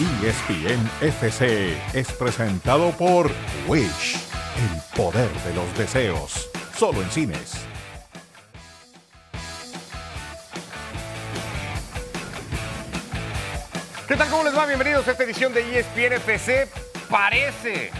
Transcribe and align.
ESPN 0.00 0.90
FC 1.02 1.76
es 1.92 2.10
presentado 2.12 2.90
por 2.92 3.30
Wish, 3.66 4.16
el 4.56 4.96
poder 4.96 5.28
de 5.44 5.52
los 5.52 5.76
deseos, 5.76 6.48
solo 6.74 7.02
en 7.02 7.10
cines. 7.10 7.52
¿Qué 14.08 14.16
tal? 14.16 14.30
¿Cómo 14.30 14.44
les 14.44 14.56
va? 14.56 14.64
Bienvenidos 14.64 15.06
a 15.06 15.10
esta 15.10 15.24
edición 15.24 15.52
de 15.52 15.80
ESPN 15.80 16.14
FC. 16.14 16.66
Parece 17.10 17.90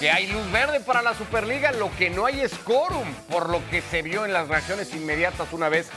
que 0.00 0.10
hay 0.10 0.26
luz 0.32 0.50
verde 0.50 0.80
para 0.80 1.00
la 1.00 1.14
Superliga, 1.14 1.70
lo 1.70 1.94
que 1.96 2.10
no 2.10 2.26
hay 2.26 2.40
es 2.40 2.54
quórum, 2.54 3.06
por 3.30 3.50
lo 3.50 3.62
que 3.70 3.82
se 3.82 4.02
vio 4.02 4.24
en 4.24 4.32
las 4.32 4.48
reacciones 4.48 4.92
inmediatas 4.96 5.52
una 5.52 5.68
vez 5.68 5.90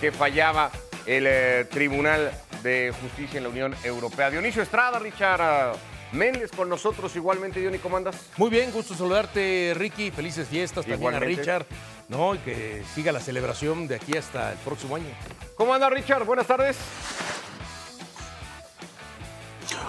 que 0.00 0.10
fallaba 0.10 0.72
el 1.06 1.26
eh, 1.28 1.64
Tribunal 1.70 2.32
de 2.62 2.92
Justicia 3.00 3.38
en 3.38 3.44
la 3.44 3.48
Unión 3.50 3.74
Europea. 3.84 4.30
Dionisio 4.30 4.62
Estrada, 4.62 4.98
Richard 4.98 5.76
Méndez 6.12 6.50
con 6.50 6.68
nosotros 6.68 7.14
igualmente. 7.16 7.60
Diony, 7.60 7.78
¿cómo 7.78 7.96
andas? 7.96 8.16
Muy 8.36 8.50
bien, 8.50 8.70
gusto 8.72 8.94
saludarte, 8.94 9.72
Ricky. 9.76 10.10
Felices 10.10 10.48
fiestas 10.48 10.84
también 10.84 10.98
Igualmente. 11.00 11.34
a 11.34 11.38
Richard. 11.38 11.66
¿no? 12.08 12.34
Y 12.34 12.38
que 12.38 12.82
siga 12.94 13.12
la 13.12 13.20
celebración 13.20 13.86
de 13.86 13.94
aquí 13.96 14.16
hasta 14.16 14.52
el 14.52 14.58
próximo 14.58 14.96
año. 14.96 15.06
¿Cómo 15.54 15.72
anda, 15.72 15.88
Richard? 15.88 16.24
Buenas 16.24 16.46
tardes. 16.46 16.76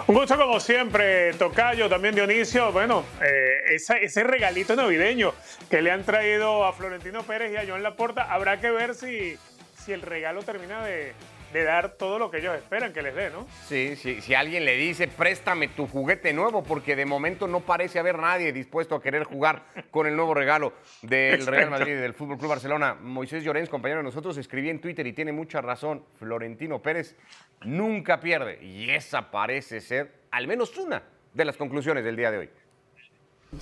Un 0.06 0.14
gusto 0.16 0.36
como 0.36 0.60
siempre, 0.60 1.32
Tocayo, 1.34 1.88
también 1.88 2.14
Dionisio. 2.14 2.70
Bueno, 2.72 3.04
eh, 3.20 3.74
esa- 3.74 3.96
ese 3.96 4.22
regalito 4.24 4.74
navideño 4.76 5.32
que 5.70 5.80
le 5.80 5.90
han 5.90 6.04
traído 6.04 6.64
a 6.64 6.72
Florentino 6.72 7.22
Pérez 7.22 7.52
y 7.52 7.56
a 7.56 7.66
Joan 7.66 7.82
Laporta, 7.82 8.32
habrá 8.32 8.60
que 8.60 8.70
ver 8.70 8.94
si, 8.94 9.36
si 9.84 9.92
el 9.92 10.02
regalo 10.02 10.42
termina 10.42 10.84
de, 10.84 11.12
de 11.52 11.64
dar 11.64 11.92
todo 11.92 12.18
lo 12.18 12.30
que 12.30 12.38
ellos 12.38 12.56
esperan 12.56 12.92
que 12.92 13.02
les 13.02 13.14
dé, 13.14 13.30
¿no? 13.30 13.46
Sí, 13.66 13.96
sí, 13.96 14.20
si 14.20 14.34
alguien 14.34 14.64
le 14.64 14.76
dice, 14.76 15.08
préstame 15.08 15.68
tu 15.68 15.86
juguete 15.86 16.32
nuevo, 16.32 16.62
porque 16.62 16.96
de 16.96 17.04
momento 17.04 17.46
no 17.46 17.60
parece 17.60 17.98
haber 17.98 18.18
nadie 18.18 18.52
dispuesto 18.52 18.94
a 18.94 19.02
querer 19.02 19.24
jugar 19.24 19.64
con 19.90 20.06
el 20.06 20.16
nuevo 20.16 20.34
regalo 20.34 20.72
del 21.02 21.46
Real 21.46 21.70
Madrid 21.70 21.92
y 21.92 21.96
del 21.96 22.14
Fútbol 22.14 22.38
Club 22.38 22.50
Barcelona. 22.50 22.94
Moisés 22.94 23.44
Llorens, 23.44 23.68
compañero 23.68 23.98
de 23.98 24.04
nosotros, 24.04 24.36
escribía 24.36 24.70
en 24.70 24.80
Twitter 24.80 25.06
y 25.06 25.12
tiene 25.12 25.32
mucha 25.32 25.60
razón. 25.60 26.04
Florentino 26.18 26.80
Pérez 26.80 27.16
nunca 27.62 28.20
pierde. 28.20 28.62
Y 28.62 28.90
esa 28.90 29.30
parece 29.30 29.80
ser 29.80 30.22
al 30.30 30.46
menos 30.46 30.76
una 30.78 31.02
de 31.34 31.44
las 31.44 31.56
conclusiones 31.56 32.04
del 32.04 32.16
día 32.16 32.30
de 32.30 32.38
hoy. 32.38 32.50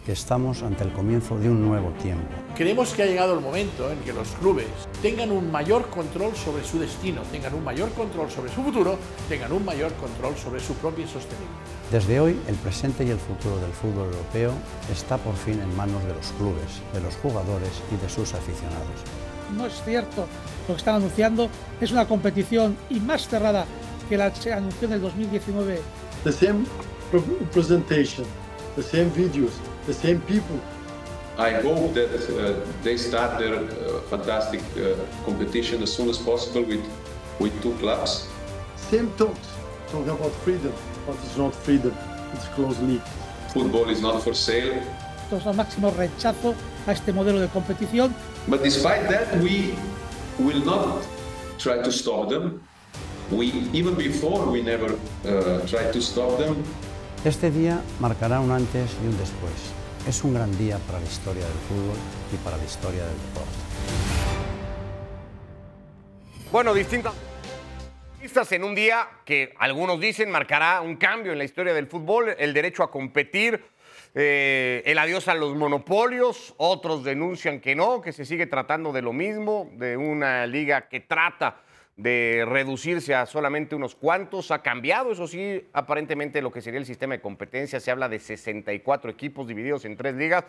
Que 0.06 0.12
estamos 0.12 0.62
ante 0.62 0.84
el 0.84 0.92
comienzo 0.92 1.36
de 1.38 1.50
un 1.50 1.66
nuevo 1.66 1.90
tiempo. 2.00 2.24
Creemos 2.56 2.94
que 2.94 3.02
ha 3.02 3.06
llegado 3.06 3.34
el 3.34 3.40
momento 3.40 3.90
en 3.90 3.98
que 4.00 4.12
los 4.12 4.28
clubes 4.40 4.66
tengan 5.02 5.32
un 5.32 5.50
mayor 5.50 5.88
control 5.90 6.34
sobre 6.36 6.62
su 6.64 6.78
destino, 6.78 7.22
tengan 7.32 7.54
un 7.54 7.64
mayor 7.64 7.90
control 7.92 8.30
sobre 8.30 8.52
su 8.52 8.62
futuro, 8.62 8.96
tengan 9.28 9.52
un 9.52 9.64
mayor 9.64 9.92
control 9.94 10.36
sobre 10.36 10.60
su 10.60 10.74
propia 10.74 11.06
sostenibilidad. 11.08 11.50
Desde 11.90 12.20
hoy, 12.20 12.38
el 12.46 12.54
presente 12.56 13.04
y 13.04 13.10
el 13.10 13.18
futuro 13.18 13.56
del 13.58 13.72
fútbol 13.72 14.06
europeo 14.06 14.52
está 14.92 15.18
por 15.18 15.34
fin 15.34 15.60
en 15.60 15.76
manos 15.76 16.02
de 16.04 16.14
los 16.14 16.28
clubes, 16.38 16.80
de 16.94 17.00
los 17.00 17.16
jugadores 17.16 17.82
y 17.92 18.00
de 18.00 18.08
sus 18.08 18.32
aficionados. 18.32 18.86
no 19.56 19.66
es 19.66 19.82
cierto 19.84 20.26
lo 20.68 20.74
que 20.74 20.78
están 20.78 20.94
anunciando. 20.96 21.48
Es 21.80 21.90
una 21.90 22.06
competición 22.06 22.76
y 22.90 23.00
más 23.00 23.26
cerrada 23.28 23.66
que 24.08 24.16
la 24.16 24.32
que 24.32 24.40
se 24.40 24.52
anunció 24.52 24.86
en 24.86 24.94
el 24.94 25.00
2019. 25.00 25.80
the 26.22 26.30
same 26.32 26.64
pre- 27.10 27.20
presentation, 27.52 28.24
the 28.76 28.82
same 28.84 29.06
videos, 29.16 29.50
the 29.86 29.94
same 29.94 30.20
people. 30.22 30.60
I 31.38 31.52
hope 31.62 31.94
that 31.94 32.10
uh, 32.12 32.66
they 32.82 32.96
start 32.96 33.38
their 33.38 33.54
uh, 33.54 34.00
fantastic 34.10 34.60
uh, 34.76 34.94
competition 35.24 35.82
as 35.82 35.92
soon 35.92 36.08
as 36.08 36.18
possible 36.18 36.62
with, 36.62 36.84
with 37.38 37.62
two 37.62 37.72
clubs. 37.74 38.28
Same 38.76 39.10
talks, 39.16 39.48
talking 39.90 40.10
about 40.10 40.32
freedom, 40.44 40.72
but 41.06 41.16
it's 41.24 41.36
not 41.36 41.54
freedom, 41.54 41.94
it's 42.34 42.46
closed 42.48 42.82
league. 42.82 43.02
Football 43.54 43.88
is 43.88 44.02
not 44.02 44.22
for 44.22 44.34
sale. 44.34 44.82
Esto 45.24 45.36
es 45.36 45.46
el 45.46 45.54
máximo 45.54 45.90
rechazo 45.92 46.54
a 46.86 46.92
este 46.92 47.12
modelo 47.12 47.40
de 47.40 47.48
competición. 47.48 48.14
But 48.48 48.62
despite 48.62 49.08
that, 49.08 49.40
we 49.40 49.74
will 50.38 50.64
not 50.64 51.02
try 51.58 51.82
to 51.82 51.92
stop 51.92 52.28
them. 52.28 52.62
We, 53.30 53.46
even 53.72 53.94
before, 53.94 54.44
we 54.50 54.60
never 54.60 54.92
uh, 55.24 55.66
tried 55.66 55.92
to 55.92 56.02
stop 56.02 56.38
them. 56.38 56.64
Este 57.22 57.50
día 57.50 57.82
marcará 58.00 58.40
un 58.40 58.50
antes 58.50 58.96
y 59.04 59.06
un 59.06 59.18
después. 59.18 59.52
Es 60.08 60.24
un 60.24 60.32
gran 60.32 60.56
día 60.56 60.78
para 60.86 61.00
la 61.00 61.04
historia 61.04 61.44
del 61.44 61.58
fútbol 61.68 61.98
y 62.32 62.36
para 62.38 62.56
la 62.56 62.64
historia 62.64 63.04
del 63.04 63.18
deporte. 63.18 63.50
Bueno, 66.50 66.72
distintas 66.72 67.12
en 68.52 68.64
un 68.64 68.74
día 68.74 69.06
que 69.26 69.52
algunos 69.58 70.00
dicen 70.00 70.30
marcará 70.30 70.80
un 70.80 70.96
cambio 70.96 71.32
en 71.32 71.38
la 71.38 71.44
historia 71.44 71.74
del 71.74 71.88
fútbol, 71.88 72.34
el 72.38 72.54
derecho 72.54 72.82
a 72.82 72.90
competir, 72.90 73.62
eh, 74.14 74.82
el 74.86 74.98
adiós 74.98 75.28
a 75.28 75.34
los 75.34 75.54
monopolios, 75.54 76.54
otros 76.56 77.04
denuncian 77.04 77.60
que 77.60 77.74
no, 77.74 78.00
que 78.00 78.12
se 78.12 78.24
sigue 78.24 78.46
tratando 78.46 78.92
de 78.92 79.02
lo 79.02 79.12
mismo, 79.12 79.68
de 79.74 79.98
una 79.98 80.46
liga 80.46 80.88
que 80.88 81.00
trata 81.00 81.60
de 82.02 82.46
reducirse 82.48 83.14
a 83.14 83.26
solamente 83.26 83.74
unos 83.74 83.94
cuantos, 83.94 84.50
ha 84.50 84.62
cambiado, 84.62 85.12
eso 85.12 85.26
sí, 85.26 85.68
aparentemente 85.74 86.40
lo 86.40 86.50
que 86.50 86.62
sería 86.62 86.80
el 86.80 86.86
sistema 86.86 87.14
de 87.14 87.20
competencia, 87.20 87.78
se 87.78 87.90
habla 87.90 88.08
de 88.08 88.18
64 88.18 89.10
equipos 89.10 89.46
divididos 89.46 89.84
en 89.84 89.98
tres 89.98 90.14
ligas. 90.14 90.44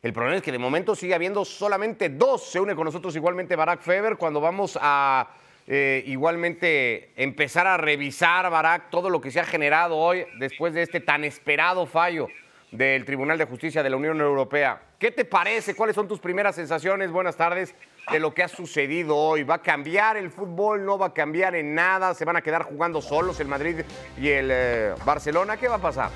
El 0.00 0.12
problema 0.12 0.36
es 0.36 0.42
que 0.42 0.52
de 0.52 0.58
momento 0.58 0.94
sigue 0.94 1.14
habiendo 1.14 1.44
solamente 1.44 2.08
dos. 2.08 2.44
Se 2.50 2.60
une 2.60 2.76
con 2.76 2.84
nosotros 2.84 3.16
igualmente 3.16 3.56
Barack 3.56 3.80
Feber 3.80 4.16
cuando 4.16 4.40
vamos 4.40 4.78
a 4.80 5.28
eh, 5.66 6.04
igualmente 6.06 7.12
empezar 7.16 7.66
a 7.66 7.76
revisar, 7.76 8.48
Barack, 8.48 8.90
todo 8.90 9.10
lo 9.10 9.20
que 9.20 9.32
se 9.32 9.40
ha 9.40 9.44
generado 9.44 9.96
hoy 9.96 10.24
después 10.38 10.72
de 10.72 10.82
este 10.82 11.00
tan 11.00 11.24
esperado 11.24 11.84
fallo 11.84 12.28
del 12.70 13.04
Tribunal 13.04 13.38
de 13.38 13.44
Justicia 13.44 13.82
de 13.82 13.90
la 13.90 13.96
Unión 13.96 14.20
Europea. 14.20 14.80
¿Qué 15.00 15.10
te 15.10 15.24
parece? 15.24 15.74
¿Cuáles 15.74 15.96
son 15.96 16.06
tus 16.06 16.20
primeras 16.20 16.54
sensaciones? 16.54 17.10
Buenas 17.10 17.36
tardes 17.36 17.74
de 18.10 18.18
lo 18.18 18.34
que 18.34 18.42
ha 18.42 18.48
sucedido 18.48 19.16
hoy. 19.16 19.42
¿Va 19.44 19.56
a 19.56 19.62
cambiar 19.62 20.16
el 20.16 20.30
fútbol? 20.30 20.84
¿No 20.84 20.98
va 20.98 21.06
a 21.06 21.14
cambiar 21.14 21.54
en 21.54 21.74
nada? 21.74 22.14
¿Se 22.14 22.24
van 22.24 22.36
a 22.36 22.42
quedar 22.42 22.62
jugando 22.64 23.00
solos 23.00 23.38
el 23.40 23.48
Madrid 23.48 23.80
y 24.18 24.28
el 24.28 24.48
eh, 24.50 24.94
Barcelona? 25.04 25.56
¿Qué 25.56 25.68
va 25.68 25.76
a 25.76 25.80
pasar? 25.82 26.10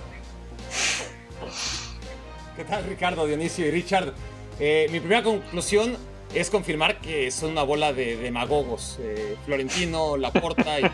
¿Qué 2.57 2.65
tal, 2.65 2.85
Ricardo, 2.85 3.27
Dionisio 3.27 3.67
y 3.67 3.71
Richard? 3.71 4.13
Eh, 4.59 4.87
mi 4.91 5.01
primera 5.01 5.23
conclusión 5.23 5.97
es 6.35 6.51
confirmar 6.51 7.01
que 7.01 7.31
son 7.31 7.51
una 7.53 7.63
bola 7.63 7.93
de 7.93 8.17
demagogos. 8.17 8.99
Eh, 9.01 9.37
Florentino, 9.45 10.17
Laporta 10.17 10.81
y, 10.81 10.87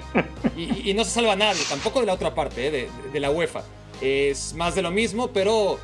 y- 0.57 0.91
y 0.91 0.95
no 0.95 1.05
se 1.05 1.11
salva 1.11 1.37
nadie, 1.37 1.63
tampoco 1.69 2.01
de 2.01 2.07
la 2.07 2.15
otra 2.15 2.35
parte, 2.35 2.67
eh, 2.67 2.71
de, 2.71 2.89
de 3.13 3.21
la 3.21 3.31
UEFA. 3.31 3.63
Es 4.01 4.53
más 4.55 4.75
de 4.75 4.83
lo 4.83 4.91
mismo, 4.91 5.29
pero 5.29 5.79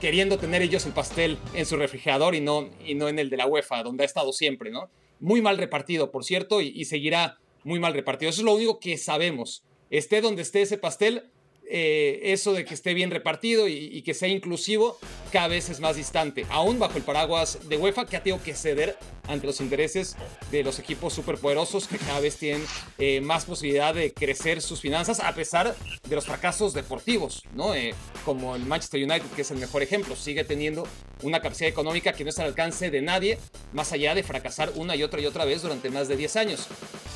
queriendo 0.00 0.38
tener 0.38 0.62
ellos 0.62 0.86
el 0.86 0.92
pastel 0.92 1.38
en 1.54 1.66
su 1.66 1.76
refrigerador 1.76 2.34
y 2.34 2.40
no, 2.40 2.68
y 2.86 2.94
no 2.94 3.08
en 3.08 3.18
el 3.18 3.30
de 3.30 3.36
la 3.36 3.46
UEFA, 3.46 3.82
donde 3.82 4.02
ha 4.02 4.06
estado 4.06 4.32
siempre, 4.32 4.70
¿no? 4.70 4.90
Muy 5.20 5.42
mal 5.42 5.58
repartido, 5.58 6.10
por 6.10 6.24
cierto, 6.24 6.60
y, 6.60 6.68
y 6.68 6.86
seguirá 6.86 7.38
muy 7.64 7.78
mal 7.78 7.92
repartido. 7.92 8.30
Eso 8.30 8.40
es 8.40 8.44
lo 8.46 8.54
único 8.54 8.80
que 8.80 8.96
sabemos. 8.96 9.62
Esté 9.90 10.20
donde 10.20 10.42
esté 10.42 10.62
ese 10.62 10.78
pastel, 10.78 11.30
eh, 11.72 12.32
eso 12.32 12.52
de 12.52 12.64
que 12.64 12.74
esté 12.74 12.94
bien 12.94 13.12
repartido 13.12 13.68
y, 13.68 14.02
que 14.02 14.12
sea 14.12 14.28
inclusivo 14.28 14.98
cada 15.30 15.46
vez 15.46 15.68
es 15.68 15.78
más 15.78 15.94
distante, 15.94 16.44
aún 16.50 16.80
bajo 16.80 16.98
el 16.98 17.04
paraguas 17.04 17.68
de 17.68 17.76
UEFA 17.76 18.06
que 18.06 18.16
ha 18.16 18.22
tenido 18.24 18.42
que 18.42 18.54
ceder 18.54 18.96
ante 19.28 19.46
los 19.46 19.60
intereses 19.60 20.16
de 20.50 20.64
los 20.64 20.80
equipos 20.80 21.12
superpoderosos 21.12 21.86
que 21.86 21.98
cada 21.98 22.18
vez 22.18 22.36
tienen 22.38 22.64
eh, 22.98 23.20
más 23.20 23.44
posibilidad 23.44 23.94
de 23.94 24.12
crecer 24.12 24.62
sus 24.62 24.80
finanzas 24.80 25.20
a 25.20 25.32
pesar 25.32 25.76
de 26.08 26.14
los 26.16 26.26
fracasos 26.26 26.74
deportivos, 26.74 27.44
¿no? 27.54 27.72
Eh, 27.76 27.94
como 28.24 28.56
el 28.56 28.66
Manchester 28.66 29.04
United, 29.04 29.30
que 29.36 29.42
es 29.42 29.50
el 29.52 29.58
mejor 29.58 29.84
ejemplo, 29.84 30.16
sigue 30.16 30.42
teniendo 30.42 30.88
una 31.22 31.40
capacidad 31.40 31.70
económica 31.70 32.14
que 32.14 32.24
no 32.24 32.30
está 32.30 32.42
al 32.42 32.48
alcance 32.48 32.90
de 32.90 33.00
nadie, 33.00 33.38
más 33.72 33.92
allá 33.92 34.16
de 34.16 34.24
fracasar 34.24 34.72
una 34.74 34.96
y 34.96 35.04
otra 35.04 35.20
y 35.20 35.26
otra 35.26 35.44
vez 35.44 35.62
durante 35.62 35.88
más 35.90 36.08
de 36.08 36.16
10 36.16 36.34
años. 36.34 36.66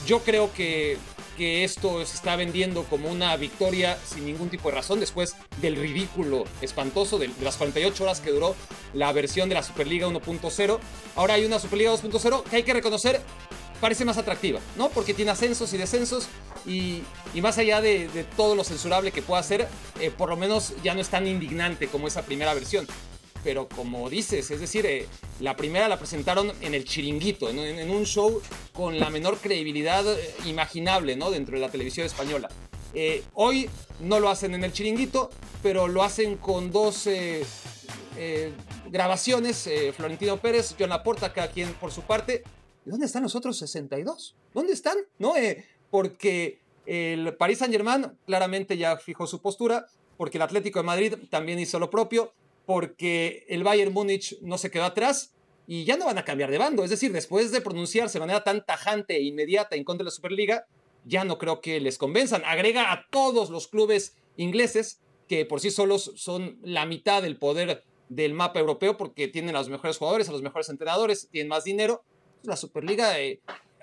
Yo 0.07 0.21
creo 0.21 0.53
que 0.53 0.97
que 1.37 1.65
esto 1.65 2.05
se 2.05 2.17
está 2.17 2.37
vendiendo 2.37 2.85
como 2.85 3.11
una 3.11 3.37
victoria 3.37 3.99
sin 4.07 4.27
ningún 4.27 4.49
tipo 4.49 4.69
de 4.69 4.77
razón 4.77 5.01
después 5.01 5.37
del 5.61 5.77
ridículo 5.77 6.45
espantoso 6.61 7.19
de, 7.19 7.31
las 7.43 7.57
48 7.57 8.05
horas 8.05 8.21
que 8.21 8.31
duró 8.31 8.55
la 8.93 9.13
versión 9.13 9.49
de 9.49 9.55
la 9.55 9.63
Superliga 9.63 10.07
1.0. 10.07 10.79
Ahora 11.17 11.35
hay 11.35 11.45
una 11.45 11.59
Superliga 11.59 11.93
2.0 11.93 12.45
que 12.45 12.57
hay 12.57 12.63
que 12.63 12.73
reconocer 12.73 13.21
parece 13.81 14.05
más 14.05 14.17
atractiva, 14.17 14.61
¿no? 14.77 14.89
Porque 14.89 15.13
tiene 15.13 15.31
ascensos 15.33 15.73
y 15.75 15.77
descensos 15.77 16.29
y, 16.65 17.03
y 17.35 17.43
más 17.43 17.59
allá 17.59 17.81
de, 17.83 18.09
de 18.09 18.25
todo 18.25 18.55
lo 18.55 18.65
censurable 18.65 19.13
que 19.13 19.21
pueda 19.21 19.43
ser, 19.43 19.69
eh, 20.01 20.11
por 20.11 20.31
lo 20.31 20.37
menos 20.37 20.73
ya 20.83 20.95
no 20.95 21.01
es 21.01 21.09
tan 21.09 21.27
indignante 21.27 21.89
como 21.89 22.09
esa 22.09 22.23
primera 22.23 22.55
versión 22.55 22.87
pero 23.45 23.69
como 23.69 24.09
dices, 24.11 24.51
es 24.51 24.59
decir, 24.61 24.87
eh, 24.87 25.07
la 25.41 25.55
primera 25.57 25.87
la 25.87 25.99
presentaron 25.99 26.51
en 26.63 26.75
el 26.75 26.85
chiringuito, 26.85 27.49
en, 27.51 27.59
en- 27.61 27.91
un 27.91 28.05
show 28.07 28.41
con 28.73 28.99
la 28.99 29.11
menor 29.11 29.37
credibilidad 29.39 30.05
eh, 30.19 30.35
imaginable, 30.47 31.15
¿no? 31.15 31.31
Dentro 31.31 31.55
de 31.55 31.61
la 31.61 31.71
televisión 31.71 32.07
española. 32.07 32.49
Eh, 32.95 33.23
hoy 33.35 33.69
no 34.01 34.19
lo 34.19 34.29
hacen 34.31 34.55
en 34.55 34.65
el 34.65 34.73
chiringuito, 34.73 35.31
pero 35.63 35.87
lo 35.89 36.03
hacen 36.03 36.37
con 36.37 36.73
dos 36.73 37.07
grabaciones, 38.91 39.69
Florentino 39.97 40.37
Pérez, 40.41 40.75
John 40.79 40.89
Laporta, 40.91 41.33
cada 41.33 41.51
quien 41.51 41.73
por 41.75 41.91
su 41.93 42.03
parte. 42.03 42.43
¿Y 42.87 42.91
dónde 42.91 43.07
están 43.07 43.23
los 43.23 43.35
otros 43.35 43.59
62? 43.59 44.37
¿Dónde 44.53 44.73
están? 44.73 44.97
¿No? 45.19 45.35
Porque 45.91 46.61
El 46.87 47.35
Paris 47.37 47.59
Saint-Germain 47.59 48.07
claramente 48.27 48.77
ya 48.77 48.97
fijó 48.97 49.27
su 49.27 49.41
postura, 49.41 49.87
porque 50.17 50.39
el 50.39 50.43
Atlético 50.43 50.79
de 50.81 50.85
Madrid 50.85 51.15
también 51.31 51.59
hizo 51.59 51.79
lo 51.79 51.91
propio, 51.91 52.33
porque 52.67 53.45
el 53.49 53.65
Bayern 53.65 53.93
Múnich 53.93 54.39
no 54.41 54.59
se 54.59 54.71
quedó 54.71 54.85
atrás 54.85 55.35
y 55.67 55.85
ya 55.85 55.97
no 55.97 56.07
van 56.07 56.19
a 56.19 56.25
cambiar 56.25 56.51
de 56.51 56.59
bando. 56.59 56.85
Es 56.85 56.91
decir, 56.91 57.13
después 57.13 57.51
de 57.53 57.61
pronunciarse 57.61 58.19
de 58.19 58.21
manera 58.21 58.45
tan 58.45 58.65
tajante 58.65 59.17
e 59.17 59.23
inmediata 59.23 59.77
en 59.77 59.85
contra 59.85 60.03
de 60.03 60.09
la 60.09 60.11
Superliga, 60.11 60.67
ya 61.05 61.25
no 61.25 61.39
creo 61.39 61.61
que 61.61 61.81
les 61.81 61.99
convenzan. 61.99 62.43
Agrega 62.45 62.93
a 62.93 63.07
todos 63.11 63.51
los 63.51 63.69
clubes 63.69 64.17
ingleses 64.37 65.01
que 65.29 65.45
por 65.45 65.61
sí 65.61 65.71
solos 65.71 66.13
son 66.17 66.59
la 66.63 66.87
mitad 66.87 67.23
del 67.23 67.39
poder 67.39 67.85
del 68.09 68.35
mapa 68.35 68.61
europeo 68.61 68.97
porque 68.97 69.29
tienen 69.29 69.57
a 69.57 69.59
los 69.59 69.69
mejores 69.69 69.97
jugadores, 69.97 70.29
a 70.29 70.33
los 70.33 70.43
mejores 70.43 70.69
entrenadores, 70.69 71.29
tienen 71.31 71.49
más 71.49 71.65
dinero. 71.65 72.05
La 72.43 72.57
Superliga 72.57 73.19
eh, 73.21 73.41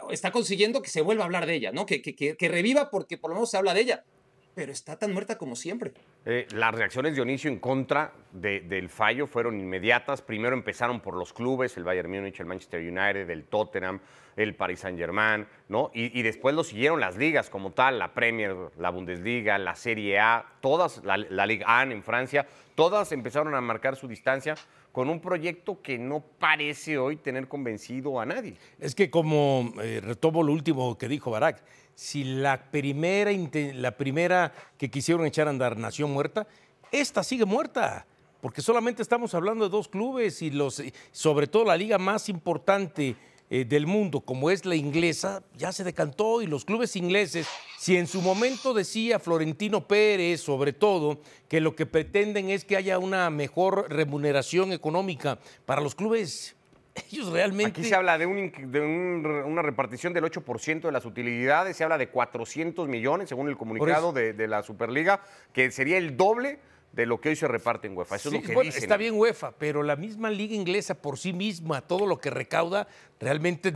está 0.10 0.32
consiguiendo 0.32 0.82
que 0.82 0.90
se 0.90 1.02
vuelva 1.02 1.24
a 1.24 1.26
hablar 1.26 1.46
de 1.46 1.56
ella, 1.56 1.72
¿no? 1.72 1.86
Que, 1.86 2.02
que, 2.02 2.14
que, 2.16 2.48
reviva 2.48 2.90
porque 2.90 3.18
por 3.18 3.32
lo 3.32 3.36
menos 3.36 3.50
se 3.50 3.58
habla 3.58 3.74
de 3.74 3.82
ella. 3.82 4.06
Pero 4.54 4.72
está 4.72 4.98
tan 4.98 5.14
muerta 5.14 5.38
como 5.38 5.56
siempre. 5.56 5.94
Eh, 6.26 6.46
las 6.54 6.76
reacciones 6.76 7.14
de 7.14 7.16
Dionisio 7.16 7.50
en 7.50 7.60
contra 7.60 8.14
del 8.32 8.90
fallo 8.90 9.26
fueron 9.26 9.60
inmediatas. 9.60 10.22
Primero 10.22 10.56
empezaron 10.56 11.00
por 11.00 11.16
los 11.16 11.32
clubes, 11.34 11.78
el 11.78 11.84
Bayern 11.84 12.12
Múnich, 12.12 12.40
el 12.40 12.46
Manchester 12.46 12.82
United, 12.82 13.30
el 13.30 13.46
Tottenham, 13.46 14.00
el 14.36 14.56
Paris 14.56 14.82
Saint-Germain, 14.82 15.46
¿no? 15.70 15.92
Y, 15.94 16.18
y, 16.18 16.22
después 16.22 16.56
lo 16.56 16.64
siguieron 16.64 17.00
las 17.00 17.18
ligas 17.18 17.50
como 17.50 17.72
tal, 17.72 18.00
la 18.00 18.14
Premier, 18.14 18.56
la 18.78 18.90
Bundesliga, 18.90 19.58
la 19.58 19.76
Serie 19.76 20.20
A, 20.20 20.46
todas, 20.62 21.04
la, 21.04 21.18
la 21.18 21.46
Ligue 21.46 21.66
1 21.66 21.92
en 21.92 22.04
Francia, 22.04 22.46
todas 22.76 23.12
empezaron 23.12 23.56
a 23.56 23.62
marcar 23.62 23.96
su 23.96 24.08
distancia 24.08 24.56
con 24.92 25.10
un 25.10 25.20
proyecto 25.20 25.82
que 25.82 25.98
no 25.98 26.20
parece 26.20 26.98
hoy 26.98 27.16
tener 27.16 27.48
convencido 27.48 28.20
a 28.20 28.26
nadie. 28.26 28.56
Es 28.80 28.94
que 28.94 29.10
como 29.10 29.74
eh, 29.82 30.02
retomo 30.04 30.44
lo 30.44 30.52
último 30.52 30.98
que 30.98 31.08
dijo 31.08 31.32
Barak, 31.32 31.64
si 31.96 32.24
la 32.24 32.72
primera, 32.72 33.32
la 33.74 33.92
primera 33.92 34.54
que 34.78 34.90
quisieron 34.90 35.26
echar 35.26 35.48
a 35.48 35.52
andar 35.52 35.78
nació 35.78 36.08
muerta, 36.08 36.48
esta 36.92 37.24
sigue 37.24 37.46
muerta, 37.46 38.06
porque 38.42 38.62
solamente 38.62 39.02
estamos 39.02 39.34
hablando 39.34 39.66
de 39.66 39.72
dos 39.72 39.88
clubes 39.88 40.42
y 40.42 40.50
los, 40.50 40.84
sobre 41.12 41.48
todo 41.48 41.66
la 41.66 41.78
liga 41.78 41.98
más 41.98 42.28
importante 42.28 43.16
eh, 43.54 43.66
del 43.66 43.86
mundo, 43.86 44.22
como 44.22 44.50
es 44.50 44.66
la 44.66 44.76
inglesa, 44.76 45.44
ya 45.58 45.74
se 45.74 45.84
decantó 45.84 46.42
y 46.42 46.48
los 46.48 46.64
clubes 46.64 46.96
ingleses, 46.96 47.50
si 47.78 47.98
en 47.98 48.08
su 48.08 48.22
momento 48.22 48.74
decía 48.74 49.20
Florentino 49.20 49.86
Pérez, 49.90 50.40
sobre 50.40 50.72
todo, 50.72 51.20
que 51.50 51.60
lo 51.60 51.76
que 51.76 51.86
pretenden 51.86 52.50
es 52.50 52.64
que 52.64 52.78
haya 52.78 52.98
una 52.98 53.30
mejor 53.30 53.88
remuneración 53.90 54.72
económica 54.72 55.38
para 55.66 55.82
los 55.82 55.96
clubes, 55.96 56.56
ellos 57.12 57.28
realmente... 57.28 57.82
Aquí 57.82 57.90
se 57.90 57.94
habla 57.94 58.18
de, 58.18 58.26
una 58.26 59.62
repartición 59.62 60.14
del 60.14 60.24
8% 60.24 60.84
de 60.84 60.92
las 60.94 61.04
utilidades, 61.04 61.76
se 61.76 61.84
habla 61.84 61.98
de 61.98 62.08
400 62.08 62.88
millones, 62.88 63.28
según 63.28 63.50
el 63.50 63.58
comunicado 63.58 64.14
de, 64.14 64.32
de 64.32 64.48
la 64.48 64.64
Superliga, 64.64 65.20
que 65.52 65.72
sería 65.72 65.98
el 65.98 66.16
doble 66.16 66.60
de 66.92 67.06
lo 67.06 67.22
que 67.22 67.30
hoy 67.30 67.36
se 67.36 67.48
reparte 67.48 67.88
en 67.88 67.98
UEFA. 67.98 68.16
Eso 68.16 68.30
es 68.30 68.36
lo 68.36 68.42
que 68.42 68.64
dicen. 68.64 68.84
Está 68.84 68.98
bien 68.98 69.16
UEFA, 69.16 69.52
pero 69.58 69.84
la 69.84 69.96
misma 69.96 70.30
liga 70.30 70.56
inglesa 70.56 70.96
por 70.96 71.18
sí 71.18 71.34
misma, 71.34 71.82
todo 71.82 72.06
lo 72.06 72.20
que 72.20 72.30
recauda, 72.30 72.88
realmente 73.20 73.74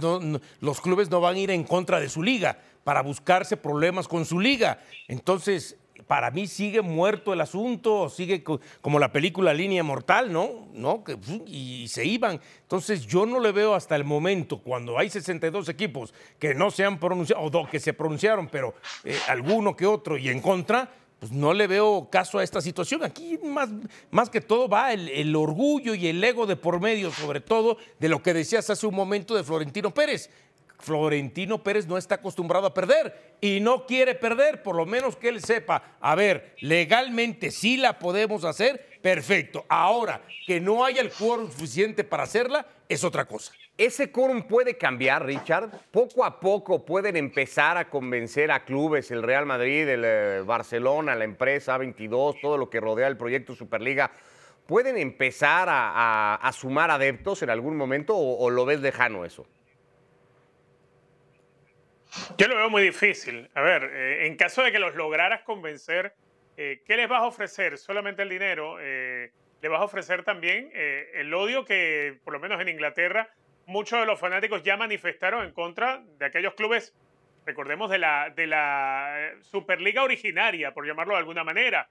los 0.60 0.82
clubes 0.82 1.10
no 1.10 1.22
van 1.22 1.36
a 1.36 1.40
ir 1.40 1.52
en 1.52 1.64
contra 1.64 2.00
de 2.00 2.10
su 2.10 2.22
liga 2.22 2.60
para 2.84 3.02
buscarse 3.02 3.58
problemas 3.58 4.08
con 4.08 4.26
su 4.26 4.40
liga. 4.40 4.80
Entonces, 5.08 5.78
para 6.08 6.30
mí 6.30 6.46
sigue 6.46 6.82
muerto 6.82 7.34
el 7.34 7.42
asunto, 7.42 8.10
sigue 8.10 8.44
como 8.82 9.00
la 9.00 9.12
película 9.12 9.54
Línea 9.54 9.84
Mortal, 9.84 10.32
¿no? 10.32 10.68
¿No? 10.74 11.04
Y 11.48 11.88
se 11.88 12.06
iban. 12.06 12.40
Entonces 12.62 13.08
yo 13.08 13.26
no 13.26 13.40
le 13.40 13.52
veo 13.52 13.74
hasta 13.74 13.96
el 13.96 14.04
momento, 14.04 14.60
cuando 14.60 15.00
hay 15.00 15.10
62 15.10 15.70
equipos 15.70 16.14
que 16.38 16.54
no 16.54 16.70
se 16.70 16.86
han 16.86 17.00
pronunciado, 17.00 17.42
o 17.44 17.70
que 17.70 17.80
se 17.80 17.94
pronunciaron, 17.94 18.48
pero 18.48 18.76
eh, 19.04 19.18
alguno 19.28 19.76
que 19.76 19.86
otro 19.86 20.18
y 20.18 20.30
en 20.30 20.42
contra, 20.42 20.92
pues 21.20 21.32
no 21.32 21.54
le 21.54 21.68
veo 21.68 22.10
caso 22.12 22.40
a 22.40 22.44
esta 22.44 22.62
situación. 22.62 23.04
Aquí 23.04 23.40
más, 23.44 23.70
más 24.12 24.30
que 24.30 24.42
todo 24.42 24.68
va 24.68 24.94
el, 24.94 25.36
orgullo 25.36 25.96
y 25.96 26.08
el 26.08 26.24
ego 26.24 26.46
de 26.46 26.56
por 26.56 26.80
medio, 26.80 27.12
sobre 27.12 27.40
todo 27.40 27.78
de 28.00 28.10
lo 28.10 28.22
que 28.22 28.34
decías 28.34 28.70
hace 28.70 28.86
un 28.86 28.96
momento 28.96 29.36
de 29.36 29.44
Florentino 29.44 29.94
Pérez. 29.94 30.30
Florentino 30.78 31.64
Pérez 31.64 31.88
no 31.88 31.98
está 31.98 32.16
acostumbrado 32.16 32.68
a 32.68 32.74
perder 32.74 33.38
y 33.40 33.60
no 33.60 33.86
quiere 33.86 34.14
perder, 34.14 34.62
por 34.62 34.76
lo 34.76 34.86
menos 34.86 35.16
que 35.16 35.30
él 35.30 35.42
sepa, 35.42 35.96
a 36.02 36.16
ver, 36.16 36.56
legalmente 36.60 37.50
sí 37.50 37.78
la 37.78 37.98
podemos 37.98 38.44
hacer, 38.44 39.00
perfecto. 39.02 39.66
Ahora, 39.70 40.22
que 40.46 40.60
no 40.60 40.84
haya 40.84 41.02
el 41.02 41.12
quórum 41.12 41.50
suficiente 41.50 42.04
para 42.04 42.24
hacerla, 42.24 42.68
es 42.90 43.04
otra 43.04 43.26
cosa. 43.26 43.54
¿Ese 43.77 44.10
quórum 44.10 44.44
puede 44.44 44.77
cambiar, 44.77 45.25
Richard? 45.25 45.69
Poco 45.92 46.24
a 46.24 46.39
poco 46.39 46.86
pueden 46.86 47.18
empezar 47.18 47.77
a 47.77 47.89
convencer 47.89 48.50
a 48.50 48.63
clubes, 48.63 49.12
el 49.12 49.22
Real 49.22 49.45
Madrid, 49.45 49.86
el 49.89 50.04
eh, 50.06 50.42
Barcelona, 50.45 51.13
la 51.13 51.25
empresa 51.25 51.77
22, 51.77 52.39
todo 52.39 52.57
lo 52.57 52.69
que 52.69 52.80
rodea 52.80 53.07
el 53.07 53.18
proyecto 53.18 53.54
Superliga. 53.54 54.12
¿Pueden 54.66 54.98
empezar 54.98 55.68
a, 55.69 56.50
sumar 56.54 56.89
adeptos 56.89 57.44
en 57.44 57.50
algún 57.50 57.75
momento 57.75 58.16
o, 58.18 58.50
lo 58.50 58.66
ves 58.66 58.80
lejano 58.80 59.25
eso? 59.25 59.45
Yo 62.38 62.48
lo 62.48 62.56
veo 62.56 62.69
muy 62.69 62.81
difícil. 62.81 63.50
A 63.56 63.62
ver, 63.62 63.83
eh, 63.83 64.25
en 64.25 64.38
caso 64.38 64.63
de 64.63 64.72
que 64.72 64.80
los 64.80 64.95
lograras 64.95 65.42
convencer, 65.44 66.13
eh, 66.56 66.81
¿qué 66.88 66.95
les 66.95 67.10
vas 67.10 67.22
a 67.22 67.27
ofrecer? 67.27 67.77
¿Solamente 67.77 68.22
el 68.22 68.30
dinero? 68.30 68.77
le 68.80 69.69
vas 69.69 69.81
a 69.81 69.86
ofrecer 69.86 70.24
también 70.24 70.72
el 70.75 71.33
odio 71.33 71.66
que, 71.66 72.19
por 72.24 72.33
lo 72.33 72.39
menos 72.39 72.62
en 72.62 72.69
Inglaterra, 72.69 73.30
muchos 73.68 74.00
de 74.00 74.06
los 74.06 74.20
fanáticos 74.20 74.64
ya 74.64 74.78
manifestaron 74.78 75.46
en 75.46 75.52
contra 75.52 76.04
de 76.18 76.26
aquellos 76.26 76.54
clubes, 76.54 76.94
recordemos, 77.46 77.90
de 77.90 77.98
la, 77.98 78.30
de 78.30 78.48
la 78.48 79.16
eh, 79.18 79.38
Superliga 79.42 80.04
originaria, 80.04 80.74
por 80.74 80.86
llamarlo 80.86 81.14
de 81.14 81.20
alguna 81.20 81.44
manera. 81.44 81.88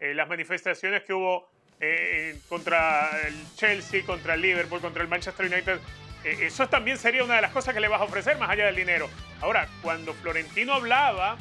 Eh, 0.00 0.14
las 0.14 0.28
manifestaciones 0.28 1.02
que 1.04 1.14
hubo 1.14 1.48
eh, 1.80 2.38
contra 2.48 3.26
el 3.26 3.34
Chelsea, 3.54 4.04
contra 4.04 4.34
el 4.34 4.42
Liverpool, 4.42 4.80
contra 4.80 5.02
el 5.02 5.08
Manchester 5.08 5.46
United, 5.46 5.78
eso 6.24 6.68
también 6.68 6.98
sería 6.98 7.22
una 7.22 7.36
de 7.36 7.42
las 7.42 7.52
cosas 7.52 7.72
que 7.72 7.80
le 7.80 7.86
vas 7.86 8.00
a 8.00 8.04
ofrecer 8.04 8.36
más 8.36 8.50
allá 8.50 8.66
del 8.66 8.74
dinero. 8.74 9.08
Ahora, 9.40 9.68
cuando 9.80 10.12
Florentino 10.12 10.72
hablaba 10.72 11.36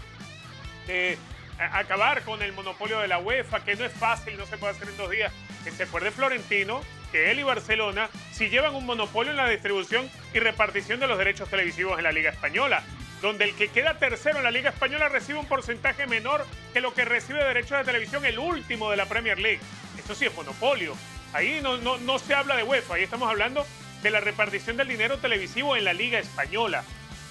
de 0.85 1.17
acabar 1.57 2.21
con 2.21 2.43
el 2.43 2.53
monopolio 2.53 2.99
de 2.99 3.07
la 3.07 3.17
UEFA, 3.17 3.63
que 3.63 3.75
no 3.75 3.83
es 3.83 3.93
fácil, 3.93 4.37
no 4.37 4.45
se 4.45 4.59
puede 4.59 4.73
hacer 4.73 4.87
en 4.89 4.97
dos 4.97 5.09
días, 5.09 5.33
que 5.65 5.71
se 5.71 5.87
fue 5.87 5.99
de 5.99 6.11
Florentino, 6.11 6.81
que 7.11 7.31
él 7.31 7.39
y 7.39 7.43
Barcelona 7.43 8.09
si 8.31 8.49
llevan 8.49 8.75
un 8.75 8.85
monopolio 8.85 9.31
en 9.31 9.37
la 9.37 9.49
distribución 9.49 10.09
y 10.33 10.39
repartición 10.39 10.99
de 10.99 11.07
los 11.07 11.17
derechos 11.17 11.49
televisivos 11.49 11.97
en 11.97 12.03
la 12.03 12.11
Liga 12.11 12.29
Española, 12.29 12.83
donde 13.21 13.45
el 13.45 13.55
que 13.55 13.69
queda 13.69 13.97
tercero 13.97 14.37
en 14.37 14.43
la 14.43 14.51
Liga 14.51 14.69
Española 14.69 15.09
recibe 15.09 15.39
un 15.39 15.47
porcentaje 15.47 16.05
menor 16.05 16.45
que 16.71 16.81
lo 16.81 16.93
que 16.93 17.03
recibe 17.03 17.39
de 17.39 17.45
derechos 17.45 17.79
de 17.79 17.83
televisión 17.83 18.23
el 18.25 18.37
último 18.37 18.91
de 18.91 18.97
la 18.97 19.07
Premier 19.07 19.39
League. 19.39 19.59
Esto 19.97 20.13
sí 20.13 20.25
es 20.25 20.35
monopolio. 20.35 20.95
Ahí 21.33 21.59
no, 21.63 21.77
no, 21.77 21.97
no 21.97 22.19
se 22.19 22.35
habla 22.35 22.55
de 22.55 22.63
UEFA, 22.63 22.95
ahí 22.95 23.03
estamos 23.03 23.27
hablando 23.27 23.65
de 24.03 24.11
la 24.11 24.19
repartición 24.19 24.77
del 24.77 24.87
dinero 24.87 25.17
televisivo 25.17 25.75
en 25.75 25.83
la 25.83 25.93
Liga 25.93 26.19
Española. 26.19 26.83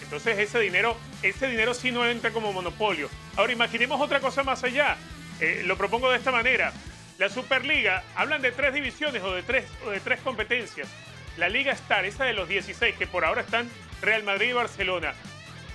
Entonces 0.03 0.39
ese 0.39 0.59
dinero, 0.59 0.97
ese 1.23 1.47
dinero 1.47 1.73
sí 1.73 1.93
no 1.93 2.05
entra 2.07 2.33
como 2.33 2.53
monopolio. 2.53 3.09
Ahora 3.37 3.53
imaginemos 3.53 4.01
otra 4.01 4.21
cosa 4.21 4.43
más 4.43 4.65
allá. 4.65 4.97
Eh, 5.41 5.63
lo 5.65 5.77
propongo 5.77 6.11
de 6.11 6.19
esta 6.19 6.33
manera. 6.33 6.73
La 7.19 7.29
Superliga, 7.29 8.03
hablan 8.17 8.43
de 8.43 8.51
tres 8.51 8.75
divisiones 8.75 9.23
o 9.23 9.33
de 9.33 9.43
tres, 9.43 9.65
o 9.87 9.91
de 9.91 10.01
tres 10.01 10.21
competencias. 10.21 10.89
La 11.37 11.49
Liga 11.49 11.73
Star, 11.73 12.05
esa 12.05 12.25
de 12.25 12.33
los 12.33 12.49
16 12.49 12.97
que 12.97 13.07
por 13.07 13.25
ahora 13.25 13.43
están 13.43 13.71
Real 14.03 14.25
Madrid 14.25 14.49
y 14.49 14.53
Barcelona. 14.53 15.15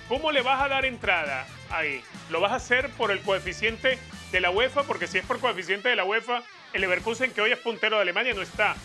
¿Cómo 0.10 0.32
le 0.32 0.42
vas 0.42 0.62
a 0.62 0.68
dar 0.68 0.86
entrada 0.86 1.48
ahí? 1.70 2.02
¿Lo 2.30 2.42
vas 2.42 2.52
a 2.52 2.56
hacer 2.56 2.90
por 2.92 3.12
el 3.12 3.22
coeficiente 3.22 3.98
de 4.32 4.42
la 4.42 4.52
UEFA? 4.52 4.84
Porque 4.84 5.08
si 5.08 5.18
es 5.18 5.26
por 5.26 5.40
coeficiente 5.40 5.88
de 5.88 5.96
la 5.96 6.04
UEFA, 6.04 6.44
el 6.74 6.82
Leverkusen, 6.82 7.32
que 7.32 7.42
hoy 7.42 7.52
es 7.52 7.60
puntero 7.60 7.96
de 7.96 8.02
Alemania, 8.02 8.34
no 8.34 8.42
está. 8.42 8.76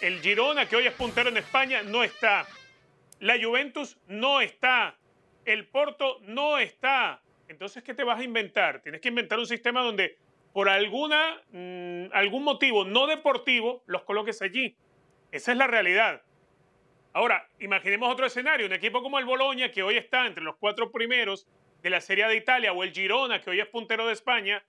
El 0.00 0.20
Girona, 0.20 0.66
que 0.66 0.76
hoy 0.76 0.86
es 0.86 0.94
puntero 0.94 1.28
en 1.28 1.36
España, 1.36 1.82
no 1.82 2.04
está. 2.04 2.46
La 3.20 3.34
Juventus 3.42 3.98
no 4.06 4.40
está. 4.40 4.96
El 5.44 5.66
Porto 5.66 6.20
no 6.22 6.58
está. 6.58 7.20
Entonces, 7.48 7.82
¿qué 7.82 7.92
te 7.92 8.04
vas 8.04 8.20
a 8.20 8.24
inventar? 8.24 8.80
Tienes 8.80 9.00
que 9.00 9.08
inventar 9.08 9.38
un 9.38 9.46
sistema 9.46 9.82
donde 9.82 10.16
por 10.58 10.68
alguna, 10.68 11.40
mm, 11.52 12.06
algún 12.12 12.42
motivo 12.42 12.84
no 12.84 13.06
deportivo, 13.06 13.84
los 13.86 14.02
coloques 14.02 14.42
allí. 14.42 14.74
Esa 15.30 15.52
es 15.52 15.56
la 15.56 15.68
realidad. 15.68 16.22
Ahora, 17.12 17.46
imaginemos 17.60 18.12
otro 18.12 18.26
escenario, 18.26 18.66
un 18.66 18.72
equipo 18.72 19.00
como 19.00 19.20
el 19.20 19.24
Boloña, 19.24 19.70
que 19.70 19.84
hoy 19.84 19.96
está 19.96 20.26
entre 20.26 20.42
los 20.42 20.56
cuatro 20.56 20.90
primeros 20.90 21.46
de 21.80 21.90
la 21.90 22.00
Serie 22.00 22.26
de 22.26 22.34
Italia, 22.34 22.72
o 22.72 22.82
el 22.82 22.90
Girona, 22.90 23.40
que 23.40 23.50
hoy 23.50 23.60
es 23.60 23.68
puntero 23.68 24.08
de 24.08 24.14
España, 24.14 24.64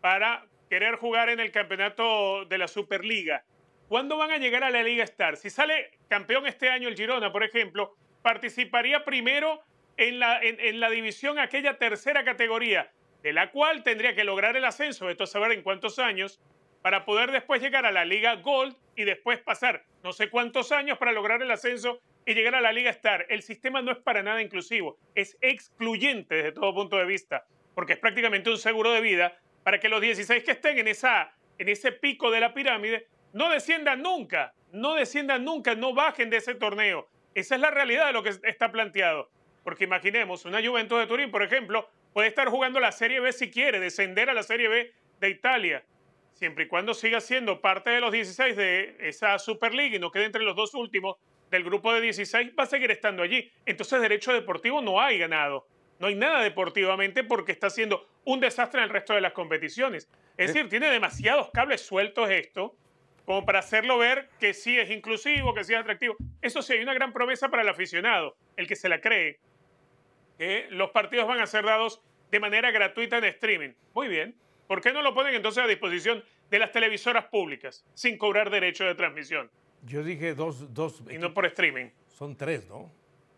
para 0.00 0.46
querer 0.70 0.94
jugar 0.94 1.28
en 1.28 1.40
el 1.40 1.50
campeonato 1.50 2.44
de 2.44 2.56
la 2.56 2.68
Superliga. 2.68 3.42
¿Cuándo 3.88 4.16
van 4.16 4.30
a 4.30 4.38
llegar 4.38 4.62
a 4.62 4.70
la 4.70 4.84
Liga 4.84 5.02
Star? 5.02 5.36
Si 5.36 5.50
sale 5.50 5.98
campeón 6.06 6.46
este 6.46 6.70
año 6.70 6.86
el 6.86 6.94
Girona, 6.94 7.32
por 7.32 7.42
ejemplo, 7.42 7.96
participaría 8.22 9.04
primero 9.04 9.60
en 9.96 10.20
la, 10.20 10.38
en 10.40 10.78
la 10.78 10.88
división, 10.88 11.40
aquella 11.40 11.78
tercera 11.78 12.22
categoría, 12.24 12.92
de 13.24 13.32
la 13.32 13.50
cual 13.50 13.82
tendría 13.82 14.14
que 14.14 14.22
lograr 14.22 14.54
el 14.54 14.66
ascenso, 14.66 15.08
esto 15.08 15.24
saber 15.24 15.52
en 15.52 15.62
cuántos 15.62 15.98
años, 15.98 16.42
para 16.82 17.06
poder 17.06 17.32
después 17.32 17.62
llegar 17.62 17.86
a 17.86 17.90
la 17.90 18.04
Liga 18.04 18.36
Gold 18.36 18.76
y 18.96 19.04
después 19.04 19.40
pasar 19.40 19.86
no 20.02 20.12
sé 20.12 20.28
cuántos 20.28 20.72
años 20.72 20.98
para 20.98 21.10
lograr 21.10 21.40
el 21.40 21.50
ascenso 21.50 22.02
y 22.26 22.34
llegar 22.34 22.54
a 22.54 22.60
la 22.60 22.70
Liga 22.70 22.90
Star. 22.90 23.24
El 23.30 23.40
sistema 23.40 23.80
no 23.80 23.92
es 23.92 23.96
para 23.96 24.22
nada 24.22 24.42
inclusivo, 24.42 24.98
es 25.14 25.38
excluyente 25.40 26.34
desde 26.34 26.52
todo 26.52 26.74
punto 26.74 26.98
de 26.98 27.06
vista, 27.06 27.46
porque 27.74 27.94
es 27.94 27.98
prácticamente 27.98 28.50
un 28.50 28.58
seguro 28.58 28.92
de 28.92 29.00
vida 29.00 29.38
para 29.62 29.80
que 29.80 29.88
los 29.88 30.02
16 30.02 30.44
que 30.44 30.50
estén 30.50 30.78
en, 30.78 30.88
esa, 30.88 31.34
en 31.56 31.70
ese 31.70 31.92
pico 31.92 32.30
de 32.30 32.40
la 32.40 32.52
pirámide 32.52 33.08
no 33.32 33.48
desciendan 33.48 34.02
nunca, 34.02 34.52
no 34.70 34.96
desciendan 34.96 35.46
nunca, 35.46 35.74
no 35.74 35.94
bajen 35.94 36.28
de 36.28 36.36
ese 36.36 36.54
torneo. 36.56 37.08
Esa 37.34 37.54
es 37.54 37.60
la 37.62 37.70
realidad 37.70 38.08
de 38.08 38.12
lo 38.12 38.22
que 38.22 38.34
está 38.42 38.70
planteado. 38.70 39.30
Porque 39.62 39.84
imaginemos, 39.84 40.44
una 40.44 40.62
Juventus 40.62 40.98
de 40.98 41.06
Turín, 41.06 41.30
por 41.30 41.42
ejemplo, 41.42 41.88
puede 42.14 42.28
estar 42.28 42.48
jugando 42.48 42.80
la 42.80 42.92
Serie 42.92 43.20
B 43.20 43.30
si 43.32 43.50
quiere, 43.50 43.80
descender 43.80 44.30
a 44.30 44.34
la 44.34 44.42
Serie 44.42 44.68
B 44.68 44.94
de 45.20 45.28
Italia, 45.28 45.84
siempre 46.32 46.64
y 46.64 46.68
cuando 46.68 46.94
siga 46.94 47.20
siendo 47.20 47.60
parte 47.60 47.90
de 47.90 48.00
los 48.00 48.12
16 48.12 48.56
de 48.56 48.96
esa 49.00 49.38
Superliga 49.38 49.96
y 49.96 49.98
no 49.98 50.10
quede 50.10 50.24
entre 50.24 50.42
los 50.42 50.56
dos 50.56 50.74
últimos 50.74 51.16
del 51.50 51.64
grupo 51.64 51.92
de 51.92 52.00
16, 52.00 52.52
va 52.58 52.62
a 52.62 52.66
seguir 52.66 52.90
estando 52.90 53.22
allí. 53.22 53.50
Entonces, 53.66 54.00
derecho 54.00 54.32
deportivo 54.32 54.80
no 54.80 55.00
hay 55.00 55.18
ganado. 55.18 55.66
No 55.98 56.06
hay 56.06 56.14
nada 56.14 56.40
deportivamente 56.40 57.22
porque 57.24 57.52
está 57.52 57.68
siendo 57.68 58.08
un 58.24 58.40
desastre 58.40 58.80
en 58.80 58.84
el 58.84 58.90
resto 58.90 59.14
de 59.14 59.20
las 59.20 59.32
competiciones. 59.32 60.08
Es 60.36 60.48
decir, 60.48 60.68
tiene 60.68 60.90
demasiados 60.90 61.50
cables 61.52 61.80
sueltos 61.80 62.30
esto 62.30 62.74
como 63.24 63.44
para 63.44 63.60
hacerlo 63.60 63.98
ver 63.98 64.28
que 64.38 64.52
sí 64.52 64.78
es 64.78 64.90
inclusivo, 64.90 65.54
que 65.54 65.64
sí 65.64 65.72
es 65.72 65.80
atractivo. 65.80 66.16
Eso 66.42 66.62
sí, 66.62 66.74
hay 66.74 66.82
una 66.82 66.94
gran 66.94 67.12
promesa 67.12 67.48
para 67.48 67.62
el 67.62 67.68
aficionado, 67.68 68.36
el 68.56 68.66
que 68.66 68.76
se 68.76 68.88
la 68.88 69.00
cree, 69.00 69.38
que 70.38 70.66
los 70.70 70.90
partidos 70.90 71.26
van 71.26 71.40
a 71.40 71.46
ser 71.46 71.64
dados 71.64 72.00
de 72.30 72.40
manera 72.40 72.70
gratuita 72.70 73.18
en 73.18 73.24
streaming. 73.24 73.70
Muy 73.94 74.08
bien. 74.08 74.34
¿Por 74.66 74.80
qué 74.80 74.92
no 74.92 75.02
lo 75.02 75.14
ponen 75.14 75.34
entonces 75.34 75.62
a 75.62 75.66
disposición 75.66 76.24
de 76.50 76.58
las 76.58 76.72
televisoras 76.72 77.26
públicas 77.26 77.84
sin 77.94 78.18
cobrar 78.18 78.50
derecho 78.50 78.84
de 78.84 78.94
transmisión? 78.94 79.50
Yo 79.82 80.02
dije 80.02 80.34
dos, 80.34 80.72
dos. 80.72 81.02
Y 81.10 81.18
no 81.18 81.34
por 81.34 81.46
streaming. 81.46 81.90
Son 82.08 82.36
tres, 82.36 82.66
¿no? 82.68 82.90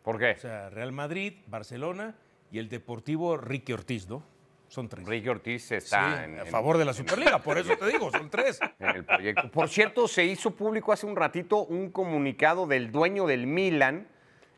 ¿Por 0.03 0.19
qué? 0.19 0.31
O 0.31 0.39
sea, 0.39 0.71
Real 0.71 0.93
Madrid, 0.93 1.35
Barcelona 1.47 2.15
y 2.53 2.59
el 2.59 2.69
Deportivo 2.69 3.37
Ricky 3.37 3.73
Ortiz, 3.73 4.09
¿no? 4.09 4.23
Son 4.69 4.89
tres. 4.89 5.07
Ricky 5.07 5.29
Ortiz 5.29 5.73
está 5.73 6.25
Sí, 6.27 6.39
a 6.41 6.45
favor 6.47 6.79
de 6.79 6.85
la 6.85 6.93
Superliga, 6.93 7.41
por 7.41 7.59
eso 7.59 7.77
te 7.77 7.87
digo, 7.87 8.11
son 8.11 8.31
tres. 8.31 8.61
en 8.79 8.89
el 8.89 9.05
proyecto. 9.05 9.51
Por 9.51 9.69
cierto, 9.69 10.09
se 10.09 10.25
hizo 10.25 10.53
público 10.53 10.93
hace 10.93 11.07
un 11.07 11.17
ratito 11.17 11.65
un 11.65 11.91
comunicado 11.91 12.67
del 12.67 12.91
dueño 12.91 13.27
del 13.27 13.47
Milan 13.47 14.09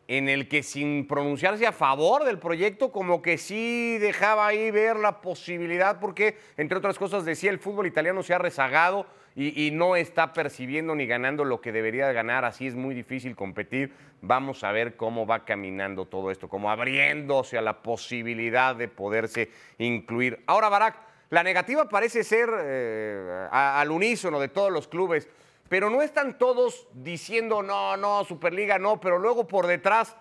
en 0.08 0.30
el 0.30 0.48
que 0.48 0.62
sin 0.62 1.06
pronunciarse 1.06 1.66
a 1.66 1.72
favor 1.72 2.24
del 2.24 2.38
proyecto, 2.38 2.90
como 2.90 3.20
que 3.20 3.36
sí 3.36 3.98
dejaba 3.98 4.46
ahí 4.46 4.70
ver 4.70 4.96
la 4.96 5.20
posibilidad, 5.20 6.00
porque 6.00 6.38
entre 6.56 6.78
otras 6.78 6.98
cosas 6.98 7.26
decía 7.26 7.50
el 7.50 7.58
fútbol 7.58 7.86
italiano 7.86 8.22
se 8.22 8.32
ha 8.32 8.38
rezagado 8.38 9.06
y, 9.36 9.70
no 9.70 9.94
está 9.94 10.32
percibiendo 10.32 10.96
ni 10.96 11.06
ganando 11.06 11.44
lo 11.44 11.60
que 11.60 11.70
debería 11.70 12.10
ganar, 12.10 12.44
así 12.44 12.66
es 12.66 12.74
muy 12.74 12.92
difícil 12.92 13.36
competir. 13.36 13.92
Vamos 14.20 14.64
a 14.64 14.72
ver 14.72 14.96
cómo 14.96 15.26
va 15.26 15.44
caminando 15.44 16.06
todo 16.06 16.32
esto, 16.32 16.48
como 16.48 16.72
abriéndose 16.72 17.56
a 17.56 17.62
la 17.62 17.82
posibilidad 17.82 18.74
de 18.74 18.88
poderse 18.88 19.50
incluir. 19.78 20.42
Ahora, 20.46 20.68
Barak, 20.68 20.96
la 21.30 21.44
negativa 21.44 21.88
parece 21.88 22.24
ser 22.24 22.48
eh, 22.58 23.46
al 23.52 23.90
unísono 23.92 24.40
de 24.40 24.48
todos 24.48 24.72
los 24.72 24.88
clubes, 24.88 25.28
pero 25.68 25.90
no 25.90 26.02
están 26.02 26.38
todos 26.38 26.88
diciendo 26.92 27.62
no, 27.62 27.96
no, 27.96 28.24
Superliga 28.24 28.78
no, 28.78 29.00
pero 29.00 29.18
luego 29.18 29.46
por 29.46 29.66
detrás 29.66 30.16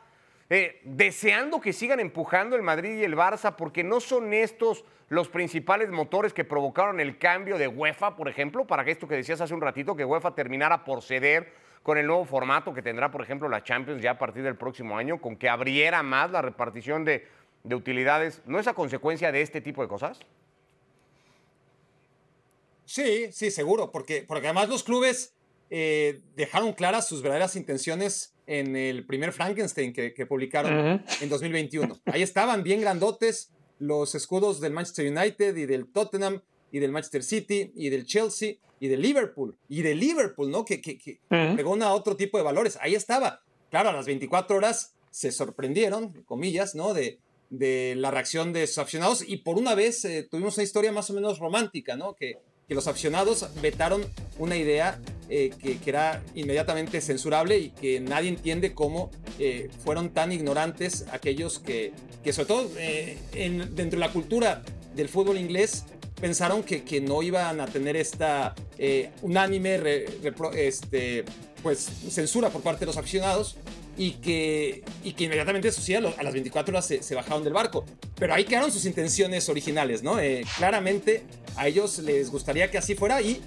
eh, 0.50 0.82
deseando 0.86 1.60
que 1.60 1.74
sigan 1.74 2.00
empujando 2.00 2.56
el 2.56 2.62
Madrid 2.62 3.00
y 3.00 3.04
el 3.04 3.16
Barça, 3.18 3.56
porque 3.56 3.84
no 3.84 4.00
son 4.00 4.34
estos 4.34 4.86
los 5.10 5.28
principales 5.28 5.90
motores 5.90 6.34
que 6.34 6.46
provocaron 6.46 7.00
el 7.00 7.18
cambio 7.18 7.58
de 7.58 7.68
UEFA, 7.68 8.16
por 8.16 8.30
ejemplo, 8.30 8.66
para 8.66 8.86
que 8.86 8.92
esto 8.92 9.08
que 9.08 9.16
decías 9.16 9.42
hace 9.42 9.54
un 9.54 9.62
ratito, 9.62 9.96
que 9.96 10.06
UEFA 10.06 10.36
terminara 10.36 10.84
por 10.84 11.02
ceder 11.02 11.52
con 11.84 11.98
el 11.98 12.08
nuevo 12.08 12.26
formato 12.26 12.74
que 12.74 12.82
tendrá, 12.82 13.12
por 13.12 13.22
ejemplo, 13.22 13.48
la 13.48 13.64
Champions 13.64 14.02
ya 14.02 14.12
a 14.12 14.18
partir 14.18 14.44
del 14.44 14.58
próximo 14.58 14.98
año, 14.98 15.22
con 15.22 15.38
que 15.38 15.48
abriera 15.48 16.04
más 16.04 16.32
la 16.32 16.42
repartición 16.42 17.06
de, 17.06 17.28
de 17.64 17.76
utilidades, 17.76 18.42
¿no 18.46 18.60
es 18.60 18.68
a 18.68 18.74
consecuencia 18.74 19.32
de 19.32 19.42
este 19.42 19.62
tipo 19.62 19.82
de 19.82 19.88
cosas? 19.88 20.20
Sí, 22.84 23.32
sí, 23.32 23.52
seguro, 23.52 23.92
porque, 23.92 24.24
porque 24.26 24.48
además 24.48 24.70
los 24.70 24.84
clubes 24.84 25.37
eh, 25.70 26.22
dejaron 26.36 26.74
claras 26.74 27.08
sus 27.08 27.22
verdaderas 27.22 27.56
intenciones 27.56 28.34
en 28.46 28.76
el 28.76 29.06
primer 29.06 29.34
Frankenstein 29.34 29.94
que, 29.94 30.14
que 30.14 30.26
publicaron 30.26 31.04
en 31.22 31.30
2021. 31.30 32.00
Ahí 32.06 32.22
estaban 32.22 32.64
bien 32.64 32.82
grandotes 32.82 33.52
los 33.80 34.16
escudos 34.16 34.60
del 34.62 34.74
Manchester 34.74 35.12
United 35.12 35.56
y 35.56 35.66
del 35.66 35.88
Tottenham 35.92 36.42
y 36.72 36.80
del 36.80 36.92
Manchester 36.92 37.24
City 37.24 37.72
y 37.76 37.90
del 37.90 38.06
Chelsea 38.06 38.56
y 38.80 38.88
del 38.88 39.02
Liverpool 39.02 39.58
y 39.68 39.82
del 39.82 40.00
Liverpool, 40.00 40.50
¿no? 40.50 40.66
Que, 40.66 40.82
que, 40.82 40.98
que 40.98 41.20
pegó 41.30 41.76
a 41.76 41.94
otro 41.94 42.16
tipo 42.16 42.38
de 42.38 42.44
valores. 42.44 42.78
Ahí 42.82 42.96
estaba. 42.96 43.42
Claro, 43.70 43.90
a 43.90 43.94
las 43.94 44.06
24 44.06 44.56
horas 44.56 44.96
se 45.12 45.32
sorprendieron, 45.32 46.24
comillas, 46.24 46.76
¿no? 46.76 46.94
De, 46.94 47.20
de 47.50 47.96
la 47.98 48.12
reacción 48.12 48.54
de 48.54 48.68
sus 48.68 48.78
aficionados 48.78 49.24
y 49.28 49.38
por 49.38 49.58
una 49.58 49.76
vez 49.76 50.04
eh, 50.06 50.28
tuvimos 50.30 50.58
una 50.58 50.64
historia 50.64 50.92
más 50.92 51.10
o 51.10 51.14
menos 51.14 51.40
romántica, 51.40 51.96
¿no? 51.96 52.16
Que, 52.16 52.38
que 52.68 52.76
los 52.76 52.88
aficionados 52.88 53.48
vetaron 53.62 54.06
una 54.38 54.58
idea 54.58 55.00
eh, 55.30 55.52
que, 55.62 55.78
que 55.78 55.90
era 55.90 56.22
inmediatamente 56.36 57.00
censurable 57.00 57.58
y 57.58 57.70
que 57.70 58.02
nadie 58.02 58.28
entiende 58.28 58.74
cómo 58.74 59.10
eh, 59.40 59.70
fueron 59.86 60.10
tan 60.10 60.34
ignorantes 60.34 61.06
aquellos 61.12 61.60
que, 61.60 61.94
que 62.26 62.34
sobre 62.34 62.48
todo 62.48 62.70
eh, 62.78 63.18
en- 63.34 63.74
dentro 63.76 63.98
de 64.00 64.06
la 64.06 64.12
cultura 64.12 64.64
del 64.96 65.08
fútbol 65.08 65.38
inglés 65.38 65.86
pensaron 66.20 66.62
que, 66.62 66.84
que 66.84 67.00
no 67.00 67.24
iban 67.24 67.62
a 67.62 67.68
tener 67.68 67.96
esta 67.96 68.54
unánime 69.22 69.78
re- 69.78 70.06
repro- 70.22 70.54
este, 70.54 71.24
pues, 71.64 71.88
censura 72.10 72.50
por 72.50 72.62
parte 72.64 72.82
de 72.82 72.88
los 72.88 72.98
aficionados 72.98 73.56
y 73.98 74.12
que, 74.14 74.84
y 75.04 75.14
que 75.14 75.24
inmediatamente 75.26 75.72
lo- 76.02 76.14
a 76.18 76.24
las 76.24 76.34
24 76.34 76.72
horas 76.72 76.86
se, 76.86 77.02
se 77.04 77.16
bajaron 77.16 77.44
del 77.44 77.54
barco. 77.54 77.84
Pero 78.16 78.34
ahí 78.34 78.46
quedaron 78.46 78.72
sus 78.72 78.86
intenciones 78.86 79.50
originales, 79.50 80.04
¿no? 80.04 80.20
Eh, 80.20 80.46
claramente 80.58 81.24
a 81.56 81.68
ellos 81.68 82.00
les 82.00 82.30
gustaría 82.32 82.70
que 82.70 82.78
así 82.78 82.94
fuera 82.96 83.22
y 83.22 83.42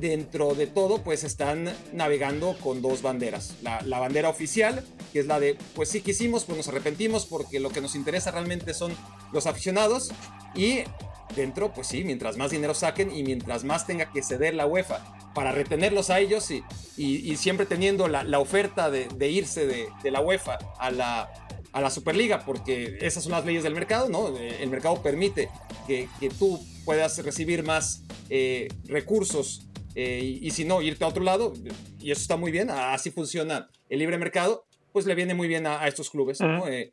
dentro 0.00 0.54
de 0.54 0.66
todo 0.66 1.02
pues 1.02 1.24
están 1.24 1.70
navegando 1.92 2.56
con 2.62 2.80
dos 2.80 3.02
banderas. 3.02 3.54
La, 3.62 3.82
la 3.82 3.98
bandera 3.98 4.30
oficial, 4.30 4.82
que 5.12 5.20
es 5.20 5.26
la 5.26 5.38
de 5.38 5.56
pues 5.74 5.90
sí 5.90 6.00
quisimos, 6.00 6.44
pues 6.44 6.56
nos 6.56 6.68
arrepentimos 6.68 7.26
porque 7.26 7.60
lo 7.60 7.70
que 7.70 7.80
nos 7.82 7.94
interesa 7.94 8.30
realmente 8.30 8.72
son 8.72 8.96
los 9.32 9.46
aficionados 9.46 10.10
y 10.54 10.78
dentro 11.36 11.72
pues 11.72 11.86
sí, 11.86 12.04
mientras 12.04 12.36
más 12.36 12.50
dinero 12.50 12.74
saquen 12.74 13.10
y 13.14 13.22
mientras 13.22 13.64
más 13.64 13.86
tenga 13.86 14.10
que 14.12 14.22
ceder 14.22 14.54
la 14.54 14.66
UEFA 14.66 15.04
para 15.34 15.52
retenerlos 15.52 16.10
a 16.10 16.18
ellos 16.20 16.50
y, 16.50 16.62
y- 16.96 17.30
y 17.32 17.36
siempre 17.36 17.66
teniendo 17.66 18.08
la, 18.08 18.24
la 18.24 18.38
oferta 18.40 18.90
de, 18.90 19.06
de 19.16 19.28
irse 19.30 19.66
de, 19.66 19.86
de 20.02 20.10
la 20.10 20.20
UEFA 20.20 20.58
a 20.78 20.90
la, 20.90 21.30
a 21.72 21.80
la 21.80 21.90
Superliga, 21.90 22.40
porque 22.44 22.98
esas 23.00 23.22
son 23.22 23.32
las 23.32 23.44
leyes 23.44 23.62
del 23.62 23.74
mercado, 23.74 24.08
¿no? 24.08 24.36
Eh, 24.36 24.56
El 24.60 24.70
mercado 24.70 25.00
permite 25.02 25.48
que, 25.86 26.08
que 26.18 26.28
tú 26.30 26.60
puedas 26.84 27.18
recibir 27.24 27.62
más 27.62 28.02
eh, 28.28 28.66
recursos 28.86 29.66
eh, 29.94 30.20
y, 30.40 30.46
y 30.46 30.50
si 30.50 30.64
no, 30.64 30.82
irte 30.82 31.04
a 31.04 31.08
otro 31.08 31.22
lado, 31.22 31.52
y 32.00 32.10
eso 32.10 32.20
está 32.22 32.36
muy 32.36 32.50
bien, 32.50 32.70
así 32.70 33.10
funciona 33.10 33.68
el 33.88 33.98
libre 34.00 34.18
mercado, 34.18 34.64
pues 34.92 35.06
le 35.06 35.14
viene 35.14 35.34
muy 35.34 35.46
bien 35.46 35.66
a, 35.66 35.80
a 35.82 35.86
estos 35.88 36.10
clubes, 36.10 36.40
¿no? 36.40 36.66
Eh, 36.68 36.92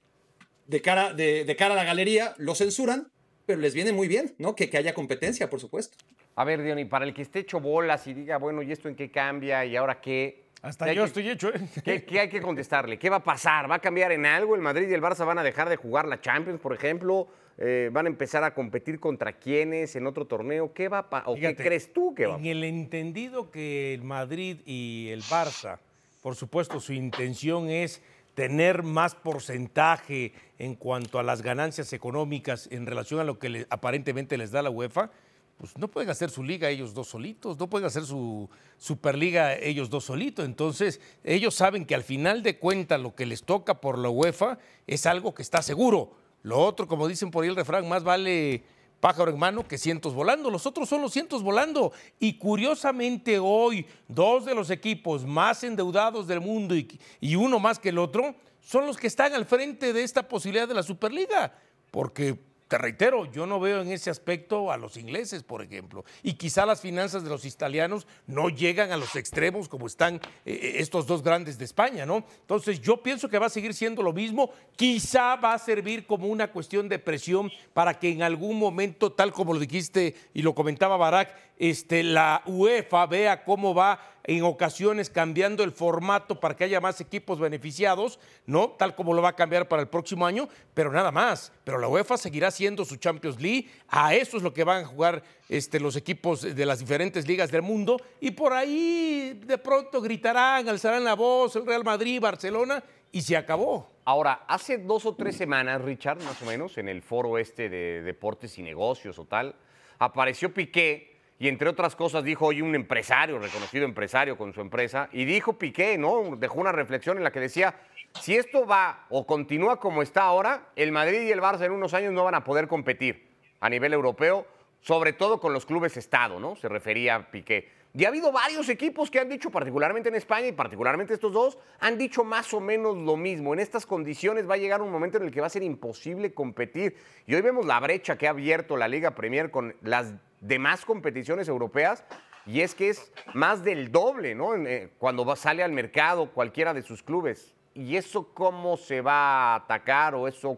de, 0.68 0.82
cara, 0.82 1.14
de, 1.14 1.44
de 1.46 1.56
cara 1.56 1.74
a 1.74 1.78
la 1.78 1.84
galería 1.84 2.34
lo 2.38 2.54
censuran, 2.54 3.12
pero 3.48 3.60
les 3.62 3.74
viene 3.74 3.94
muy 3.94 4.08
bien, 4.10 4.36
¿no? 4.38 4.56
Que, 4.56 4.70
que 4.70 4.78
haya 4.78 4.94
competencia, 4.94 5.50
por 5.50 5.60
supuesto. 5.62 5.98
A 6.36 6.44
ver, 6.44 6.62
Diony, 6.62 6.86
para 6.86 7.06
el 7.06 7.14
que 7.14 7.22
esté 7.24 7.40
hecho 7.40 7.60
bolas 7.62 8.06
y 8.06 8.14
diga, 8.14 8.38
bueno, 8.38 8.62
¿y 8.62 8.72
esto 8.74 8.90
en 8.90 8.96
qué 8.96 9.10
cambia? 9.10 9.66
¿Y 9.66 9.76
ahora 9.78 10.00
qué? 10.02 10.44
Hasta 10.62 10.84
¿Qué 10.86 10.92
hay 10.92 10.98
yo 10.98 11.04
que- 11.04 11.08
estoy 11.08 11.30
hecho, 11.30 11.50
¿eh? 11.50 11.60
¿Qué, 11.84 12.04
qué 12.04 12.20
hay 12.20 12.30
que 12.30 12.42
contestarle? 12.42 13.00
¿Qué 13.00 13.10
va 13.10 13.18
a 13.18 13.24
pasar? 13.24 13.72
¿Va 13.72 13.76
a 13.76 13.80
cambiar 13.80 14.12
en 14.12 14.26
algo? 14.26 14.54
¿El 14.54 14.62
Madrid 14.62 14.90
y 14.90 14.94
el 14.94 15.02
Barça 15.02 15.26
van 15.26 15.40
a 15.40 15.44
dejar 15.44 15.70
de 15.70 15.78
jugar 15.78 16.08
la 16.08 16.20
Champions, 16.20 16.60
por 16.60 16.74
ejemplo? 16.74 17.28
Eh, 17.58 17.90
¿Van 17.92 18.06
a 18.06 18.10
empezar 18.10 18.44
a 18.44 18.54
competir 18.54 19.00
contra 19.00 19.32
quiénes 19.34 19.96
en 19.96 20.06
otro 20.08 20.26
torneo? 20.26 20.74
¿Qué 20.74 20.90
va 20.90 21.08
a 21.10 21.24
¿O 21.30 21.36
Fíjate, 21.36 21.56
qué 21.56 21.64
crees 21.64 21.94
tú 21.94 22.14
que 22.14 22.28
va 22.28 22.36
a 22.36 22.38
En 22.38 22.46
el 22.46 22.64
entendido 22.66 23.50
que 23.50 23.94
el 23.94 24.04
Madrid 24.04 24.58
y 24.66 25.08
el 25.12 25.22
Barça, 25.24 25.78
por 26.22 26.36
supuesto, 26.36 26.80
su 26.82 26.92
intención 26.92 27.70
es 27.70 28.02
tener 28.38 28.84
más 28.84 29.16
porcentaje 29.16 30.32
en 30.60 30.76
cuanto 30.76 31.18
a 31.18 31.24
las 31.24 31.42
ganancias 31.42 31.92
económicas 31.92 32.68
en 32.72 32.86
relación 32.86 33.20
a 33.20 33.24
lo 33.24 33.40
que 33.40 33.66
aparentemente 33.72 34.38
les 34.38 34.52
da 34.52 34.62
la 34.62 34.70
UEFA, 34.70 35.10
pues 35.58 35.76
no 35.76 35.88
pueden 35.88 36.12
hacer 36.12 36.30
su 36.30 36.44
liga 36.44 36.70
ellos 36.70 36.94
dos 36.94 37.08
solitos, 37.08 37.58
no 37.58 37.68
pueden 37.68 37.88
hacer 37.88 38.04
su 38.04 38.48
Superliga 38.78 39.56
ellos 39.56 39.90
dos 39.90 40.04
solitos. 40.04 40.46
Entonces, 40.46 41.02
ellos 41.24 41.56
saben 41.56 41.84
que 41.84 41.96
al 41.96 42.04
final 42.04 42.44
de 42.44 42.60
cuentas 42.60 43.02
lo 43.02 43.16
que 43.16 43.26
les 43.26 43.42
toca 43.42 43.82
por 43.82 43.98
la 43.98 44.10
UEFA 44.10 44.60
es 44.86 45.08
algo 45.08 45.34
que 45.34 45.42
está 45.42 45.64
seguro. 45.64 46.12
Lo 46.44 46.60
otro, 46.60 46.88
como 46.88 47.08
dicen 47.08 47.32
por 47.32 47.44
ahí 47.44 47.50
el 47.50 47.56
refrán, 47.56 47.90
más 47.90 48.04
vale 48.04 48.62
pájaro 49.00 49.32
en 49.32 49.40
mano 49.40 49.68
que 49.68 49.78
cientos 49.78 50.14
volando. 50.14 50.50
Los 50.50 50.66
otros 50.66 50.90
son 50.90 51.02
los 51.02 51.14
cientos 51.14 51.44
volando. 51.44 51.92
Y 52.20 52.38
curiosamente 52.38 53.40
hoy, 53.40 53.86
dos 54.08 54.46
de 54.46 54.56
los 54.56 54.70
equipos 54.70 55.26
más 55.26 55.64
endeudados 55.64 56.28
del 56.28 56.42
mundo 56.42 56.76
y, 56.76 57.00
y 57.20 57.36
uno 57.36 57.60
más 57.60 57.80
que 57.80 57.90
el 57.90 57.98
otro, 57.98 58.36
son 58.62 58.86
los 58.86 58.98
que 58.98 59.08
están 59.08 59.34
al 59.34 59.46
frente 59.46 59.94
de 59.94 60.04
esta 60.04 60.28
posibilidad 60.28 60.68
de 60.68 60.74
la 60.74 60.84
Superliga. 60.84 61.54
Porque 61.92 62.47
te 62.68 62.78
reitero, 62.78 63.32
yo 63.32 63.46
no 63.46 63.60
veo 63.60 63.82
en 63.82 63.92
ese 63.92 64.10
aspecto 64.10 64.72
a 64.72 64.78
los 64.78 64.98
ingleses, 64.98 65.44
por 65.44 65.62
ejemplo. 65.62 66.04
Y 66.22 66.34
quizá 66.34 66.66
las 66.66 66.82
finanzas 66.82 67.24
de 67.24 67.30
los 67.30 67.46
italianos 67.46 68.08
no 68.26 68.50
llegan 68.50 68.92
a 68.92 68.98
los 68.98 69.16
extremos 69.16 69.70
como 69.70 69.88
están 69.88 70.16
eh, 70.16 70.20
eh, 70.46 70.74
estos 70.80 71.08
dos 71.08 71.24
grandes 71.24 71.58
de 71.58 71.66
España, 71.66 72.06
¿no? 72.06 72.26
Entonces 72.42 72.82
yo 72.82 73.02
pienso 73.02 73.30
que 73.30 73.40
va 73.40 73.46
a 73.46 73.50
seguir 73.50 73.74
siendo 73.74 74.04
lo 74.04 74.12
mismo. 74.12 74.52
Quizá 74.76 75.36
va 75.38 75.54
a 75.54 75.60
servir 75.60 76.06
como 76.06 76.28
una 76.28 76.52
cuestión 76.52 76.90
de 76.90 77.00
presión 77.00 77.52
para 77.74 77.98
que 78.00 78.10
en 78.10 78.22
algún 78.22 78.60
momento, 78.60 79.12
tal 79.14 79.32
como 79.32 79.54
lo 79.54 79.60
dijiste 79.60 80.16
y 80.34 80.42
lo 80.42 80.54
comentaba 80.54 80.98
Barak, 80.98 81.36
este, 81.58 82.04
la 82.04 82.44
UEFA 82.46 83.06
vea 83.08 83.44
cómo 83.44 83.74
va 83.74 84.17
en 84.28 84.44
ocasiones 84.44 85.10
cambiando 85.10 85.64
el 85.64 85.72
formato 85.72 86.40
para 86.40 86.56
que 86.56 86.66
haya 86.66 86.82
más 86.82 87.00
equipos 87.00 87.40
beneficiados, 87.40 88.20
¿no? 88.46 88.72
Tal 88.72 88.94
como 88.94 89.14
lo 89.14 89.22
va 89.22 89.30
a 89.30 89.36
cambiar 89.36 89.70
para 89.70 89.82
el 89.82 89.88
próximo 89.88 90.26
año, 90.26 90.50
pero 90.74 90.92
nada 90.92 91.12
más. 91.12 91.54
Pero 91.64 91.80
la 91.80 91.88
UEFA 91.88 92.18
seguirá 92.18 92.52
siendo 92.52 92.84
su 92.84 92.98
Champions 92.98 93.42
League, 93.42 93.70
a 93.88 94.14
eso 94.14 94.36
es 94.36 94.44
lo 94.44 94.54
que 94.54 94.66
van 94.66 94.84
a 94.84 94.88
jugar 94.88 95.24
este, 95.48 95.80
los 95.80 95.96
equipos 95.96 96.42
de 96.42 96.66
las 96.66 96.80
diferentes 96.80 97.26
ligas 97.26 97.52
del 97.52 97.62
mundo, 97.62 97.98
y 98.20 98.32
por 98.32 98.52
ahí 98.52 99.42
de 99.46 99.58
pronto 99.58 100.02
gritarán, 100.02 100.68
alzarán 100.68 101.06
la 101.06 101.16
voz 101.16 101.56
el 101.56 101.66
Real 101.66 101.86
Madrid, 101.86 102.20
Barcelona, 102.20 102.84
y 103.14 103.22
se 103.22 103.38
acabó. 103.38 103.90
Ahora, 104.04 104.44
hace 104.48 104.78
dos 104.78 105.06
o 105.06 105.16
tres 105.16 105.38
semanas, 105.38 105.82
Richard, 105.82 106.22
más 106.22 106.42
o 106.42 106.46
menos, 106.46 106.78
en 106.78 106.90
el 106.90 107.02
foro 107.02 107.38
este 107.38 107.70
de 107.70 108.02
deportes 108.02 108.58
y 108.58 108.62
negocios 108.62 109.18
o 109.20 109.26
tal, 109.26 109.56
apareció 110.00 110.54
Piqué 110.54 111.17
y 111.40 111.48
entre 111.48 111.70
otras 111.70 111.96
cosas 111.96 112.24
dijo 112.24 112.48
hoy 112.48 112.62
un 112.62 112.74
empresario, 112.76 113.40
reconocido 113.40 113.86
empresario 113.86 114.38
con 114.38 114.54
su 114.54 114.62
empresa, 114.62 115.10
y 115.12 115.26
dijo 115.26 115.54
Piqué, 115.54 115.98
¿no? 115.98 116.36
Dejó 116.38 116.60
una 116.60 116.72
reflexión 116.72 117.18
en 117.18 117.24
la 117.24 117.32
que 117.32 117.40
decía, 117.40 117.76
si 118.22 118.36
esto 118.36 118.66
va 118.66 119.06
o 119.10 119.28
continúa 119.28 119.80
como 119.80 120.02
está 120.02 120.24
ahora, 120.24 120.70
el 120.76 120.92
Madrid 120.92 121.22
y 121.22 121.32
el 121.32 121.42
Barça 121.42 121.66
en 121.66 121.72
unos 121.72 121.94
años 121.94 122.14
no 122.14 122.24
van 122.24 122.36
a 122.36 122.44
poder 122.44 122.68
competir 122.68 123.28
a 123.60 123.70
nivel 123.70 123.94
europeo, 123.94 124.48
sobre 124.82 125.14
todo 125.14 125.40
con 125.40 125.54
los 125.54 125.66
clubes 125.66 125.98
Estado, 125.98 126.40
¿no? 126.40 126.56
Se 126.56 126.68
refería 126.70 127.16
a 127.16 127.32
Piqué. 127.32 127.78
Y 127.94 128.06
ha 128.06 128.10
habido 128.10 128.32
varios 128.32 128.70
equipos 128.70 129.10
que 129.10 129.20
han 129.20 129.28
dicho, 129.28 129.50
particularmente 129.50 130.10
en 130.10 130.16
España 130.16 130.48
y 130.48 130.52
particularmente 130.52 131.16
estos 131.16 131.34
dos, 131.34 131.58
han 131.80 131.98
dicho 131.98 132.24
más 132.24 132.54
o 132.54 132.60
menos 132.60 132.96
lo 132.96 133.18
mismo. 133.18 133.54
En 133.54 133.60
estas 133.60 133.88
condiciones 133.88 134.48
va 134.48 134.54
a 134.54 134.58
llegar 134.58 134.84
un 134.84 134.92
momento 134.92 135.18
en 135.18 135.24
el 135.24 135.32
que 135.32 135.42
va 135.42 135.48
a 135.48 135.50
ser 135.50 135.64
imposible 135.64 136.32
competir. 136.32 136.96
Y 137.26 137.34
hoy 137.34 137.42
vemos 137.42 137.66
la 137.66 137.80
brecha 137.80 138.16
que 138.16 138.28
ha 138.28 138.32
abierto 138.32 138.78
la 138.78 138.88
Liga 138.88 139.16
Premier 139.16 139.50
con 139.50 139.76
las 139.82 140.14
demás 140.40 140.86
competiciones 140.86 141.48
europeas. 141.48 142.04
Y 142.46 142.62
es 142.62 142.74
que 142.74 142.90
es 142.90 143.12
más 143.34 143.64
del 143.64 143.92
doble, 143.92 144.34
¿no? 144.34 144.56
Eh, 144.56 144.90
cuando 144.98 145.36
sale 145.36 145.64
al 145.64 145.72
mercado 145.74 146.32
cualquiera 146.32 146.74
de 146.74 146.82
sus 146.82 147.04
clubes. 147.04 147.54
¿Y 147.74 147.98
eso 147.98 148.34
cómo 148.34 148.78
se 148.78 149.02
va 149.02 149.54
a 149.54 149.56
atacar 149.56 150.16
o 150.16 150.28
eso 150.28 150.58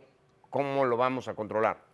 cómo 0.50 0.86
lo 0.86 0.98
vamos 0.98 1.28
a 1.28 1.34
controlar? 1.34 1.90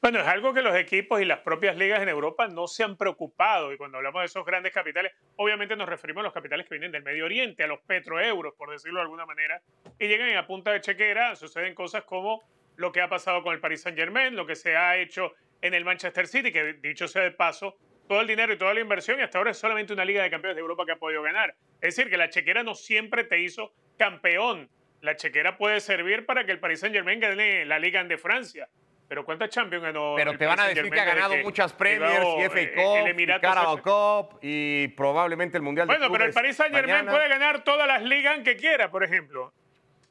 Bueno, 0.00 0.20
es 0.20 0.26
algo 0.26 0.54
que 0.54 0.62
los 0.62 0.76
equipos 0.76 1.20
y 1.20 1.24
las 1.24 1.40
propias 1.40 1.76
ligas 1.76 2.00
en 2.00 2.08
Europa 2.08 2.46
no 2.46 2.68
se 2.68 2.84
han 2.84 2.96
preocupado. 2.96 3.72
Y 3.72 3.76
cuando 3.76 3.98
hablamos 3.98 4.20
de 4.22 4.26
esos 4.26 4.44
grandes 4.44 4.72
capitales, 4.72 5.12
obviamente 5.36 5.74
nos 5.74 5.88
referimos 5.88 6.20
a 6.20 6.24
los 6.24 6.32
capitales 6.32 6.66
que 6.66 6.74
vienen 6.74 6.92
del 6.92 7.02
Medio 7.02 7.24
Oriente, 7.24 7.64
a 7.64 7.66
los 7.66 7.80
petroeuros, 7.80 8.54
por 8.54 8.70
decirlo 8.70 8.98
de 8.98 9.04
alguna 9.04 9.26
manera, 9.26 9.60
y 9.98 10.06
llegan 10.06 10.36
a 10.36 10.46
punta 10.46 10.70
de 10.72 10.80
chequera. 10.80 11.34
Suceden 11.34 11.74
cosas 11.74 12.04
como 12.04 12.44
lo 12.78 12.92
que 12.92 13.00
ha 13.00 13.08
pasado 13.08 13.42
con 13.42 13.52
el 13.52 13.60
Paris 13.60 13.82
Saint 13.82 13.98
Germain, 13.98 14.34
lo 14.34 14.46
que 14.46 14.54
se 14.54 14.76
ha 14.76 14.96
hecho 14.96 15.34
en 15.60 15.74
el 15.74 15.84
Manchester 15.84 16.26
City, 16.26 16.52
que 16.52 16.74
dicho 16.74 17.08
sea 17.08 17.22
de 17.22 17.32
paso, 17.32 17.76
todo 18.08 18.20
el 18.20 18.26
dinero 18.26 18.52
y 18.52 18.56
toda 18.56 18.72
la 18.72 18.80
inversión, 18.80 19.18
y 19.18 19.22
hasta 19.22 19.38
ahora 19.38 19.50
es 19.50 19.58
solamente 19.58 19.92
una 19.92 20.04
Liga 20.04 20.22
de 20.22 20.30
Campeones 20.30 20.56
de 20.56 20.60
Europa 20.60 20.86
que 20.86 20.92
ha 20.92 20.96
podido 20.96 21.22
ganar. 21.22 21.54
Es 21.80 21.96
decir, 21.96 22.08
que 22.08 22.16
la 22.16 22.30
chequera 22.30 22.62
no 22.62 22.74
siempre 22.74 23.24
te 23.24 23.40
hizo 23.40 23.72
campeón. 23.98 24.70
La 25.00 25.16
chequera 25.16 25.58
puede 25.58 25.80
servir 25.80 26.24
para 26.24 26.46
que 26.46 26.52
el 26.52 26.60
Paris 26.60 26.80
Saint 26.80 26.94
Germain 26.94 27.20
gane 27.20 27.64
la 27.64 27.78
Liga 27.78 28.02
de 28.04 28.16
Francia 28.16 28.68
pero 29.08 29.24
¿cuántas 29.24 29.48
Champions 29.48 29.82
ganó? 29.82 30.14
Pero 30.16 30.36
te 30.36 30.44
van 30.44 30.60
a 30.60 30.68
decir 30.68 30.90
que 30.90 31.00
ha 31.00 31.04
ganado 31.04 31.36
muchas 31.38 31.72
Premiers 31.72 32.26
y 32.38 32.48
FA 32.48 32.60
eh, 32.60 32.72
Cup, 32.74 33.20
y 33.20 33.26
Carabao 33.40 33.82
Cup 33.82 34.38
y 34.42 34.88
probablemente 34.88 35.56
el 35.56 35.62
Mundial 35.62 35.86
bueno, 35.86 36.02
de 36.02 36.08
Bueno, 36.08 36.18
pero 36.18 36.28
el 36.28 36.34
Paris 36.34 36.56
Saint 36.56 36.74
Germain 36.74 37.06
puede 37.06 37.28
ganar 37.28 37.64
todas 37.64 37.88
las 37.88 38.02
ligas 38.02 38.40
que 38.40 38.56
quiera, 38.56 38.90
por 38.90 39.02
ejemplo. 39.02 39.52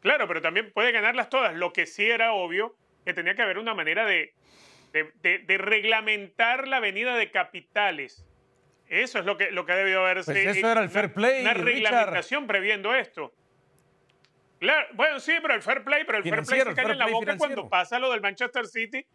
Claro, 0.02 0.28
pero 0.28 0.42
también 0.42 0.72
puede 0.72 0.92
ganarlas 0.92 1.30
todas. 1.30 1.56
Lo 1.56 1.74
que 1.74 1.86
sí 1.86 2.10
era 2.10 2.34
obvio 2.34 2.76
que 3.06 3.14
tenía 3.14 3.36
que 3.36 3.42
haber 3.42 3.58
una 3.58 3.74
manera 3.74 4.06
de, 4.06 4.34
de, 4.94 5.58
reglamentar 5.58 6.68
la 6.68 6.80
venida 6.80 7.16
de 7.16 7.32
capitales. 7.32 8.26
Eso 8.88 9.20
es 9.20 9.26
lo 9.26 9.38
que, 9.38 9.52
lo 9.52 9.66
que 9.66 9.74
ha 9.74 9.76
debido 9.76 10.02
haberse. 10.02 10.32
Pues 10.32 10.58
eso 10.58 10.72
era 10.72 10.82
el 10.82 10.90
fair 10.90 11.14
play. 11.14 11.42
Una 11.42 11.54
reglamentación 11.54 12.48
previendo 12.48 12.94
esto. 12.96 13.34
Claro, 14.60 14.88
bueno, 14.94 15.20
sí, 15.20 15.34
pero 15.42 15.54
el 15.54 15.62
fair 15.62 15.84
play, 15.84 16.04
pero 16.04 16.18
el 16.18 16.24
fair 16.24 16.44
play 16.44 16.62
se 16.62 16.74
cae 16.74 16.92
en 16.92 16.98
la 16.98 17.08
boca 17.08 17.38
cuando 17.38 17.70
pasa 17.70 18.00
lo 18.00 18.12
del 18.12 18.22
Manchester 18.22 18.66
City. 18.68 19.06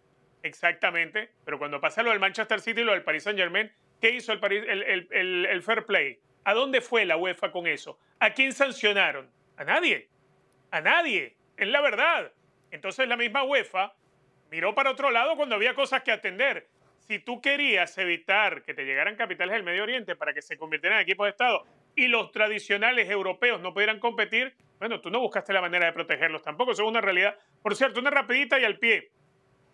Exactamente, 0.42 1.30
pero 1.44 1.58
cuando 1.58 1.80
pasa 1.80 2.02
lo 2.02 2.10
del 2.10 2.18
Manchester 2.18 2.60
City 2.60 2.80
y 2.80 2.84
lo 2.84 2.92
del 2.92 3.02
Paris 3.02 3.22
Saint 3.22 3.38
Germain, 3.38 3.70
¿qué 4.00 4.10
hizo 4.10 4.32
el, 4.32 5.06
el, 5.10 5.62
fair 5.62 5.84
play? 5.84 6.18
¿A 6.44 6.54
dónde 6.54 6.80
fue 6.80 7.04
la 7.04 7.16
UEFA 7.16 7.52
con 7.52 7.66
eso? 7.66 7.98
¿A 8.18 8.30
quién 8.30 8.52
sancionaron? 8.52 9.30
A 9.56 9.64
nadie. 9.64 10.08
A 10.72 10.80
nadie. 10.80 11.36
Es 11.58 11.68
la 11.68 11.82
verdad. 11.82 12.32
Entonces 12.70 13.06
la 13.06 13.16
misma 13.16 13.44
UEFA 13.44 13.94
miró 14.50 14.74
para 14.74 14.90
otro 14.90 15.10
lado 15.10 15.36
cuando 15.36 15.54
había 15.54 15.74
cosas 15.74 16.02
que 16.02 16.10
atender. 16.10 16.66
Si 16.98 17.18
tú 17.18 17.42
querías 17.42 17.96
evitar 17.98 18.62
que 18.62 18.72
te 18.72 18.84
llegaran 18.84 19.16
capitales 19.16 19.52
del 19.52 19.64
Medio 19.64 19.82
Oriente 19.82 20.16
para 20.16 20.32
que 20.32 20.40
se 20.40 20.56
convirtieran 20.56 20.98
en 20.98 21.02
equipos 21.02 21.26
de 21.26 21.30
Estado 21.30 21.66
y 21.94 22.08
los 22.08 22.32
tradicionales 22.32 23.10
europeos 23.10 23.60
no 23.60 23.74
pudieran 23.74 24.00
competir, 24.00 24.54
bueno, 24.78 25.02
tú 25.02 25.10
no 25.10 25.20
buscaste 25.20 25.52
la 25.52 25.60
manera 25.60 25.84
de 25.86 25.92
protegerlos 25.92 26.42
tampoco, 26.42 26.72
eso 26.72 26.84
es 26.84 26.88
una 26.88 27.02
realidad. 27.02 27.36
Por 27.62 27.76
cierto, 27.76 28.00
una 28.00 28.10
rapidita 28.10 28.58
y 28.58 28.64
al 28.64 28.78
pie. 28.78 29.10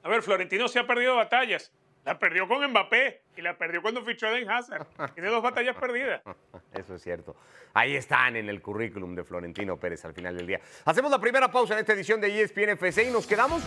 A 0.02 0.08
ver, 0.08 0.22
Florentino 0.22 0.66
se 0.66 0.80
ha 0.80 0.86
perdido 0.86 1.14
batallas. 1.14 1.72
La 2.04 2.18
perdió 2.18 2.48
con 2.48 2.66
Mbappé 2.66 3.22
y 3.36 3.42
la 3.42 3.58
perdió 3.58 3.82
cuando 3.82 4.02
fichó 4.02 4.26
a 4.28 4.30
Den 4.30 4.48
Hazard. 4.48 4.86
Tiene 5.14 5.28
dos 5.28 5.42
batallas 5.42 5.76
perdidas. 5.76 6.22
Eso 6.72 6.94
es 6.94 7.02
cierto. 7.02 7.36
Ahí 7.74 7.96
están 7.96 8.36
en 8.36 8.48
el 8.48 8.62
currículum 8.62 9.14
de 9.14 9.24
Florentino 9.24 9.76
Pérez 9.76 10.04
al 10.04 10.14
final 10.14 10.36
del 10.36 10.46
día. 10.46 10.60
Hacemos 10.84 11.10
la 11.10 11.20
primera 11.20 11.50
pausa 11.50 11.74
en 11.74 11.80
esta 11.80 11.92
edición 11.92 12.20
de 12.20 12.42
ESPN 12.42 12.70
FC 12.70 13.08
y 13.08 13.10
nos 13.10 13.26
quedamos 13.26 13.62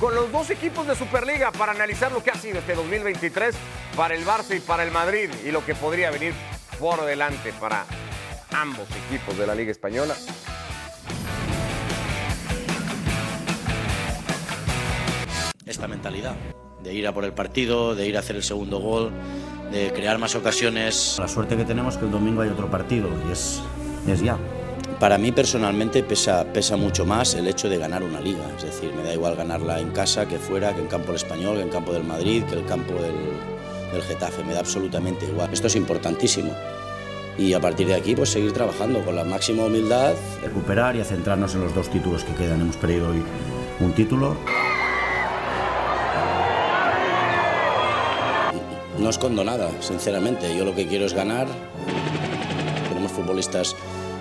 con 0.00 0.14
los 0.14 0.32
dos 0.32 0.50
equipos 0.50 0.86
de 0.86 0.94
Superliga 0.94 1.52
para 1.52 1.72
analizar 1.72 2.10
lo 2.12 2.22
que 2.22 2.30
ha 2.30 2.34
sido 2.34 2.58
este 2.58 2.74
2023 2.74 3.56
para 3.96 4.14
el 4.14 4.24
Barça 4.24 4.56
y 4.56 4.60
para 4.60 4.84
el 4.84 4.90
Madrid 4.90 5.30
y 5.44 5.50
lo 5.50 5.64
que 5.64 5.74
podría 5.74 6.10
venir 6.10 6.34
por 6.78 7.04
delante 7.04 7.52
para 7.60 7.84
ambos 8.52 8.88
equipos 9.06 9.36
de 9.38 9.46
la 9.46 9.54
Liga 9.54 9.70
Española. 9.70 10.14
Esta 15.64 15.86
mentalidad 15.86 16.36
de 16.82 16.94
ir 16.94 17.06
a 17.06 17.12
por 17.12 17.24
el 17.24 17.32
partido, 17.32 17.94
de 17.94 18.08
ir 18.08 18.16
a 18.16 18.20
hacer 18.20 18.36
el 18.36 18.42
segundo 18.42 18.78
gol, 18.78 19.10
de 19.70 19.92
crear 19.92 20.18
más 20.18 20.34
ocasiones. 20.34 21.16
La 21.18 21.28
suerte 21.28 21.56
que 21.56 21.64
tenemos 21.64 21.94
es 21.94 22.00
que 22.00 22.06
el 22.06 22.12
domingo 22.12 22.42
hay 22.42 22.50
otro 22.50 22.70
partido 22.70 23.08
y 23.28 23.32
es, 23.32 23.62
es 24.06 24.20
ya. 24.20 24.36
Para 24.98 25.18
mí 25.18 25.32
personalmente 25.32 26.02
pesa, 26.02 26.44
pesa 26.52 26.76
mucho 26.76 27.04
más 27.04 27.34
el 27.34 27.48
hecho 27.48 27.68
de 27.68 27.78
ganar 27.78 28.04
una 28.04 28.20
liga, 28.20 28.44
es 28.56 28.62
decir, 28.62 28.92
me 28.94 29.02
da 29.02 29.12
igual 29.12 29.34
ganarla 29.34 29.80
en 29.80 29.90
casa 29.90 30.28
que 30.28 30.38
fuera, 30.38 30.74
que 30.74 30.80
en 30.80 30.86
campo 30.86 31.08
del 31.08 31.16
español, 31.16 31.56
que 31.56 31.62
en 31.62 31.70
campo 31.70 31.92
del 31.92 32.04
Madrid, 32.04 32.44
que 32.44 32.54
el 32.54 32.64
campo 32.66 32.94
del, 32.94 33.14
del 33.92 34.02
Getafe, 34.02 34.44
me 34.44 34.52
da 34.52 34.60
absolutamente 34.60 35.26
igual. 35.26 35.50
Esto 35.52 35.66
es 35.66 35.76
importantísimo. 35.76 36.52
Y 37.38 37.54
a 37.54 37.60
partir 37.60 37.86
de 37.86 37.94
aquí, 37.94 38.14
pues 38.14 38.28
seguir 38.28 38.52
trabajando 38.52 39.02
con 39.04 39.16
la 39.16 39.24
máxima 39.24 39.64
humildad. 39.64 40.12
Recuperar 40.42 40.96
y 40.96 41.00
a 41.00 41.04
centrarnos 41.04 41.54
en 41.54 41.62
los 41.62 41.74
dos 41.74 41.88
títulos 41.88 42.24
que 42.24 42.34
quedan. 42.34 42.60
Hemos 42.60 42.76
perdido 42.76 43.08
hoy 43.08 43.22
un 43.80 43.92
título. 43.92 44.36
No 49.02 49.10
escondo 49.10 49.42
nada, 49.42 49.68
sinceramente. 49.80 50.56
Yo 50.56 50.64
lo 50.64 50.76
que 50.76 50.86
quiero 50.86 51.04
es 51.04 51.12
ganar. 51.12 51.48
Tenemos 52.88 53.10
futbolistas 53.10 53.74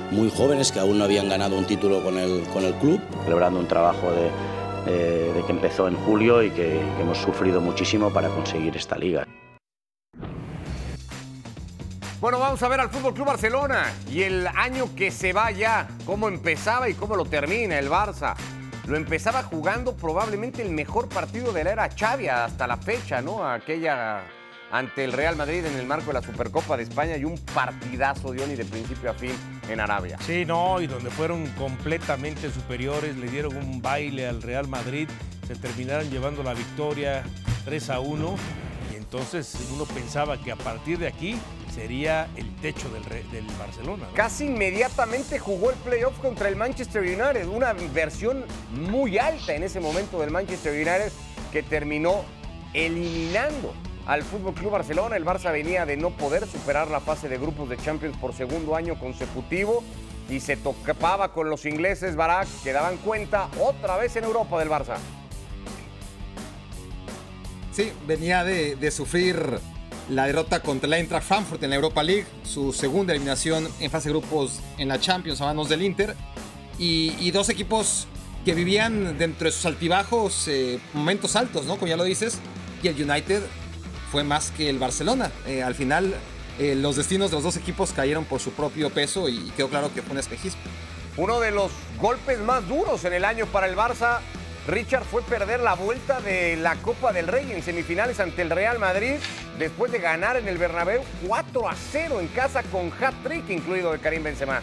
muy 0.09 0.31
jóvenes 0.31 0.71
que 0.71 0.79
aún 0.79 0.97
no 0.97 1.03
habían 1.03 1.29
ganado 1.29 1.55
un 1.55 1.65
título 1.65 2.03
con 2.03 2.17
el, 2.17 2.41
con 2.51 2.65
el 2.65 2.73
club. 2.73 2.99
Celebrando 3.23 3.59
un 3.59 3.67
trabajo 3.67 4.11
de, 4.11 5.33
de 5.33 5.43
que 5.45 5.51
empezó 5.51 5.87
en 5.87 5.95
julio 5.97 6.41
y 6.41 6.49
que, 6.49 6.81
que 6.97 7.01
hemos 7.01 7.19
sufrido 7.19 7.61
muchísimo 7.61 8.09
para 8.11 8.29
conseguir 8.29 8.75
esta 8.75 8.97
liga. 8.97 9.27
Bueno, 12.19 12.39
vamos 12.39 12.63
a 12.63 12.67
ver 12.67 12.79
al 12.79 12.89
Fútbol 12.89 13.13
Club 13.13 13.27
Barcelona 13.27 13.85
y 14.09 14.23
el 14.23 14.47
año 14.47 14.95
que 14.95 15.11
se 15.11 15.31
va 15.31 15.51
ya, 15.51 15.89
cómo 16.07 16.27
empezaba 16.27 16.89
y 16.89 16.95
cómo 16.95 17.15
lo 17.15 17.25
termina 17.25 17.77
el 17.77 17.87
Barça. 17.87 18.33
Lo 18.87 18.97
empezaba 18.97 19.43
jugando 19.43 19.95
probablemente 19.95 20.63
el 20.63 20.71
mejor 20.71 21.07
partido 21.07 21.53
de 21.53 21.63
la 21.63 21.71
era 21.71 21.89
Xavi 21.89 22.27
hasta 22.29 22.65
la 22.65 22.77
fecha, 22.77 23.21
¿no? 23.21 23.47
Aquella 23.47 24.23
ante 24.71 25.03
el 25.03 25.11
Real 25.13 25.35
Madrid 25.35 25.65
en 25.65 25.75
el 25.77 25.85
marco 25.85 26.07
de 26.07 26.13
la 26.13 26.21
Supercopa 26.21 26.77
de 26.77 26.83
España 26.83 27.17
y 27.17 27.25
un 27.25 27.37
partidazo, 27.37 28.31
Diony, 28.31 28.55
de 28.55 28.65
principio 28.65 29.11
a 29.11 29.13
fin 29.13 29.31
en 29.69 29.79
Arabia. 29.79 30.17
Sí, 30.25 30.45
no, 30.45 30.81
y 30.81 30.87
donde 30.87 31.09
fueron 31.09 31.45
completamente 31.51 32.51
superiores, 32.51 33.15
le 33.17 33.29
dieron 33.29 33.55
un 33.57 33.81
baile 33.81 34.27
al 34.27 34.41
Real 34.41 34.67
Madrid, 34.67 35.09
se 35.47 35.55
terminaron 35.55 36.09
llevando 36.09 36.43
la 36.43 36.53
victoria 36.53 37.23
3 37.65 37.89
a 37.89 37.99
1 37.99 38.35
entonces 39.11 39.57
uno 39.73 39.83
pensaba 39.83 40.41
que 40.41 40.53
a 40.53 40.55
partir 40.55 40.97
de 40.97 41.07
aquí 41.07 41.35
sería 41.75 42.29
el 42.37 42.55
techo 42.61 42.87
del, 42.87 43.03
Barcelona. 43.59 44.05
¿no? 44.07 44.13
Casi 44.13 44.45
inmediatamente 44.45 45.37
jugó 45.37 45.71
el 45.71 45.75
playoff 45.79 46.17
contra 46.19 46.47
el 46.47 46.55
Manchester 46.55 47.01
United, 47.01 47.45
una 47.47 47.73
versión 47.73 48.45
muy 48.71 49.17
alta 49.17 49.53
en 49.53 49.63
ese 49.63 49.81
momento 49.81 50.17
del 50.21 50.31
Manchester 50.31 50.71
United 50.71 51.11
que 51.51 51.61
terminó 51.61 52.23
eliminando 52.73 53.73
al 54.05 54.23
Fútbol 54.23 54.53
Club 54.53 54.71
Barcelona. 54.71 55.15
El 55.15 55.25
Barça 55.25 55.51
venía 55.51 55.85
de 55.85 55.97
no 55.97 56.11
poder 56.11 56.47
superar 56.47 56.89
la 56.89 56.99
fase 56.99 57.29
de 57.29 57.37
grupos 57.37 57.69
de 57.69 57.77
Champions 57.77 58.17
por 58.17 58.33
segundo 58.33 58.75
año 58.75 58.99
consecutivo 58.99 59.83
y 60.29 60.39
se 60.39 60.57
topaba 60.57 61.33
con 61.33 61.49
los 61.49 61.65
ingleses 61.65 62.15
Barak 62.15 62.47
que 62.63 62.71
daban 62.71 62.97
cuenta 62.97 63.49
otra 63.59 63.97
vez 63.97 64.15
en 64.15 64.23
Europa 64.23 64.59
del 64.59 64.69
Barça. 64.69 64.97
Sí, 67.71 67.91
venía 68.05 68.43
de, 68.43 68.91
sufrir 68.91 69.59
la 70.09 70.25
derrota 70.25 70.61
contra 70.61 70.87
el 70.87 70.93
Eintracht 70.93 71.25
Frankfurt 71.25 71.63
en 71.63 71.69
la 71.69 71.77
Europa 71.77 72.03
League, 72.03 72.25
su 72.43 72.73
segunda 72.73 73.13
eliminación 73.13 73.67
en 73.79 73.89
fase 73.89 74.09
de 74.09 74.17
grupos 74.17 74.59
en 74.77 74.89
la 74.89 74.99
Champions 74.99 75.39
a 75.41 75.45
manos 75.45 75.69
del 75.69 75.81
Inter, 75.81 76.15
y, 76.77 77.15
y 77.19 77.31
dos 77.31 77.49
equipos 77.49 78.07
que 78.43 78.53
vivían 78.53 79.17
dentro 79.17 79.45
de 79.45 79.51
sus 79.51 79.65
altibajos 79.65 80.47
eh, 80.47 80.79
momentos 80.93 81.35
altos, 81.35 81.65
¿no? 81.65 81.75
Como 81.75 81.87
ya 81.87 81.95
lo 81.95 82.03
dices, 82.03 82.39
y 82.81 82.87
el 82.87 83.09
United 83.09 83.43
fue 84.11 84.23
más 84.23 84.51
que 84.51 84.69
el 84.69 84.77
Barcelona. 84.77 85.31
Eh, 85.47 85.63
al 85.63 85.73
final, 85.73 86.13
eh, 86.59 86.75
los 86.75 86.97
destinos 86.97 87.31
de 87.31 87.37
los 87.37 87.43
dos 87.43 87.55
equipos 87.55 87.93
cayeron 87.93 88.25
por 88.25 88.41
su 88.41 88.51
propio 88.51 88.89
peso 88.89 89.29
y 89.29 89.51
quedó 89.51 89.69
claro 89.69 89.93
que 89.93 90.01
fue 90.01 90.11
un 90.11 90.19
espejismo. 90.19 90.61
Uno 91.17 91.39
de 91.39 91.51
los 91.51 91.71
golpes 91.99 92.39
más 92.39 92.67
duros 92.67 93.05
en 93.05 93.13
el 93.13 93.23
año 93.23 93.45
para 93.45 93.67
el 93.67 93.75
Barça, 93.75 94.19
Richard, 94.67 95.05
fue 95.05 95.21
perder 95.21 95.61
la 95.61 95.75
vuelta 95.75 96.19
de 96.19 96.57
la 96.57 96.75
Copa 96.75 97.13
del 97.13 97.27
Rey 97.27 97.51
en 97.51 97.63
semifinales 97.63 98.19
ante 98.19 98.41
el 98.41 98.49
Real 98.49 98.79
Madrid 98.79 99.15
después 99.57 99.91
de 99.91 99.99
ganar 99.99 100.35
en 100.35 100.47
el 100.47 100.57
Bernabéu 100.57 101.01
4 101.27 101.69
a 101.69 101.75
0 101.75 102.19
en 102.19 102.27
casa 102.27 102.63
con 102.63 102.91
hat-trick 102.91 103.49
incluido 103.49 103.91
de 103.91 103.99
Karim 103.99 104.23
Benzema. 104.23 104.61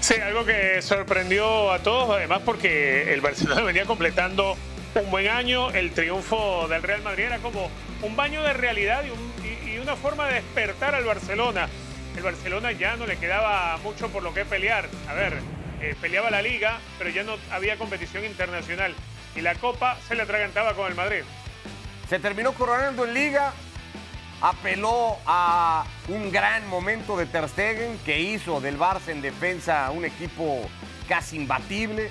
Sí, 0.00 0.14
algo 0.14 0.44
que 0.44 0.80
sorprendió 0.80 1.70
a 1.70 1.80
todos, 1.80 2.16
además 2.16 2.40
porque 2.44 3.12
el 3.12 3.20
Barcelona 3.20 3.62
venía 3.64 3.84
completando 3.84 4.56
un 4.94 5.10
buen 5.10 5.28
año. 5.28 5.70
El 5.70 5.92
triunfo 5.92 6.66
del 6.68 6.82
Real 6.82 7.02
Madrid 7.02 7.24
era 7.24 7.38
como 7.38 7.70
un 8.02 8.16
baño 8.16 8.42
de 8.42 8.52
realidad 8.52 9.04
y, 9.04 9.10
un- 9.10 9.32
y- 9.44 9.70
y 9.74 9.78
una 9.78 9.96
forma 9.96 10.26
de 10.28 10.34
despertar 10.34 10.94
al 10.94 11.04
Barcelona. 11.04 11.68
El 12.16 12.22
Barcelona 12.22 12.72
ya 12.72 12.96
no 12.96 13.06
le 13.06 13.16
quedaba 13.16 13.76
mucho 13.78 14.08
por 14.08 14.22
lo 14.22 14.34
que 14.34 14.44
pelear. 14.44 14.88
A 15.08 15.14
ver, 15.14 15.38
eh, 15.80 15.94
peleaba 16.00 16.30
la 16.30 16.42
liga, 16.42 16.78
pero 16.98 17.10
ya 17.10 17.22
no 17.22 17.36
había 17.50 17.76
competición 17.76 18.24
internacional. 18.24 18.94
Y 19.36 19.40
la 19.40 19.54
Copa 19.54 19.96
se 20.08 20.14
le 20.16 20.22
atragantaba 20.22 20.74
con 20.74 20.88
el 20.88 20.94
Madrid. 20.96 21.22
Se 22.08 22.18
terminó 22.18 22.52
coronando 22.54 23.04
en 23.04 23.14
Liga, 23.14 23.52
apeló 24.40 25.18
a 25.26 25.84
un 26.08 26.32
gran 26.32 26.66
momento 26.68 27.16
de 27.16 27.26
Ter 27.26 27.48
Stegen 27.48 27.98
que 28.04 28.18
hizo 28.20 28.60
del 28.60 28.78
Barça 28.78 29.08
en 29.08 29.20
defensa 29.20 29.90
un 29.90 30.04
equipo 30.04 30.68
casi 31.08 31.36
imbatible. 31.36 32.10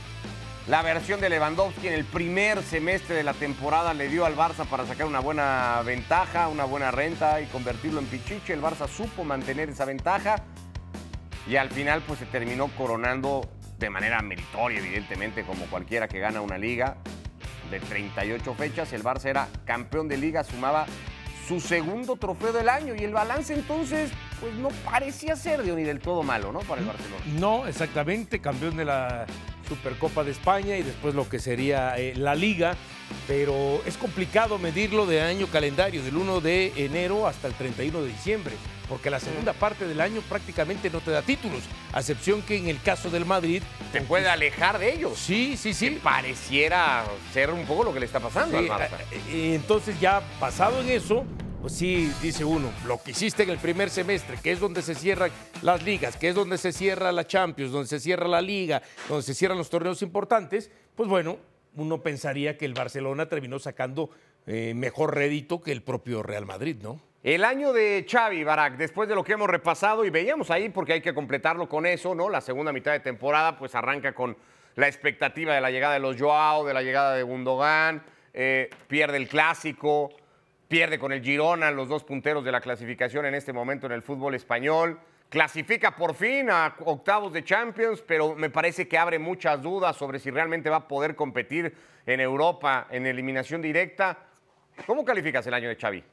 La 0.68 0.82
versión 0.82 1.22
de 1.22 1.30
Lewandowski 1.30 1.88
en 1.88 1.94
el 1.94 2.04
primer 2.04 2.62
semestre 2.62 3.16
de 3.16 3.24
la 3.24 3.34
temporada 3.34 3.94
le 3.94 4.10
dio 4.10 4.26
al 4.26 4.36
Barça 4.36 4.66
para 4.66 4.86
sacar 4.86 5.08
una 5.08 5.22
buena 5.22 5.82
ventaja, 5.86 6.50
una 6.50 6.66
buena 6.66 6.92
renta 6.92 7.40
y 7.40 7.46
convertirlo 7.46 8.02
en 8.02 8.06
pichiche. 8.08 8.52
El 8.52 8.62
Barça 8.62 8.86
supo 8.90 9.24
mantener 9.24 9.70
esa 9.70 9.86
ventaja 9.86 10.44
y 11.48 11.56
al 11.56 11.70
final 11.70 12.02
pues 12.06 12.20
se 12.20 12.26
terminó 12.26 12.68
coronando 12.76 13.50
de 13.80 13.90
manera 13.90 14.22
meritoria, 14.22 14.80
evidentemente, 14.80 15.46
como 15.46 15.68
cualquiera 15.68 16.10
que 16.10 16.20
gana 16.20 16.42
una 16.42 16.58
liga 16.58 16.98
de 17.72 17.80
38 17.80 18.54
fechas. 18.56 18.92
El 18.92 19.06
Barça 19.06 19.28
era 19.28 19.48
campeón 19.64 20.10
de 20.10 20.18
liga, 20.18 20.44
sumaba 20.44 20.86
su 21.48 21.62
segundo 21.62 22.18
trofeo 22.18 22.52
del 22.52 22.68
año 22.68 22.94
y 22.94 23.06
el 23.06 23.14
balance 23.14 23.54
entonces 23.54 24.12
pues 24.40 24.54
no 24.56 24.70
parecía 24.86 25.36
ser 25.36 25.64
de 25.64 25.72
ni 25.74 25.84
del 25.84 26.00
todo 26.00 26.24
malo, 26.24 26.52
¿no? 26.52 26.60
Para 26.60 26.82
el 26.82 26.88
Barcelona. 26.88 27.24
No, 27.40 27.68
exactamente, 27.68 28.40
campeón 28.40 28.78
de 28.78 28.86
la 28.86 29.26
Supercopa 29.68 30.24
de 30.24 30.32
España 30.32 30.78
y 30.78 30.84
después 30.84 31.14
lo 31.16 31.28
que 31.28 31.40
sería 31.40 31.98
eh, 31.98 32.14
la 32.16 32.36
Liga, 32.36 32.76
pero 33.28 33.82
es 33.86 33.98
complicado 33.98 34.58
medirlo 34.60 35.06
de 35.06 35.22
año 35.22 35.48
calendario, 35.48 36.04
del 36.04 36.16
1 36.16 36.40
de 36.42 36.72
enero 36.78 37.28
hasta 37.28 37.48
el 37.48 37.54
31 37.54 38.02
de 38.02 38.08
diciembre, 38.08 38.54
porque 38.88 39.10
la 39.10 39.20
segunda 39.20 39.52
parte 39.54 39.86
del 39.88 40.00
año 40.00 40.22
prácticamente 40.30 40.90
no 40.90 41.02
te 41.02 41.12
da 41.12 41.22
títulos, 41.22 41.64
a 41.92 42.00
excepción 42.00 42.42
que 42.44 42.56
en 42.58 42.68
el 42.70 42.82
caso 42.82 43.10
del 43.10 43.26
Madrid... 43.26 43.62
Te 43.92 44.02
puede 44.02 44.30
alejar 44.30 44.80
de 44.80 44.94
ellos. 44.94 45.18
Sí, 45.18 45.58
sí, 45.58 45.74
sí. 45.74 45.90
Que 45.90 46.00
pareciera 46.00 47.04
ser 47.34 47.52
un 47.52 47.66
poco 47.66 47.84
lo 47.84 47.94
que 47.94 48.00
le 48.00 48.06
está 48.06 48.20
pasando 48.22 48.58
Sí, 48.60 48.70
al 48.70 48.80
Barça. 48.80 48.92
eh, 49.12 49.22
eh, 49.32 49.56
entonces 49.56 50.00
ya 50.00 50.22
basado 50.40 50.80
en 50.82 50.90
eso, 50.90 51.26
pues 51.62 51.74
sí, 51.74 52.12
dice 52.22 52.46
uno, 52.46 52.72
lo 52.86 53.02
que 53.02 53.12
hiciste 53.12 53.44
en 53.44 53.50
el 53.50 53.58
primer 53.58 53.90
semestre, 53.90 54.38
que 54.42 54.52
es 54.52 54.60
donde 54.60 54.82
se 54.82 54.96
cierran 54.96 55.32
las 55.62 55.84
ligas, 55.84 56.16
que 56.16 56.30
es 56.30 56.36
donde 56.36 56.58
se 56.58 56.72
cierra 56.72 57.12
la 57.12 57.26
Champions, 57.26 57.72
donde 57.72 57.88
se 57.88 58.00
cierra 58.00 58.28
la 58.28 58.42
Liga, 58.42 58.82
donde 59.10 59.24
se 59.24 59.34
cierran 59.34 59.58
los 59.58 59.70
torneos 59.70 60.02
importantes, 60.02 60.72
pues 60.96 61.10
bueno, 61.10 61.38
uno 61.76 62.02
pensaría 62.02 62.58
que 62.58 62.66
el 62.66 62.74
Barcelona 62.74 63.28
terminó 63.28 63.60
sacando 63.60 64.10
eh, 64.46 64.74
mejor 64.76 65.16
rédito 65.16 65.62
que 65.62 65.72
el 65.72 65.82
propio 65.84 66.24
Real 66.24 66.46
Madrid, 66.46 66.78
¿no? 66.82 67.02
El 67.24 67.44
año 67.44 67.74
de 67.74 68.06
Xavi 68.10 68.44
Barak, 68.44 68.78
después 68.78 69.10
de 69.10 69.16
lo 69.16 69.24
que 69.24 69.34
hemos 69.34 69.50
repasado 69.50 70.06
y 70.06 70.10
veíamos 70.10 70.50
ahí, 70.52 70.70
porque 70.70 70.94
hay 70.94 71.02
que 71.02 71.14
completarlo 71.14 71.68
con 71.68 71.86
eso, 71.86 72.16
¿no? 72.16 72.30
La 72.30 72.42
segunda 72.42 72.72
mitad 72.72 72.92
de 72.92 73.00
temporada, 73.00 73.58
pues 73.58 73.76
arranca 73.76 74.14
con 74.14 74.38
la 74.76 74.88
expectativa 74.88 75.54
de 75.54 75.60
la 75.60 75.72
llegada 75.72 75.96
de 75.96 76.00
los 76.00 76.16
Joao, 76.18 76.66
de 76.66 76.74
la 76.74 76.84
llegada 76.84 77.16
de 77.16 77.24
Gundogan, 77.24 78.04
eh, 78.34 78.70
pierde 78.88 79.18
el 79.18 79.28
clásico, 79.28 80.12
pierde 80.68 81.00
con 81.00 81.12
el 81.12 81.24
Girona, 81.24 81.72
los 81.72 81.88
dos 81.88 82.04
punteros 82.04 82.44
de 82.44 82.52
la 82.52 82.62
clasificación 82.62 83.26
en 83.26 83.36
este 83.36 83.54
momento 83.54 83.86
en 83.86 83.94
el 83.94 84.02
fútbol 84.02 84.36
español. 84.36 85.00
Clasifica 85.30 85.96
por 85.96 86.16
fin 86.16 86.50
a 86.50 86.76
octavos 86.86 87.34
de 87.34 87.44
Champions, 87.44 88.02
pero 88.06 88.36
me 88.36 88.50
parece 88.50 88.88
que 88.88 88.98
abre 88.98 89.20
muchas 89.20 89.62
dudas 89.62 89.96
sobre 89.98 90.20
si 90.20 90.32
realmente 90.32 90.70
va 90.70 90.78
a 90.78 90.88
poder 90.88 91.16
competir 91.16 91.74
en 92.06 92.20
Europa 92.20 92.88
en 92.92 93.06
eliminación 93.06 93.62
directa. 93.62 94.18
¿Cómo 94.86 95.04
calificas 95.04 95.46
el 95.48 95.54
año 95.54 95.70
de 95.70 95.76
Xavi? 95.76 96.04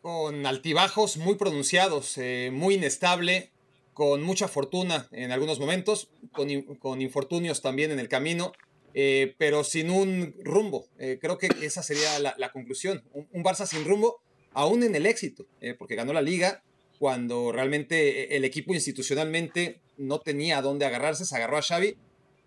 con 0.00 0.46
altibajos 0.46 1.16
muy 1.18 1.34
pronunciados, 1.34 2.16
eh, 2.18 2.50
muy 2.52 2.74
inestable, 2.76 3.50
con 3.92 4.22
mucha 4.22 4.48
fortuna 4.48 5.08
en 5.12 5.30
algunos 5.30 5.60
momentos, 5.60 6.08
con, 6.32 6.48
con 6.76 7.02
infortunios 7.02 7.60
también 7.60 7.90
en 7.90 7.98
el 7.98 8.08
camino, 8.08 8.52
eh, 8.94 9.34
pero 9.38 9.64
sin 9.64 9.90
un 9.90 10.34
rumbo. 10.42 10.86
Eh, 10.98 11.18
creo 11.20 11.38
que 11.38 11.48
esa 11.62 11.82
sería 11.82 12.18
la, 12.18 12.34
la 12.38 12.50
conclusión. 12.52 13.02
Un, 13.12 13.28
un 13.32 13.44
Barça 13.44 13.66
sin 13.66 13.84
rumbo, 13.84 14.20
aún 14.52 14.82
en 14.82 14.94
el 14.94 15.06
éxito, 15.06 15.46
eh, 15.60 15.74
porque 15.78 15.94
ganó 15.94 16.12
la 16.12 16.22
liga 16.22 16.62
cuando 16.98 17.50
realmente 17.52 18.36
el 18.36 18.44
equipo 18.44 18.74
institucionalmente 18.74 19.80
no 19.96 20.20
tenía 20.20 20.58
a 20.58 20.62
dónde 20.62 20.84
agarrarse, 20.86 21.24
se 21.24 21.34
agarró 21.36 21.56
a 21.56 21.62
Xavi 21.62 21.96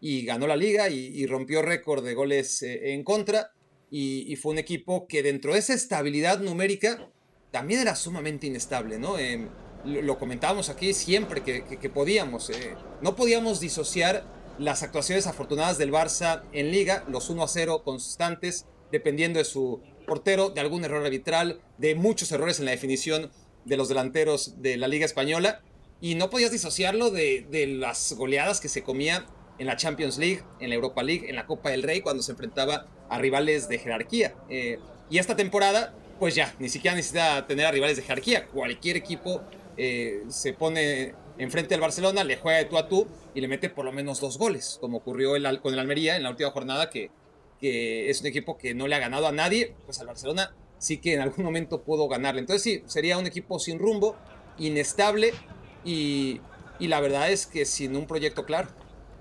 y 0.02 0.26
ganó 0.26 0.46
la 0.48 0.56
liga 0.56 0.90
y, 0.90 0.98
y 1.08 1.26
rompió 1.28 1.62
récord 1.62 2.04
de 2.06 2.14
goles 2.14 2.62
eh, 2.62 2.94
en 2.94 3.04
contra. 3.04 3.52
Y, 3.90 4.26
y 4.32 4.36
fue 4.38 4.52
un 4.54 4.58
equipo 4.58 5.08
que 5.08 5.22
dentro 5.24 5.54
de 5.54 5.60
esa 5.60 5.74
estabilidad 5.74 6.40
numérica 6.40 7.10
también 7.52 7.80
era 7.82 7.96
sumamente 7.96 8.48
inestable, 8.48 8.98
¿no? 8.98 9.20
Eh, 9.20 9.48
lo, 9.86 10.02
lo 10.02 10.18
comentábamos 10.18 10.70
aquí 10.70 10.94
siempre 10.94 11.42
que, 11.44 11.64
que- 11.64 11.78
que 11.78 11.90
podíamos. 11.90 12.50
eh, 12.50 12.74
no 13.02 13.16
podíamos 13.16 13.60
disociar 13.60 14.26
las 14.60 14.84
actuaciones 14.84 15.28
afortunadas 15.28 15.78
del 15.78 15.92
Barça 15.92 16.44
en 16.52 16.72
liga, 16.72 17.04
los 17.08 17.30
1 17.30 17.44
a 17.44 17.48
0 17.48 17.84
constantes, 17.84 18.66
dependiendo 18.92 19.40
de 19.40 19.46
su 19.46 19.82
portero, 20.06 20.50
de 20.50 20.62
algún 20.62 20.86
error 20.86 21.04
arbitral, 21.04 21.62
de 21.78 21.96
muchos 21.96 22.32
errores 22.32 22.60
en 22.60 22.66
la 22.66 22.72
definición 22.72 23.32
de 23.66 23.78
los 23.78 23.90
delanteros 23.90 24.62
de 24.62 24.78
la 24.78 24.88
Liga 24.88 25.06
Española. 25.06 25.62
Y 26.02 26.16
no 26.16 26.30
podías 26.30 26.52
disociarlo 26.52 27.10
de, 27.12 27.48
de 27.50 27.66
las 27.68 28.14
goleadas 28.14 28.60
que 28.60 28.68
se 28.68 28.84
comía 28.84 29.26
en 29.58 29.68
la 29.68 29.78
Champions 29.78 30.18
League, 30.18 30.44
en 30.60 30.70
la 30.70 30.76
Europa 30.76 31.04
League, 31.04 31.30
en 31.30 31.36
la 31.36 31.46
Copa 31.46 31.70
del 31.70 31.84
Rey, 31.84 32.02
cuando 32.02 32.24
se 32.24 32.32
enfrentaba 32.32 32.88
a 33.10 33.20
rivales 33.20 33.68
de 33.70 33.80
jerarquía. 33.80 34.36
Eh, 34.50 34.80
y 35.10 35.18
esta 35.18 35.36
temporada, 35.36 35.94
pues 36.20 36.36
ya, 36.36 36.54
ni 36.60 36.70
siquiera 36.70 36.96
necesita 36.96 37.46
tener 37.48 37.66
a 37.66 37.72
rivales 37.72 37.98
de 37.98 38.04
jerarquía. 38.04 38.48
Cualquier 38.48 38.98
equipo 38.98 39.42
eh, 39.78 40.24
se 40.30 40.54
pone 40.54 41.14
enfrente 41.38 41.74
del 41.74 41.82
Barcelona, 41.82 42.24
le 42.24 42.38
juega 42.38 42.60
de 42.60 42.66
tú 42.66 42.78
a 42.78 42.88
tú 42.88 43.08
y 43.34 43.42
le 43.42 43.48
mete 43.48 43.70
por 43.70 43.86
lo 43.86 43.92
menos 43.92 44.20
dos 44.20 44.38
goles, 44.38 44.78
como 44.80 44.98
ocurrió 44.98 45.32
con 45.62 45.74
el 45.74 45.80
Almería 45.80 46.16
en 46.16 46.24
la 46.24 46.30
última 46.30 46.52
jornada, 46.52 46.90
que, 46.90 47.10
que 47.60 48.10
es 48.10 48.22
un 48.22 48.28
equipo 48.28 48.58
que 48.58 48.74
no 48.74 48.88
le 48.88 48.96
ha 48.96 49.00
ganado 49.00 49.28
a 49.28 49.32
nadie, 49.32 49.76
pues 49.86 50.00
al 50.00 50.08
Barcelona 50.08 50.54
sí 50.78 50.98
que 50.98 51.14
en 51.14 51.22
algún 51.22 51.46
momento 51.46 51.82
pudo 51.84 52.08
ganarle. 52.08 52.42
Entonces 52.42 52.62
sí, 52.62 52.84
sería 52.86 53.18
un 53.18 53.26
equipo 53.26 53.60
sin 53.60 53.80
rumbo, 53.80 54.16
inestable 54.58 55.34
y, 55.84 56.42
y 56.80 56.88
la 56.88 57.00
verdad 57.00 57.32
es 57.32 57.48
que 57.48 57.66
sin 57.66 57.96
un 57.96 58.06
proyecto 58.06 58.46
claro. 58.46 58.70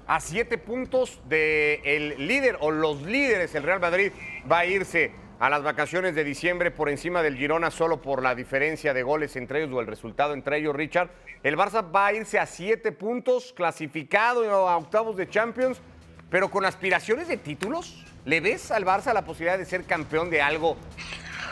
a 0.07 0.21
siete 0.21 0.59
puntos 0.59 1.21
del 1.29 2.27
líder 2.27 2.59
o 2.61 2.71
los 2.71 3.03
líderes. 3.03 3.55
El 3.55 3.63
Real 3.63 3.81
Madrid 3.81 4.13
va 4.51 4.61
a 4.61 4.67
irse 4.67 5.13
a 5.43 5.51
las 5.51 5.65
vacaciones 5.65 6.15
de 6.15 6.23
diciembre 6.23 6.71
por 6.71 6.89
encima 6.89 7.21
del 7.21 7.37
Girona 7.37 7.73
solo 7.73 8.01
por 8.01 8.23
la 8.23 8.37
diferencia 8.37 8.95
de 8.95 9.03
goles 9.03 9.35
entre 9.35 9.61
ellos 9.61 9.75
o 9.75 9.81
el 9.81 9.89
resultado 9.89 10.35
entre 10.35 10.59
ellos, 10.59 10.73
Richard. 10.73 11.11
El 11.43 11.57
Barça 11.57 11.85
va 11.85 12.07
a 12.07 12.13
irse 12.13 12.39
a 12.39 12.47
siete 12.47 12.93
puntos, 12.93 13.53
clasificado 13.53 14.45
a 14.69 14.77
octavos 14.77 15.17
de 15.17 15.29
Champions, 15.29 15.83
pero 16.31 16.49
con 16.49 16.65
aspiraciones 16.65 17.27
de 17.27 17.39
títulos. 17.39 18.07
¿Le 18.25 18.41
ves 18.41 18.71
al 18.71 18.85
Barça 18.85 19.13
la 19.13 19.25
posibilidad 19.25 19.59
de 19.59 19.65
ser 19.65 19.83
campeón 19.83 20.31
de 20.31 20.41
algo 20.41 20.77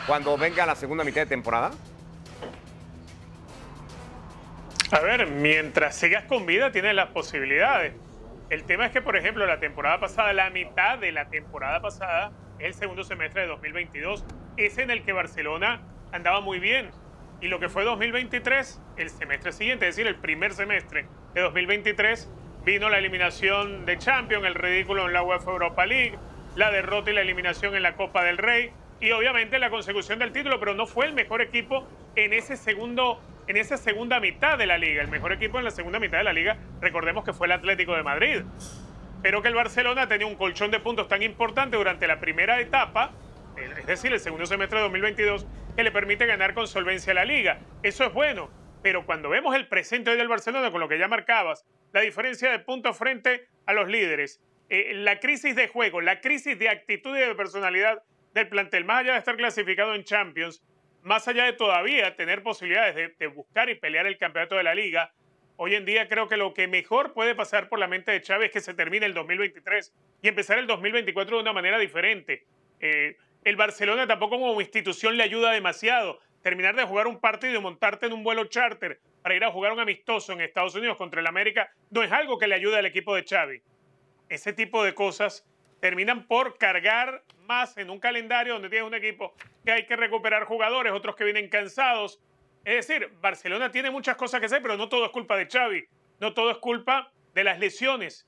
cuando 0.07 0.37
venga 0.37 0.65
la 0.65 0.75
segunda 0.75 1.03
mitad 1.03 1.23
de 1.23 1.27
temporada? 1.27 1.71
A 4.93 4.99
ver, 5.01 5.27
mientras 5.27 5.97
sigas 5.97 6.23
con 6.23 6.45
vida 6.45 6.71
tienes 6.71 6.95
las 6.95 7.09
posibilidades. 7.09 7.93
El 8.49 8.63
tema 8.63 8.85
es 8.85 8.93
que, 8.93 9.01
por 9.01 9.17
ejemplo, 9.17 9.45
la 9.45 9.59
temporada 9.59 9.99
pasada, 9.99 10.31
la 10.31 10.49
mitad 10.49 10.97
de 10.97 11.11
la 11.11 11.27
temporada 11.27 11.81
pasada, 11.81 12.31
el 12.61 12.73
segundo 12.73 13.03
semestre 13.03 13.41
de 13.41 13.47
2022, 13.47 14.25
es 14.57 14.77
en 14.77 14.91
el 14.91 15.03
que 15.03 15.13
Barcelona 15.13 15.81
andaba 16.11 16.41
muy 16.41 16.59
bien. 16.59 16.91
Y 17.41 17.47
lo 17.47 17.59
que 17.59 17.69
fue 17.69 17.83
2023, 17.83 18.79
el 18.97 19.09
semestre 19.09 19.51
siguiente, 19.51 19.87
es 19.87 19.95
decir, 19.95 20.07
el 20.07 20.15
primer 20.15 20.53
semestre 20.53 21.07
de 21.33 21.41
2023, 21.41 22.29
vino 22.63 22.89
la 22.89 22.99
eliminación 22.99 23.85
de 23.85 23.97
Champions, 23.97 24.45
el 24.45 24.55
ridículo 24.55 25.07
en 25.07 25.13
la 25.13 25.23
UEFA 25.23 25.51
Europa 25.51 25.85
League, 25.85 26.17
la 26.55 26.69
derrota 26.69 27.09
y 27.09 27.13
la 27.13 27.21
eliminación 27.21 27.75
en 27.75 27.81
la 27.81 27.95
Copa 27.95 28.23
del 28.23 28.37
Rey 28.37 28.71
y 28.99 29.11
obviamente 29.11 29.57
la 29.57 29.71
consecución 29.71 30.19
del 30.19 30.31
título, 30.31 30.59
pero 30.59 30.75
no 30.75 30.85
fue 30.85 31.07
el 31.07 31.13
mejor 31.13 31.41
equipo 31.41 31.87
en 32.15 32.33
ese 32.33 32.55
segundo 32.55 33.19
en 33.47 33.57
esa 33.57 33.75
segunda 33.75 34.19
mitad 34.19 34.57
de 34.57 34.67
la 34.67 34.77
liga. 34.77 35.01
El 35.01 35.07
mejor 35.07 35.33
equipo 35.33 35.57
en 35.57 35.65
la 35.65 35.71
segunda 35.71 35.99
mitad 35.99 36.19
de 36.19 36.23
la 36.23 36.31
liga, 36.31 36.57
recordemos 36.79 37.25
que 37.25 37.33
fue 37.33 37.47
el 37.47 37.53
Atlético 37.53 37.95
de 37.95 38.03
Madrid. 38.03 38.43
Pero 39.21 39.41
que 39.41 39.47
el 39.47 39.55
Barcelona 39.55 40.07
tenía 40.07 40.27
un 40.27 40.35
colchón 40.35 40.71
de 40.71 40.79
puntos 40.79 41.07
tan 41.07 41.21
importante 41.23 41.77
durante 41.77 42.07
la 42.07 42.19
primera 42.19 42.59
etapa, 42.59 43.11
es 43.55 43.85
decir, 43.85 44.11
el 44.11 44.19
segundo 44.19 44.45
semestre 44.45 44.79
de 44.79 44.83
2022, 44.83 45.45
que 45.75 45.83
le 45.83 45.91
permite 45.91 46.25
ganar 46.25 46.53
con 46.53 46.67
solvencia 46.67 47.13
la 47.13 47.25
liga. 47.25 47.59
Eso 47.83 48.05
es 48.05 48.13
bueno, 48.13 48.49
pero 48.81 49.05
cuando 49.05 49.29
vemos 49.29 49.55
el 49.55 49.67
presente 49.67 50.11
hoy 50.11 50.17
del 50.17 50.27
Barcelona, 50.27 50.71
con 50.71 50.79
lo 50.79 50.87
que 50.87 50.97
ya 50.97 51.07
marcabas, 51.07 51.65
la 51.93 52.01
diferencia 52.01 52.51
de 52.51 52.59
puntos 52.59 52.97
frente 52.97 53.47
a 53.65 53.73
los 53.73 53.87
líderes, 53.87 54.41
eh, 54.69 54.93
la 54.95 55.19
crisis 55.19 55.55
de 55.55 55.67
juego, 55.67 56.01
la 56.01 56.21
crisis 56.21 56.57
de 56.57 56.69
actitud 56.69 57.15
y 57.15 57.19
de 57.19 57.35
personalidad 57.35 58.03
del 58.33 58.47
plantel, 58.47 58.85
más 58.85 59.01
allá 59.01 59.13
de 59.13 59.19
estar 59.19 59.35
clasificado 59.35 59.93
en 59.95 60.03
Champions, 60.03 60.63
más 61.03 61.27
allá 61.27 61.45
de 61.45 61.53
todavía 61.53 62.15
tener 62.15 62.43
posibilidades 62.43 63.17
de, 63.17 63.27
buscar 63.27 63.69
y 63.69 63.75
pelear 63.75 64.07
el 64.07 64.17
campeonato 64.17 64.55
de 64.55 64.63
la 64.63 64.75
liga, 64.75 65.11
hoy 65.63 65.75
en 65.75 65.85
día 65.85 66.07
creo 66.07 66.27
que 66.27 66.37
lo 66.37 66.55
que 66.55 66.67
mejor 66.67 67.13
puede 67.13 67.35
pasar 67.35 67.69
por 67.69 67.77
la 67.77 67.85
mente 67.85 68.11
de 68.11 68.19
Chávez 68.19 68.47
es 68.47 68.51
que 68.51 68.61
se 68.61 68.73
termine 68.73 69.05
el 69.05 69.13
2023 69.13 69.93
y 70.23 70.27
empezar 70.27 70.57
el 70.57 70.65
2024 70.65 71.35
de 71.35 71.41
una 71.43 71.53
manera 71.53 71.77
diferente. 71.77 72.47
Eh, 72.79 73.15
el 73.43 73.55
Barcelona 73.57 74.07
tampoco 74.07 74.39
como 74.39 74.59
institución 74.59 75.17
le 75.17 75.23
ayuda 75.23 75.51
demasiado. 75.51 76.17
Terminar 76.41 76.75
de 76.75 76.83
jugar 76.85 77.05
un 77.05 77.19
partido 77.19 77.59
y 77.59 77.61
montarte 77.61 78.07
en 78.07 78.13
un 78.13 78.23
vuelo 78.23 78.45
charter 78.45 78.99
para 79.21 79.35
ir 79.35 79.43
a 79.43 79.51
jugar 79.51 79.71
un 79.71 79.79
amistoso 79.79 80.33
en 80.33 80.41
Estados 80.41 80.73
Unidos 80.73 80.97
contra 80.97 81.21
el 81.21 81.27
América 81.27 81.71
no 81.91 82.01
es 82.01 82.11
algo 82.11 82.39
que 82.39 82.47
le 82.47 82.55
ayude 82.55 82.79
al 82.79 82.87
equipo 82.87 83.13
de 83.13 83.23
Xavi. 83.23 83.61
Ese 84.29 84.53
tipo 84.53 84.83
de 84.83 84.95
cosas 84.95 85.45
terminan 85.79 86.25
por 86.25 86.57
cargar 86.57 87.23
más 87.45 87.77
en 87.77 87.91
un 87.91 87.99
calendario 87.99 88.53
donde 88.53 88.69
tienes 88.69 88.87
un 88.87 88.95
equipo 88.95 89.35
que 89.63 89.73
hay 89.73 89.85
que 89.85 89.95
recuperar 89.95 90.45
jugadores, 90.45 90.91
otros 90.91 91.15
que 91.15 91.23
vienen 91.23 91.49
cansados. 91.49 92.19
Es 92.63 92.87
decir, 92.87 93.09
Barcelona 93.21 93.71
tiene 93.71 93.89
muchas 93.89 94.15
cosas 94.15 94.39
que 94.39 94.45
hacer, 94.45 94.61
pero 94.61 94.77
no 94.77 94.89
todo 94.89 95.05
es 95.05 95.11
culpa 95.11 95.35
de 95.35 95.47
Xavi, 95.47 95.85
no 96.19 96.33
todo 96.33 96.51
es 96.51 96.57
culpa 96.57 97.11
de 97.33 97.43
las 97.43 97.59
lesiones. 97.59 98.27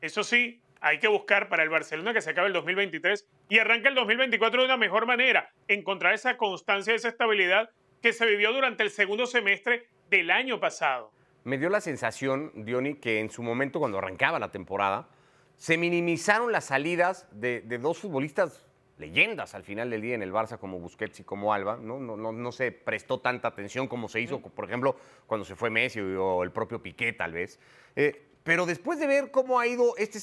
Eso 0.00 0.22
sí, 0.22 0.60
hay 0.80 0.98
que 0.98 1.08
buscar 1.08 1.48
para 1.48 1.62
el 1.62 1.68
Barcelona 1.68 2.12
que 2.12 2.20
se 2.20 2.30
acabe 2.30 2.48
el 2.48 2.52
2023 2.52 3.26
y 3.48 3.58
arranque 3.58 3.88
el 3.88 3.94
2024 3.94 4.60
de 4.60 4.66
una 4.66 4.76
mejor 4.76 5.06
manera, 5.06 5.50
encontrar 5.68 6.14
esa 6.14 6.36
constancia, 6.36 6.94
esa 6.94 7.08
estabilidad 7.08 7.70
que 8.02 8.12
se 8.12 8.26
vivió 8.26 8.52
durante 8.52 8.82
el 8.82 8.90
segundo 8.90 9.26
semestre 9.26 9.88
del 10.08 10.30
año 10.30 10.58
pasado. 10.58 11.12
Me 11.44 11.58
dio 11.58 11.70
la 11.70 11.80
sensación, 11.80 12.52
Diony, 12.54 12.94
que 12.94 13.20
en 13.20 13.30
su 13.30 13.42
momento 13.42 13.78
cuando 13.78 13.98
arrancaba 13.98 14.38
la 14.38 14.50
temporada, 14.50 15.08
se 15.56 15.76
minimizaron 15.76 16.52
las 16.52 16.66
salidas 16.66 17.28
de, 17.32 17.60
dos 17.78 17.98
futbolistas 17.98 18.66
leyendas 19.00 19.54
al 19.54 19.64
final 19.64 19.90
del 19.90 20.02
día 20.02 20.14
en 20.14 20.22
el 20.22 20.32
Barça 20.32 20.58
como 20.58 20.78
Busquets 20.78 21.20
y 21.20 21.24
como 21.24 21.52
Alba, 21.52 21.78
¿no? 21.82 21.98
No, 21.98 22.16
no, 22.16 22.52
se 22.52 22.70
prestó 22.70 23.18
tanta 23.18 23.48
atención 23.48 23.88
como 23.88 24.08
se 24.08 24.20
hizo, 24.20 24.40
por 24.40 24.66
ejemplo, 24.66 24.94
cuando 25.26 25.44
se 25.44 25.56
fue 25.56 25.70
Messi 25.70 26.00
o 26.00 26.42
el 26.44 26.52
propio 26.52 26.80
Piqué 26.80 27.12
tal 27.12 27.32
vez. 27.32 27.58
Eh, 27.96 28.26
pero 28.42 28.66
después 28.66 29.00
de 29.00 29.06
ver 29.06 29.30
cómo 29.30 29.58
ha 29.58 29.66
ido 29.66 29.96
este... 29.96 30.18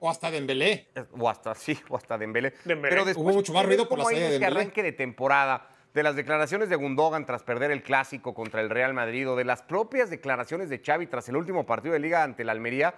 O 0.00 0.08
hasta 0.08 0.30
Dembélé. 0.30 0.86
O 1.18 1.28
hasta, 1.28 1.54
sí, 1.56 1.76
o 1.88 1.96
hasta 1.96 2.16
Dembélé. 2.16 2.52
Dembélé. 2.64 2.90
Pero 2.90 3.04
después 3.04 3.24
Hubo 3.24 3.34
mucho 3.34 3.52
más 3.52 3.66
ruido 3.66 3.88
por 3.88 3.98
la 3.98 4.04
salida 4.04 4.28
de 4.28 4.34
este 4.34 4.46
arranque 4.46 4.82
de 4.82 4.92
temporada, 4.92 5.70
de 5.92 6.02
las 6.04 6.14
declaraciones 6.14 6.68
de 6.68 6.76
Gundogan 6.76 7.26
tras 7.26 7.42
perder 7.42 7.72
el 7.72 7.82
Clásico 7.82 8.32
contra 8.32 8.60
el 8.60 8.70
Real 8.70 8.94
Madrid, 8.94 9.28
o 9.28 9.34
de 9.34 9.44
las 9.44 9.62
propias 9.62 10.08
declaraciones 10.08 10.68
de 10.68 10.78
Xavi 10.78 11.08
tras 11.08 11.28
el 11.28 11.36
último 11.36 11.66
partido 11.66 11.94
de 11.94 11.98
Liga 11.98 12.22
ante 12.22 12.42
el 12.42 12.50
Almería, 12.50 12.94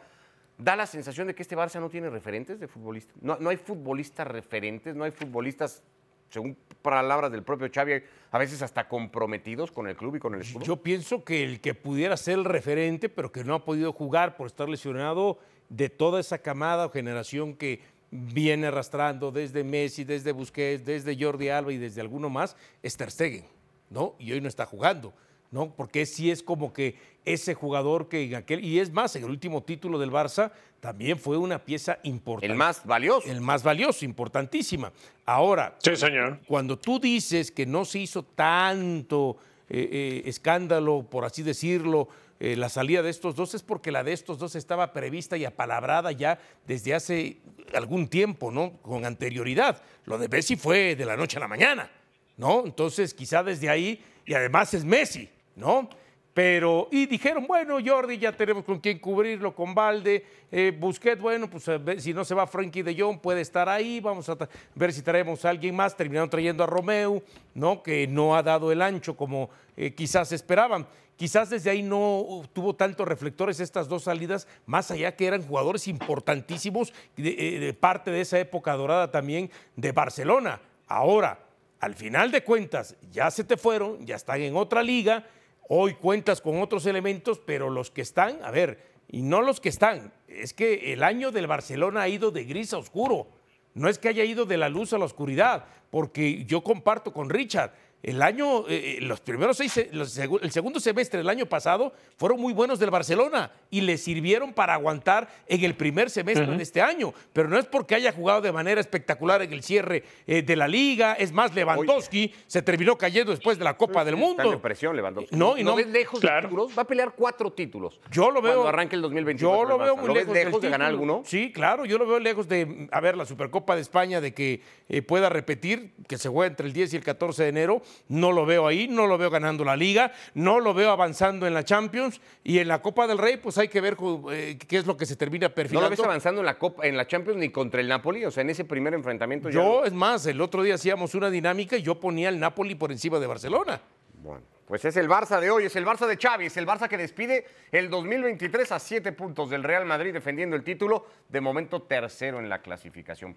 da 0.60 0.76
la 0.76 0.86
sensación 0.86 1.26
de 1.26 1.34
que 1.34 1.42
este 1.42 1.56
Barça 1.56 1.80
no 1.80 1.88
tiene 1.88 2.10
referentes 2.10 2.60
de 2.60 2.68
futbolistas. 2.68 3.16
No, 3.20 3.36
no 3.40 3.50
hay 3.50 3.56
futbolistas 3.56 4.26
referentes, 4.26 4.94
no 4.94 5.04
hay 5.04 5.10
futbolistas, 5.10 5.82
según 6.28 6.56
palabras 6.82 7.32
del 7.32 7.42
propio 7.42 7.68
Xavi, 7.72 8.02
a 8.30 8.38
veces 8.38 8.62
hasta 8.62 8.86
comprometidos 8.86 9.72
con 9.72 9.88
el 9.88 9.96
club 9.96 10.16
y 10.16 10.18
con 10.18 10.34
el 10.34 10.42
escudo. 10.42 10.64
Yo 10.64 10.76
pienso 10.76 11.24
que 11.24 11.42
el 11.42 11.60
que 11.60 11.74
pudiera 11.74 12.16
ser 12.16 12.38
el 12.38 12.44
referente, 12.44 13.08
pero 13.08 13.32
que 13.32 13.42
no 13.42 13.54
ha 13.54 13.64
podido 13.64 13.92
jugar 13.92 14.36
por 14.36 14.46
estar 14.46 14.68
lesionado, 14.68 15.38
de 15.68 15.88
toda 15.88 16.20
esa 16.20 16.38
camada 16.38 16.86
o 16.86 16.90
generación 16.90 17.54
que 17.54 17.80
viene 18.10 18.66
arrastrando 18.66 19.30
desde 19.30 19.64
Messi, 19.64 20.04
desde 20.04 20.32
Busquets, 20.32 20.84
desde 20.84 21.16
Jordi 21.18 21.48
Alba 21.48 21.72
y 21.72 21.78
desde 21.78 22.00
alguno 22.00 22.28
más, 22.28 22.56
es 22.82 22.96
Ter 22.96 23.10
Stegen, 23.10 23.44
¿no? 23.88 24.16
Y 24.18 24.32
hoy 24.32 24.40
no 24.40 24.48
está 24.48 24.66
jugando. 24.66 25.14
¿No? 25.50 25.74
Porque 25.74 26.06
sí 26.06 26.30
es 26.30 26.42
como 26.42 26.72
que 26.72 26.96
ese 27.24 27.54
jugador 27.54 28.08
que 28.08 28.24
en 28.24 28.34
aquel, 28.34 28.64
y 28.64 28.78
es 28.78 28.92
más, 28.92 29.14
en 29.16 29.24
el 29.24 29.30
último 29.30 29.62
título 29.62 29.98
del 29.98 30.10
Barça 30.10 30.52
también 30.80 31.18
fue 31.18 31.36
una 31.36 31.58
pieza 31.58 31.98
importante. 32.02 32.52
El 32.52 32.56
más 32.56 32.84
valioso. 32.86 33.28
El 33.28 33.40
más 33.40 33.62
valioso, 33.62 34.04
importantísima. 34.04 34.92
Ahora, 35.26 35.76
sí, 35.78 35.94
señor. 35.96 36.40
cuando 36.46 36.78
tú 36.78 36.98
dices 36.98 37.50
que 37.50 37.66
no 37.66 37.84
se 37.84 38.00
hizo 38.00 38.22
tanto 38.22 39.36
eh, 39.68 39.88
eh, 39.92 40.22
escándalo, 40.24 41.06
por 41.08 41.24
así 41.24 41.42
decirlo, 41.42 42.08
eh, 42.40 42.56
la 42.56 42.70
salida 42.70 43.02
de 43.02 43.10
estos 43.10 43.34
dos 43.34 43.54
es 43.54 43.62
porque 43.62 43.92
la 43.92 44.02
de 44.02 44.14
estos 44.14 44.38
dos 44.38 44.56
estaba 44.56 44.94
prevista 44.94 45.36
y 45.36 45.44
apalabrada 45.44 46.10
ya 46.10 46.38
desde 46.66 46.94
hace 46.94 47.36
algún 47.74 48.08
tiempo, 48.08 48.50
¿no? 48.50 48.72
Con 48.80 49.04
anterioridad. 49.04 49.82
Lo 50.06 50.16
de 50.16 50.28
Messi 50.28 50.56
fue 50.56 50.96
de 50.96 51.04
la 51.04 51.18
noche 51.18 51.36
a 51.36 51.40
la 51.40 51.48
mañana, 51.48 51.90
¿no? 52.38 52.64
Entonces, 52.64 53.12
quizá 53.12 53.42
desde 53.42 53.68
ahí, 53.68 54.02
y 54.24 54.32
además 54.32 54.72
es 54.72 54.84
Messi, 54.84 55.28
¿no? 55.56 55.88
Pero, 56.32 56.88
y 56.92 57.06
dijeron, 57.06 57.46
bueno, 57.46 57.78
Jordi, 57.84 58.16
ya 58.16 58.30
tenemos 58.32 58.64
con 58.64 58.78
quién 58.78 59.00
cubrirlo, 59.00 59.54
con 59.54 59.74
Valde, 59.74 60.24
eh, 60.52 60.72
Busquets, 60.78 61.20
bueno, 61.20 61.50
pues 61.50 61.68
si 61.98 62.14
no 62.14 62.24
se 62.24 62.34
va 62.34 62.46
Frankie 62.46 62.82
de 62.82 62.98
Jong, 62.98 63.18
puede 63.18 63.40
estar 63.40 63.68
ahí, 63.68 63.98
vamos 64.00 64.28
a 64.28 64.38
ver 64.74 64.92
si 64.92 65.02
traemos 65.02 65.44
a 65.44 65.50
alguien 65.50 65.74
más, 65.74 65.96
terminaron 65.96 66.30
trayendo 66.30 66.62
a 66.62 66.68
Romeo, 66.68 67.20
¿no? 67.52 67.82
Que 67.82 68.06
no 68.06 68.36
ha 68.36 68.44
dado 68.44 68.70
el 68.70 68.80
ancho 68.80 69.16
como 69.16 69.50
eh, 69.76 69.92
quizás 69.94 70.30
esperaban. 70.30 70.86
Quizás 71.16 71.50
desde 71.50 71.68
ahí 71.68 71.82
no 71.82 72.42
tuvo 72.54 72.74
tantos 72.74 73.06
reflectores 73.06 73.60
estas 73.60 73.88
dos 73.88 74.04
salidas, 74.04 74.46
más 74.64 74.90
allá 74.90 75.14
que 75.16 75.26
eran 75.26 75.46
jugadores 75.46 75.88
importantísimos 75.88 76.94
eh, 77.16 77.58
de 77.60 77.74
parte 77.74 78.10
de 78.10 78.20
esa 78.20 78.38
época 78.38 78.72
dorada 78.74 79.10
también 79.10 79.50
de 79.76 79.92
Barcelona. 79.92 80.60
Ahora, 80.86 81.40
al 81.80 81.94
final 81.94 82.30
de 82.30 82.44
cuentas, 82.44 82.96
ya 83.10 83.30
se 83.30 83.44
te 83.44 83.56
fueron, 83.56 84.06
ya 84.06 84.16
están 84.16 84.40
en 84.40 84.56
otra 84.56 84.82
liga 84.82 85.26
Hoy 85.72 85.94
cuentas 85.94 86.40
con 86.40 86.60
otros 86.60 86.84
elementos, 86.86 87.38
pero 87.38 87.70
los 87.70 87.92
que 87.92 88.00
están, 88.00 88.40
a 88.42 88.50
ver, 88.50 88.90
y 89.06 89.22
no 89.22 89.40
los 89.40 89.60
que 89.60 89.68
están, 89.68 90.12
es 90.26 90.52
que 90.52 90.92
el 90.92 91.04
año 91.04 91.30
del 91.30 91.46
Barcelona 91.46 92.02
ha 92.02 92.08
ido 92.08 92.32
de 92.32 92.42
gris 92.42 92.72
a 92.72 92.78
oscuro. 92.78 93.28
No 93.74 93.88
es 93.88 93.96
que 94.00 94.08
haya 94.08 94.24
ido 94.24 94.46
de 94.46 94.56
la 94.56 94.68
luz 94.68 94.92
a 94.92 94.98
la 94.98 95.04
oscuridad, 95.04 95.66
porque 95.90 96.44
yo 96.44 96.64
comparto 96.64 97.12
con 97.12 97.30
Richard 97.30 97.72
el 98.02 98.22
año, 98.22 98.66
eh, 98.66 98.96
eh, 98.96 98.98
los 99.02 99.20
primeros 99.20 99.58
seis, 99.58 99.76
el 99.76 100.50
segundo 100.50 100.80
semestre 100.80 101.18
del 101.18 101.28
año 101.28 101.44
pasado 101.44 101.92
fueron 102.16 102.40
muy 102.40 102.54
buenos 102.54 102.78
del 102.78 102.90
Barcelona 102.90 103.52
y 103.70 103.82
le 103.82 103.98
sirvieron 103.98 104.54
para 104.54 104.72
aguantar 104.74 105.28
en 105.46 105.62
el 105.64 105.74
primer 105.74 106.08
semestre 106.08 106.46
de 106.46 106.62
este 106.62 106.80
año. 106.80 107.12
Pero 107.34 107.48
no 107.48 107.58
es 107.58 107.66
porque 107.66 107.94
haya 107.94 108.12
jugado 108.12 108.40
de 108.40 108.52
manera 108.52 108.80
espectacular 108.80 109.42
en 109.42 109.52
el 109.52 109.62
cierre 109.62 110.04
eh, 110.26 110.40
de 110.40 110.56
la 110.56 110.66
liga. 110.66 111.12
Es 111.12 111.30
más, 111.32 111.54
Lewandowski 111.54 112.32
se 112.46 112.62
terminó 112.62 112.96
cayendo 112.96 113.32
después 113.32 113.58
de 113.58 113.64
la 113.64 113.76
Copa 113.76 114.02
del 114.02 114.16
Mundo. 114.16 114.44
Está 114.44 114.62
presión 114.62 114.96
Lewandowski. 114.96 115.36
No, 115.36 115.58
y 115.58 115.62
no, 115.62 115.76
ves 115.76 115.88
lejos 115.88 116.22
de 116.22 116.28
títulos. 116.40 116.72
Va 116.76 116.82
a 116.82 116.86
pelear 116.86 117.12
cuatro 117.14 117.52
títulos. 117.52 118.00
Yo 118.10 118.30
lo 118.30 118.40
veo. 118.40 118.54
Cuando 118.54 118.68
arranque 118.68 118.96
el 118.96 119.02
2021. 119.02 119.56
Yo 119.56 119.64
lo 119.64 119.78
veo 119.78 119.96
muy 119.96 120.14
lejos, 120.14 120.34
lejos 120.34 120.62
de 120.62 120.70
ganar 120.70 120.88
alguno. 120.88 121.22
Sí, 121.26 121.52
claro. 121.52 121.84
Yo 121.84 121.98
lo 121.98 122.06
veo 122.06 122.18
lejos 122.18 122.48
de, 122.48 122.88
a 122.90 123.00
ver, 123.00 123.16
la 123.16 123.26
Supercopa 123.26 123.74
de 123.74 123.82
España, 123.82 124.22
de 124.22 124.32
que 124.32 124.62
pueda 125.06 125.28
repetir, 125.28 125.92
que 126.08 126.16
se 126.16 126.30
juega 126.30 126.48
entre 126.48 126.66
el 126.66 126.72
10 126.72 126.94
y 126.94 126.96
el 126.96 127.04
14 127.04 127.42
de 127.42 127.48
enero. 127.50 127.82
No 128.08 128.32
lo 128.32 128.46
veo 128.46 128.66
ahí, 128.66 128.88
no 128.88 129.06
lo 129.06 129.18
veo 129.18 129.30
ganando 129.30 129.64
la 129.64 129.76
liga, 129.76 130.12
no 130.34 130.60
lo 130.60 130.74
veo 130.74 130.90
avanzando 130.90 131.46
en 131.46 131.54
la 131.54 131.64
Champions 131.64 132.20
y 132.44 132.58
en 132.58 132.68
la 132.68 132.82
Copa 132.82 133.06
del 133.06 133.18
Rey, 133.18 133.36
pues 133.36 133.58
hay 133.58 133.68
que 133.68 133.80
ver 133.80 133.96
eh, 134.32 134.58
qué 134.66 134.78
es 134.78 134.86
lo 134.86 134.96
que 134.96 135.06
se 135.06 135.16
termina 135.16 135.48
perfilando. 135.48 135.82
¿No 135.82 135.90
lo 135.90 135.96
ves 135.96 136.04
avanzando 136.04 136.40
en 136.40 136.46
la 136.46 136.58
Copa, 136.58 136.86
en 136.86 136.96
la 136.96 137.06
Champions 137.06 137.38
ni 137.38 137.50
contra 137.50 137.80
el 137.80 137.88
Napoli? 137.88 138.24
O 138.24 138.30
sea, 138.30 138.42
en 138.42 138.50
ese 138.50 138.64
primer 138.64 138.94
enfrentamiento 138.94 139.50
Yo, 139.50 139.84
es 139.84 139.92
más, 139.92 140.26
el 140.26 140.40
otro 140.40 140.62
día 140.62 140.74
hacíamos 140.74 141.14
una 141.14 141.30
dinámica 141.30 141.76
y 141.76 141.82
yo 141.82 142.00
ponía 142.00 142.28
el 142.28 142.38
Napoli 142.38 142.74
por 142.74 142.92
encima 142.92 143.18
de 143.18 143.26
Barcelona. 143.26 143.80
Bueno, 144.14 144.42
pues 144.66 144.84
es 144.84 144.96
el 144.96 145.08
Barça 145.08 145.40
de 145.40 145.50
hoy, 145.50 145.64
es 145.64 145.74
el 145.76 145.84
Barça 145.84 146.06
de 146.06 146.16
Xavi, 146.16 146.46
es 146.46 146.56
el 146.56 146.66
Barça 146.66 146.88
que 146.88 146.96
despide 146.96 147.44
el 147.72 147.90
2023 147.90 148.70
a 148.72 148.78
siete 148.78 149.12
puntos 149.12 149.50
del 149.50 149.64
Real 149.64 149.84
Madrid 149.84 150.12
defendiendo 150.12 150.54
el 150.54 150.62
título, 150.62 151.06
de 151.28 151.40
momento 151.40 151.82
tercero 151.82 152.38
en 152.38 152.48
la 152.48 152.60
clasificación. 152.60 153.36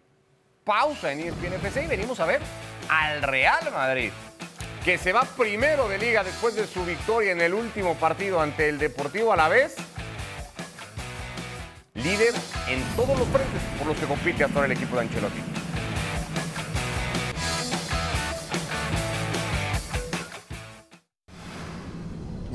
Pausa 0.64 1.12
en 1.12 1.20
ESPN 1.20 1.54
FC 1.54 1.84
y 1.84 1.88
venimos 1.88 2.20
a 2.20 2.26
ver 2.26 2.42
al 2.90 3.22
Real 3.22 3.72
Madrid, 3.74 4.12
que 4.84 4.98
se 4.98 5.14
va 5.14 5.24
primero 5.24 5.88
de 5.88 5.98
liga 5.98 6.24
después 6.24 6.56
de 6.56 6.68
su 6.68 6.86
victoria 6.86 7.32
en 7.32 7.42
el 7.42 7.54
último 7.54 7.96
partido 7.96 8.42
ante 8.42 8.70
el 8.70 8.80
Deportivo 8.80 9.34
Alavés. 9.34 9.76
Líder 11.94 12.34
en 12.68 12.84
todos 12.96 13.18
los 13.18 13.28
frentes 13.28 13.62
por 13.78 13.88
los 13.88 13.98
que 13.98 14.06
compite 14.06 14.44
ahora 14.44 14.66
el 14.66 14.72
equipo 14.72 14.96
de 14.96 15.02
Ancelotti. 15.02 15.63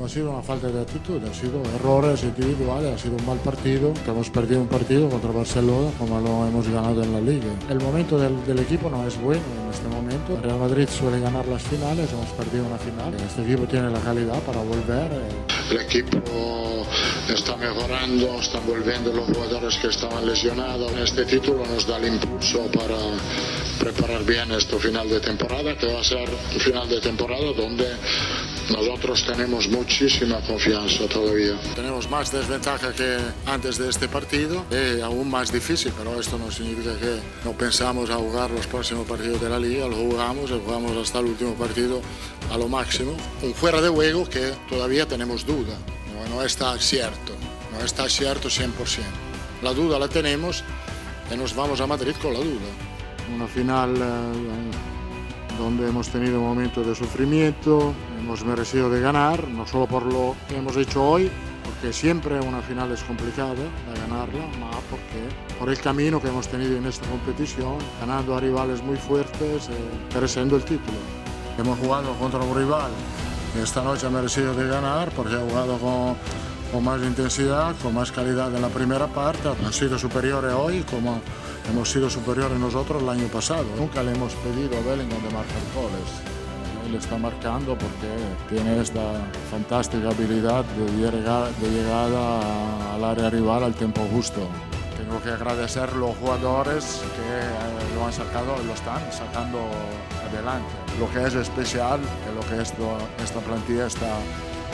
Ha 0.09 0.11
sido 0.11 0.31
una 0.31 0.41
falta 0.41 0.67
de 0.69 0.81
actitud, 0.81 1.23
ha 1.23 1.31
sido 1.31 1.61
errores 1.75 2.23
individuales, 2.23 2.95
ha 2.95 2.97
sido 2.97 3.15
un 3.15 3.25
mal 3.27 3.37
partido, 3.37 3.93
hemos 4.07 4.27
perdido 4.31 4.59
un 4.59 4.67
partido 4.67 5.07
contra 5.07 5.31
Barcelona 5.31 5.91
como 5.99 6.19
lo 6.19 6.47
hemos 6.47 6.67
ganado 6.67 7.03
en 7.03 7.13
la 7.13 7.21
liga. 7.21 7.53
El 7.69 7.79
momento 7.79 8.17
del 8.17 8.57
equipo 8.57 8.89
no 8.89 9.05
es 9.05 9.21
bueno 9.21 9.39
en 9.69 9.75
este 9.75 9.87
momento. 9.87 10.33
El 10.35 10.43
Real 10.43 10.59
Madrid 10.59 10.87
suele 10.89 11.19
ganar 11.19 11.45
las 11.47 11.61
finales, 11.63 12.11
hemos 12.11 12.29
perdido 12.29 12.65
una 12.65 12.77
final. 12.77 13.13
Este 13.13 13.43
equipo 13.43 13.65
tiene 13.67 13.89
la 13.89 13.99
calidad 13.99 14.39
para 14.41 14.59
volver. 14.61 15.11
eh. 15.11 15.71
El 15.71 15.77
equipo 15.81 16.85
está 17.31 17.55
mejorando, 17.55 18.39
están 18.39 18.65
volviendo 18.65 19.13
los 19.13 19.25
jugadores 19.27 19.77
que 19.77 19.87
estaban 19.87 20.25
lesionados. 20.25 20.91
Este 20.93 21.25
título 21.25 21.63
nos 21.65 21.85
da 21.85 21.97
el 21.97 22.07
impulso 22.07 22.65
para 22.71 22.97
preparar 23.79 24.23
bien 24.25 24.51
este 24.51 24.77
final 24.79 25.07
de 25.07 25.19
temporada, 25.19 25.77
que 25.77 25.93
va 25.93 26.01
a 26.01 26.03
ser 26.03 26.27
un 26.29 26.59
final 26.59 26.89
de 26.89 26.99
temporada 26.99 27.53
donde 27.55 27.87
nosotros 28.69 29.25
tenemos 29.25 29.67
muchísima 29.69 30.39
confianza 30.41 31.05
todavía. 31.07 31.59
Tenemos 31.75 32.09
más 32.09 32.31
desventaja 32.31 32.91
que 32.93 33.17
antes 33.45 33.77
de 33.77 33.89
este 33.89 34.07
partido, 34.07 34.65
es 34.69 35.01
aún 35.01 35.29
más 35.29 35.51
difícil, 35.51 35.91
pero 35.97 36.19
esto 36.19 36.37
no 36.37 36.51
significa 36.51 36.95
que 36.99 37.19
no 37.45 37.53
pensamos 37.53 38.09
a 38.09 38.15
jugar 38.15 38.51
los 38.51 38.67
próximos 38.67 39.07
partidos 39.07 39.41
de 39.41 39.49
la 39.49 39.59
liga, 39.59 39.68
lo 39.77 39.95
jugamos 39.95 40.49
y 40.51 40.59
jugamos 40.65 40.97
hasta 40.97 41.19
el 41.19 41.25
último 41.25 41.53
partido 41.53 42.01
a 42.51 42.57
lo 42.57 42.67
máximo. 42.67 43.11
Un 43.41 43.53
fuera 43.53 43.81
de 43.81 43.89
juego 43.89 44.27
que 44.27 44.53
todavía 44.69 45.07
tenemos 45.07 45.45
duda, 45.45 45.77
no, 46.13 46.35
no 46.35 46.43
está 46.43 46.77
cierto, 46.77 47.33
no 47.71 47.85
está 47.85 48.09
cierto 48.09 48.49
100%. 48.49 48.71
La 49.61 49.73
duda 49.73 49.99
la 49.99 50.07
tenemos 50.07 50.63
y 51.31 51.37
nos 51.37 51.55
vamos 51.55 51.81
a 51.81 51.87
Madrid 51.87 52.13
con 52.21 52.33
la 52.33 52.39
duda. 52.39 52.69
Una 53.35 53.47
final 53.47 53.95
eh, 53.95 55.57
donde 55.59 55.87
hemos 55.87 56.09
tenido 56.09 56.39
momentos 56.39 56.87
de 56.87 56.95
sufrimiento, 56.95 57.93
hemos 58.19 58.43
merecido 58.43 58.89
de 58.89 59.01
ganar, 59.01 59.47
no 59.49 59.67
solo 59.67 59.85
por 59.85 60.03
lo 60.05 60.35
que 60.47 60.57
hemos 60.57 60.77
hecho 60.77 61.03
hoy, 61.03 61.29
porque 61.79 61.93
siempre 61.93 62.41
una 62.41 62.61
final 62.61 62.91
es 62.91 63.01
complicada 63.03 63.53
de 63.53 63.99
ganarla, 64.01 64.45
ma 64.59 64.69
porque 64.89 65.23
por 65.57 65.69
el 65.69 65.79
camino 65.79 66.21
que 66.21 66.27
hemos 66.27 66.45
tenido 66.45 66.75
en 66.75 66.85
esta 66.85 67.07
competición, 67.07 67.77
ganando 68.01 68.35
a 68.35 68.39
rivales 68.41 68.83
muy 68.83 68.97
fuertes, 68.97 69.69
eh, 69.69 69.73
mereciendo 70.13 70.57
el 70.57 70.63
título. 70.63 70.97
Hemos 71.57 71.79
jugado 71.79 72.13
contra 72.15 72.41
un 72.41 72.53
rival 72.53 72.91
que 73.53 73.61
esta 73.61 73.81
noche 73.81 74.07
ha 74.07 74.09
merecido 74.09 74.53
de 74.53 74.67
ganar 74.67 75.09
porque 75.11 75.35
ha 75.35 75.39
jugado 75.39 75.77
con, 75.77 76.17
con 76.69 76.83
más 76.83 77.01
intensidad, 77.01 77.73
con 77.81 77.93
más 77.93 78.11
calidad 78.11 78.53
en 78.53 78.61
la 78.61 78.69
primera 78.69 79.07
parte, 79.07 79.47
han 79.47 79.71
sido 79.71 79.97
superiores 79.97 80.53
hoy 80.53 80.83
como 80.83 81.21
hemos 81.69 81.89
sido 81.89 82.09
superiores 82.09 82.59
nosotros 82.59 83.01
el 83.01 83.07
año 83.07 83.27
pasado. 83.27 83.65
Nunca 83.77 84.03
le 84.03 84.11
hemos 84.11 84.33
pedido 84.33 84.77
a 84.77 84.81
Bellingham 84.81 85.23
de 85.23 85.29
marcar 85.33 85.61
goles. 85.73 86.38
Él 86.89 86.95
está 86.95 87.19
marcando 87.19 87.77
porque 87.77 88.09
tiene 88.49 88.81
esta 88.81 89.21
fantástica 89.51 90.09
habilidad 90.09 90.65
de, 90.65 90.91
llegar, 90.97 91.51
de 91.53 91.69
llegada 91.69 92.95
al 92.95 93.03
área 93.03 93.29
rival 93.29 93.63
al 93.63 93.75
tiempo 93.75 94.01
justo. 94.11 94.41
Tengo 94.97 95.21
que 95.21 95.29
agradecer 95.29 95.93
los 95.93 96.17
jugadores 96.17 97.03
que 97.15 97.21
eh, 97.21 97.95
lo 97.95 98.07
han 98.07 98.11
sacado 98.11 98.55
y 98.63 98.65
lo 98.65 98.73
están 98.73 99.01
sacando 99.11 99.59
adelante. 100.27 100.73
Lo 100.99 101.07
que 101.11 101.27
es 101.27 101.35
especial 101.35 101.99
es 102.27 102.33
lo 102.33 102.41
que 102.49 102.59
esto, 102.59 102.97
esta 103.23 103.39
plantilla 103.39 103.85
está 103.85 104.11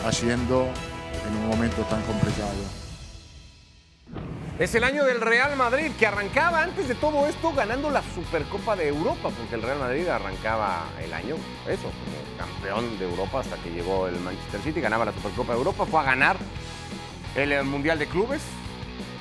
haciendo 0.07 0.69
en 1.27 1.35
un 1.35 1.49
momento 1.49 1.81
tan 1.89 2.01
complicado. 2.03 2.84
Es 4.57 4.73
el 4.73 4.85
año 4.85 5.03
del 5.03 5.19
Real 5.19 5.53
Madrid, 5.57 5.91
que 5.99 6.07
arrancaba 6.07 6.63
antes 6.63 6.87
de 6.87 6.95
todo 6.95 7.27
esto 7.27 7.51
ganando 7.51 7.89
la 7.91 8.01
Supercopa 8.01 8.77
de 8.77 8.87
Europa, 8.87 9.29
porque 9.37 9.55
el 9.55 9.61
Real 9.61 9.79
Madrid 9.79 10.07
arrancaba 10.07 10.85
el 11.03 11.13
año, 11.13 11.35
eso, 11.67 11.83
como 11.91 12.37
campeón 12.37 12.97
de 12.97 13.03
Europa 13.03 13.41
hasta 13.41 13.57
que 13.57 13.69
llegó 13.71 14.07
el 14.07 14.17
Manchester 14.21 14.61
City, 14.61 14.79
ganaba 14.79 15.03
la 15.03 15.11
Supercopa 15.11 15.51
de 15.51 15.57
Europa, 15.57 15.85
fue 15.85 15.99
a 15.99 16.03
ganar 16.03 16.37
el 17.35 17.51
eh, 17.51 17.63
Mundial 17.63 17.99
de 17.99 18.07
Clubes. 18.07 18.43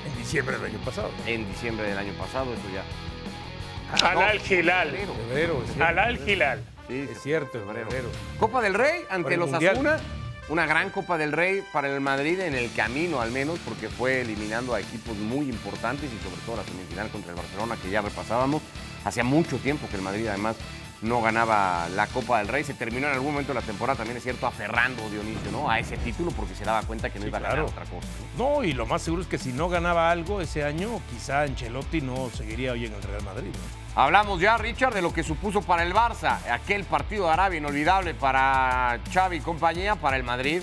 En 0.07 0.17
diciembre 0.17 0.57
del 0.57 0.67
año 0.67 0.79
pasado. 0.85 1.11
En 1.27 1.49
diciembre 1.49 1.89
del 1.89 1.99
año 1.99 2.13
pasado, 2.13 2.53
eso 2.53 2.63
ya. 2.73 4.09
Al 4.09 4.19
Al 4.23 4.41
Hilal. 4.41 4.91
Febrero, 4.91 5.63
es 5.65 5.73
cierto. 5.73 5.85
Al 5.85 5.99
Al 5.99 6.29
Hilal. 6.29 6.65
Sí, 6.87 7.09
Es 7.11 7.23
cierto, 7.23 7.59
febrero. 7.59 8.09
Copa 8.39 8.63
del 8.63 8.75
Rey 8.75 9.03
ante 9.11 9.37
los 9.37 9.51
Mundial. 9.51 10.01
Una 10.49 10.67
gran 10.67 10.91
Copa 10.91 11.17
del 11.17 11.33
Rey 11.33 11.63
para 11.73 11.89
el 11.89 12.01
Madrid 12.03 12.39
en 12.41 12.55
el 12.55 12.71
camino 12.75 13.21
al 13.21 13.31
menos, 13.31 13.59
porque 13.65 13.89
fue 13.89 14.21
eliminando 14.21 14.75
a 14.75 14.81
equipos 14.81 15.17
muy 15.17 15.47
importantes 15.49 16.11
y 16.13 16.23
sobre 16.23 16.41
todo 16.45 16.57
la 16.57 16.65
semifinal 16.65 17.09
contra 17.09 17.31
el 17.31 17.37
Barcelona 17.37 17.77
que 17.83 17.91
ya 17.91 18.03
repasábamos. 18.03 18.61
Hacía 19.05 19.25
mucho 19.25 19.57
tiempo 19.59 19.87
que 19.89 19.97
el 19.97 20.03
Madrid 20.03 20.27
además 20.29 20.57
no 21.01 21.23
ganaba 21.23 21.89
la 21.91 22.07
Copa 22.09 22.39
del 22.39 22.49
Rey. 22.49 22.63
Se 22.63 22.75
terminó 22.75 23.07
en 23.09 23.15
algún 23.15 23.33
momento 23.33 23.55
de 23.55 23.61
la 23.61 23.67
temporada, 23.67 23.97
también 23.97 24.19
es 24.19 24.23
cierto, 24.23 24.47
aferrando 24.47 25.09
Dionisio 25.09 25.51
¿no? 25.51 25.71
a 25.71 25.79
ese 25.79 25.97
título 25.97 26.31
porque 26.31 26.55
se 26.55 26.65
daba 26.65 26.83
cuenta 26.83 27.09
que 27.11 27.19
no 27.19 27.23
Sí, 27.25 27.29
iba 27.29 27.39
a 27.39 27.41
ganar 27.41 27.57
claro. 27.57 27.71
otra 27.71 27.85
cosa. 27.87 28.07
¿no? 28.37 28.57
No, 28.57 28.65
y 28.65 28.75
lo 28.75 28.85
más 28.85 29.01
seguro 29.01 29.23
es 29.23 29.29
que 29.29 29.39
si 29.39 29.53
no 29.53 29.71
ganaba 29.71 30.11
algo 30.11 30.43
ese 30.43 30.63
año, 30.63 31.01
quizá 31.11 31.43
Ancelotti 31.43 32.03
no 32.03 32.29
seguiría 32.31 32.73
hoy 32.73 32.85
en 32.85 32.93
el 32.93 33.03
Real 33.03 33.23
Madrid. 33.25 33.49
¿no? 33.51 33.84
Hablamos 33.97 34.41
ya, 34.41 34.57
Richard, 34.59 34.93
de 34.93 35.03
lo 35.03 35.13
que 35.13 35.23
supuso 35.23 35.63
para 35.63 35.85
el 35.85 35.95
Barça, 35.95 36.39
aquel 36.51 36.83
partido 36.85 37.27
de 37.27 37.33
Arabia 37.33 37.59
inolvidable 37.59 38.13
para 38.13 38.99
Xavi 39.13 39.37
y 39.37 39.41
compañía, 39.41 39.95
para 39.95 40.17
el 40.17 40.25
Madrid, 40.25 40.63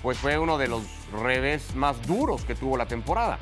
pues 0.00 0.16
fue 0.16 0.38
uno 0.38 0.58
de 0.58 0.68
los 0.68 0.84
revés 1.12 1.74
más 1.74 2.00
duros 2.06 2.44
que 2.44 2.54
tuvo 2.54 2.76
la 2.76 2.86
temporada. 2.86 3.38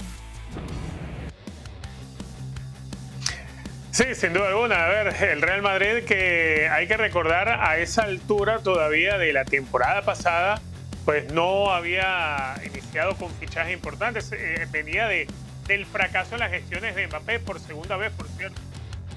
Sí, 3.91 4.15
sin 4.15 4.33
duda 4.33 4.49
alguna. 4.49 4.85
A 4.85 4.89
ver, 4.89 5.23
el 5.23 5.43
Real 5.43 5.61
Madrid 5.61 6.05
que 6.05 6.69
hay 6.71 6.87
que 6.87 6.97
recordar 6.97 7.49
a 7.49 7.79
esa 7.79 8.05
altura 8.05 8.61
todavía 8.61 9.19
de 9.19 9.35
la 9.35 9.45
temporada 9.45 10.03
pasada, 10.03 10.61
pues 11.05 11.31
no 11.33 11.71
había 11.71 12.57
iniciado 12.65 13.17
con 13.17 13.31
fichajes 13.35 13.75
importantes. 13.75 14.33
Eh, 14.33 14.67
venía 14.71 15.09
de, 15.09 15.27
del 15.67 15.85
fracaso 15.85 16.35
en 16.35 16.41
las 16.41 16.51
gestiones 16.51 16.95
de 16.95 17.07
Mbappé 17.07 17.39
por 17.41 17.61
segunda 17.61 17.97
vez, 17.99 18.13
por 18.13 18.29
cierto. 18.29 18.61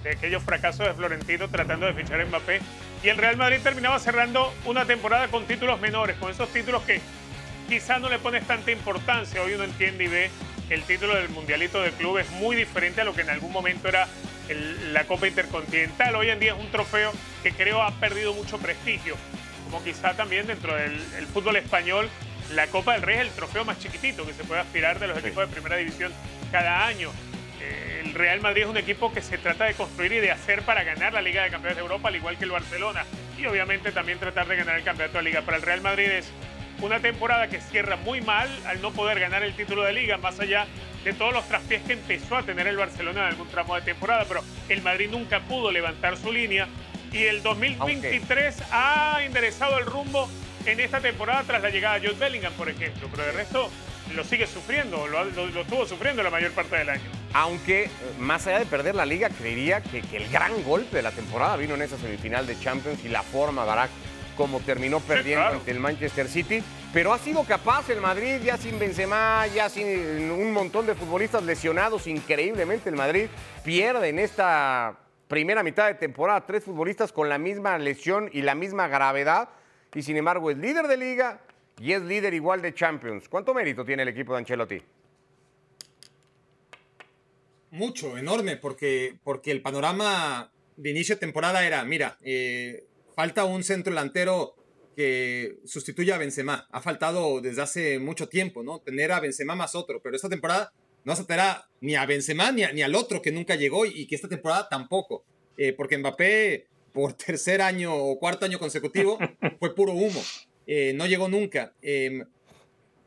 De 0.03 0.11
aquellos 0.11 0.41
fracasos 0.43 0.87
de 0.87 0.93
Florentino 0.93 1.49
tratando 1.49 1.85
de 1.85 1.93
fichar 1.93 2.21
a 2.21 2.25
Mbappé. 2.25 2.61
Y 3.03 3.09
el 3.09 3.17
Real 3.17 3.37
Madrid 3.37 3.59
terminaba 3.61 3.99
cerrando 3.99 4.53
una 4.65 4.85
temporada 4.85 5.27
con 5.27 5.45
títulos 5.45 5.79
menores, 5.81 6.15
con 6.17 6.31
esos 6.31 6.49
títulos 6.53 6.83
que 6.83 7.01
quizás 7.67 7.99
no 7.99 8.09
le 8.09 8.19
pones 8.19 8.45
tanta 8.47 8.71
importancia. 8.71 9.41
Hoy 9.41 9.53
uno 9.53 9.65
entiende 9.65 10.05
y 10.05 10.07
ve 10.07 10.29
que 10.67 10.75
el 10.75 10.83
título 10.83 11.15
del 11.15 11.29
Mundialito 11.29 11.81
de 11.81 11.91
Club 11.91 12.17
es 12.19 12.29
muy 12.31 12.55
diferente 12.55 13.01
a 13.01 13.03
lo 13.03 13.13
que 13.13 13.21
en 13.21 13.29
algún 13.29 13.51
momento 13.51 13.87
era 13.87 14.07
el- 14.47 14.93
la 14.93 15.03
Copa 15.05 15.27
Intercontinental. 15.27 16.15
Hoy 16.15 16.29
en 16.29 16.39
día 16.39 16.53
es 16.53 16.59
un 16.59 16.71
trofeo 16.71 17.11
que 17.43 17.51
creo 17.51 17.81
ha 17.81 17.91
perdido 17.91 18.33
mucho 18.33 18.57
prestigio. 18.57 19.15
Como 19.65 19.83
quizá 19.83 20.13
también 20.13 20.47
dentro 20.47 20.75
del 20.75 20.93
el 21.17 21.27
fútbol 21.27 21.57
español, 21.57 22.09
la 22.53 22.67
Copa 22.67 22.93
del 22.93 23.03
Rey 23.03 23.17
es 23.17 23.21
el 23.23 23.29
trofeo 23.31 23.65
más 23.65 23.79
chiquitito 23.79 24.25
que 24.25 24.33
se 24.33 24.43
puede 24.43 24.61
aspirar 24.61 24.97
de 24.99 25.07
los 25.07 25.17
equipos 25.19 25.47
de 25.47 25.53
primera 25.53 25.75
división 25.75 26.11
cada 26.51 26.87
año. 26.87 27.11
El 27.99 28.13
Real 28.13 28.39
Madrid 28.39 28.63
es 28.63 28.69
un 28.69 28.77
equipo 28.77 29.11
que 29.11 29.21
se 29.21 29.37
trata 29.37 29.65
de 29.65 29.73
construir 29.73 30.13
y 30.13 30.19
de 30.19 30.31
hacer 30.31 30.61
para 30.61 30.83
ganar 30.83 31.11
la 31.11 31.21
Liga 31.21 31.43
de 31.43 31.49
Campeones 31.49 31.75
de 31.75 31.81
Europa, 31.81 32.07
al 32.07 32.15
igual 32.15 32.37
que 32.37 32.45
el 32.45 32.51
Barcelona. 32.51 33.03
Y 33.37 33.45
obviamente 33.45 33.91
también 33.91 34.19
tratar 34.19 34.47
de 34.47 34.55
ganar 34.55 34.77
el 34.77 34.83
Campeonato 34.83 35.17
de 35.17 35.25
Liga. 35.25 35.41
Para 35.41 35.57
el 35.57 35.63
Real 35.63 35.81
Madrid 35.81 36.05
es 36.05 36.31
una 36.81 37.01
temporada 37.01 37.49
que 37.49 37.59
cierra 37.59 37.97
muy 37.97 38.21
mal 38.21 38.49
al 38.65 38.81
no 38.81 38.91
poder 38.91 39.19
ganar 39.19 39.43
el 39.43 39.53
título 39.53 39.83
de 39.83 39.91
Liga, 39.91 40.17
más 40.17 40.39
allá 40.39 40.65
de 41.03 41.11
todos 41.11 41.33
los 41.33 41.45
traspiés 41.49 41.81
que 41.81 41.93
empezó 41.93 42.37
a 42.37 42.43
tener 42.43 42.67
el 42.67 42.77
Barcelona 42.77 43.21
en 43.21 43.27
algún 43.27 43.49
tramo 43.49 43.75
de 43.75 43.81
temporada. 43.81 44.23
Pero 44.25 44.45
el 44.69 44.81
Madrid 44.81 45.09
nunca 45.11 45.41
pudo 45.41 45.69
levantar 45.69 46.15
su 46.15 46.31
línea. 46.31 46.69
Y 47.11 47.23
el 47.23 47.43
2023 47.43 48.63
ha 48.71 49.19
enderezado 49.23 49.77
el 49.77 49.85
rumbo 49.85 50.29
en 50.65 50.79
esta 50.79 51.01
temporada 51.01 51.43
tras 51.43 51.61
la 51.61 51.69
llegada 51.69 51.99
de 51.99 52.07
Jude 52.07 52.19
Bellingham, 52.19 52.53
por 52.53 52.69
ejemplo. 52.69 53.09
Pero 53.11 53.25
de 53.25 53.31
resto 53.33 53.69
lo 54.15 54.23
sigue 54.23 54.47
sufriendo, 54.47 55.07
lo, 55.07 55.23
lo- 55.25 55.45
lo 55.47 55.61
estuvo 55.61 55.85
sufriendo 55.85 56.23
la 56.23 56.29
mayor 56.29 56.51
parte 56.51 56.75
del 56.77 56.89
año. 56.89 57.03
Aunque, 57.33 57.83
eh, 57.85 57.89
más 58.19 58.45
allá 58.47 58.59
de 58.59 58.65
perder 58.65 58.95
la 58.95 59.05
liga, 59.05 59.29
creería 59.29 59.81
que, 59.81 60.01
que 60.01 60.17
el 60.17 60.29
gran 60.29 60.63
golpe 60.63 60.97
de 60.97 61.03
la 61.03 61.11
temporada 61.11 61.55
vino 61.57 61.75
en 61.75 61.81
esa 61.83 61.97
semifinal 61.97 62.47
de 62.47 62.59
Champions 62.59 63.03
y 63.05 63.09
la 63.09 63.21
forma, 63.23 63.65
Barak, 63.65 63.89
como 64.35 64.59
terminó 64.61 64.99
perdiendo 65.01 65.41
claro. 65.43 65.57
ante 65.57 65.71
el 65.71 65.79
Manchester 65.79 66.27
City. 66.27 66.63
Pero 66.91 67.13
ha 67.13 67.19
sido 67.19 67.43
capaz 67.43 67.87
el 67.89 68.01
Madrid, 68.01 68.37
ya 68.43 68.57
sin 68.57 68.79
Benzema, 68.79 69.45
ya 69.47 69.69
sin 69.69 70.31
un 70.31 70.51
montón 70.53 70.87
de 70.87 70.95
futbolistas 70.95 71.43
lesionados, 71.43 72.07
increíblemente 72.07 72.89
el 72.89 72.95
Madrid 72.95 73.27
pierde 73.63 74.09
en 74.09 74.17
esta 74.17 74.95
primera 75.27 75.61
mitad 75.61 75.85
de 75.85 75.93
temporada 75.93 76.45
tres 76.47 76.63
futbolistas 76.63 77.11
con 77.11 77.29
la 77.29 77.37
misma 77.37 77.77
lesión 77.77 78.29
y 78.33 78.41
la 78.41 78.55
misma 78.55 78.87
gravedad. 78.87 79.49
Y 79.93 80.01
sin 80.01 80.17
embargo 80.17 80.49
es 80.49 80.57
líder 80.57 80.87
de 80.87 80.97
liga 80.97 81.39
y 81.79 81.93
es 81.93 82.01
líder 82.01 82.33
igual 82.33 82.61
de 82.61 82.73
Champions. 82.73 83.29
¿Cuánto 83.29 83.53
mérito 83.53 83.85
tiene 83.85 84.03
el 84.03 84.09
equipo 84.09 84.33
de 84.33 84.39
Ancelotti? 84.39 84.81
Mucho, 87.71 88.17
enorme, 88.17 88.57
porque, 88.57 89.19
porque 89.23 89.51
el 89.51 89.61
panorama 89.61 90.51
de 90.75 90.89
inicio 90.89 91.15
de 91.15 91.19
temporada 91.19 91.65
era, 91.65 91.83
mira, 91.85 92.17
eh, 92.21 92.85
falta 93.15 93.45
un 93.45 93.63
centro 93.63 93.91
delantero 93.91 94.55
que 94.95 95.59
sustituya 95.65 96.15
a 96.15 96.17
Benzema. 96.17 96.67
Ha 96.71 96.81
faltado 96.81 97.41
desde 97.41 97.61
hace 97.61 97.99
mucho 97.99 98.27
tiempo, 98.27 98.63
¿no? 98.63 98.79
Tener 98.79 99.11
a 99.11 99.19
Benzema 99.19 99.55
más 99.55 99.75
otro, 99.75 100.01
pero 100.01 100.15
esta 100.15 100.29
temporada 100.29 100.73
no 101.05 101.15
se 101.15 101.25
a 101.33 101.69
ni 101.79 101.95
a 101.95 102.05
Benzema 102.05 102.51
ni, 102.51 102.63
ni, 102.73 102.81
al 102.81 102.95
otro 102.95 103.21
que 103.21 103.31
nunca 103.31 103.55
llegó 103.55 103.85
y 103.85 104.07
que 104.07 104.15
esta 104.15 104.27
temporada 104.27 104.67
tampoco. 104.69 105.23
Eh, 105.57 105.73
porque 105.73 105.97
Mbappé, 105.97 106.67
por 106.91 107.13
tercer 107.25 107.61
año 107.61 107.95
o 107.95 108.17
cuarto 108.19 108.45
año 108.45 108.59
consecutivo, 108.59 109.17
fue 109.59 109.75
puro 109.75 109.93
humo. 109.93 110.21
Eh, 110.71 110.93
no 110.93 111.07
llegó 111.07 111.27
nunca. 111.29 111.73
Em, 111.81 112.23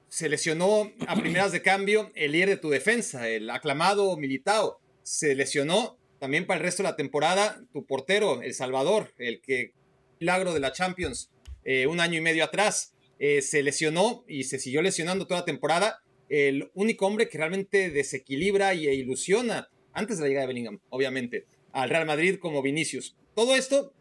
se 0.09 0.29
lesionó 0.29 0.91
a 1.07 1.15
primeras 1.15 1.53
de 1.53 1.63
cambio 1.63 2.11
el 2.17 2.33
líder 2.33 2.49
de 2.49 2.57
tu 2.57 2.71
defensa, 2.71 3.29
el 3.29 3.49
aclamado 3.49 4.17
Militao. 4.17 4.81
Se 5.05 5.37
lesionó 5.37 5.97
también 6.19 6.45
para 6.45 6.59
el 6.59 6.65
resto 6.65 6.83
de 6.83 6.89
la 6.89 6.97
temporada 6.97 7.63
tu 7.73 7.87
portero, 7.87 8.43
El 8.43 8.53
Salvador, 8.53 9.13
el 9.17 9.41
que 9.41 9.75
milagro 10.19 10.55
de 10.55 10.59
la 10.59 10.73
Champions 10.73 11.31
eh, 11.65 11.87
un 11.87 12.01
año 12.01 12.19
y 12.19 12.21
medio 12.21 12.43
atrás. 12.43 12.95
Eh, 13.21 13.43
se 13.43 13.63
lesionó 13.63 14.25
y 14.27 14.43
se 14.43 14.59
siguió 14.59 14.83
lesionando 14.83 15.29
toda 15.29 15.41
la 15.41 15.47
temporada. 15.47 16.03
El 16.29 16.69
único 16.75 17.07
hombre 17.07 17.29
que 17.29 17.39
realmente 17.39 17.91
desequilibra 17.91 18.73
e 18.73 18.93
ilusiona 18.93 19.69
antes 19.93 20.17
de 20.17 20.25
la 20.25 20.29
llegada 20.31 20.49
de 20.49 20.53
Bellingham, 20.53 20.81
obviamente, 20.91 21.47
al 21.71 21.91
Real 21.91 22.07
Madrid 22.07 22.41
como 22.41 22.61
Vinicius. 22.61 23.15
Todo 23.37 23.55
esto, 23.55 23.95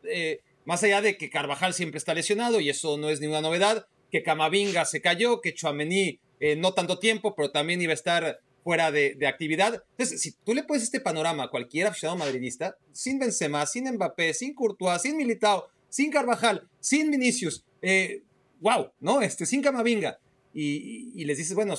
más 0.66 0.84
allá 0.84 1.02
de 1.02 1.18
que 1.18 1.30
Carvajal 1.30 1.74
siempre 1.74 1.98
está 1.98 2.14
lesionado 2.14 2.60
y 2.60 2.70
eso 2.70 2.98
no 2.98 3.10
es 3.10 3.20
ninguna 3.20 3.42
novedad, 3.42 3.88
que 4.12 4.24
Camavinga 4.24 4.86
se 4.86 5.02
cayó, 5.02 5.42
que 5.42 5.54
Chouameni 5.54 6.20
eh, 6.40 6.56
no 6.56 6.74
tanto 6.74 7.00
tiempo, 7.00 7.36
pero 7.36 7.52
también 7.52 7.82
iba 7.82 7.92
a 7.92 7.96
estar 7.96 8.40
fuera 8.64 8.92
de, 8.92 9.18
actividad. 9.28 9.84
Entonces, 9.92 10.22
si 10.22 10.34
tú 10.34 10.54
le 10.54 10.64
pones 10.64 10.84
este 10.84 11.00
panorama 11.00 11.44
a 11.44 11.50
cualquier 11.50 11.88
aficionado 11.88 12.18
madridista, 12.18 12.76
sin 12.92 13.20
Benzema, 13.20 13.66
sin 13.66 13.92
Mbappé, 13.92 14.34
sin 14.34 14.54
Courtois, 14.54 15.02
sin 15.02 15.18
Militao, 15.18 15.68
sin 15.90 16.12
Carvajal, 16.12 16.68
sin 16.80 17.10
Vinicius, 17.10 17.64
eh, 17.82 18.22
wow, 18.60 18.92
¿no? 19.00 19.22
Este, 19.22 19.46
sin 19.46 19.62
Camavinga, 19.62 20.20
y, 20.54 21.24
les 21.24 21.38
dices, 21.38 21.56
bueno, 21.56 21.76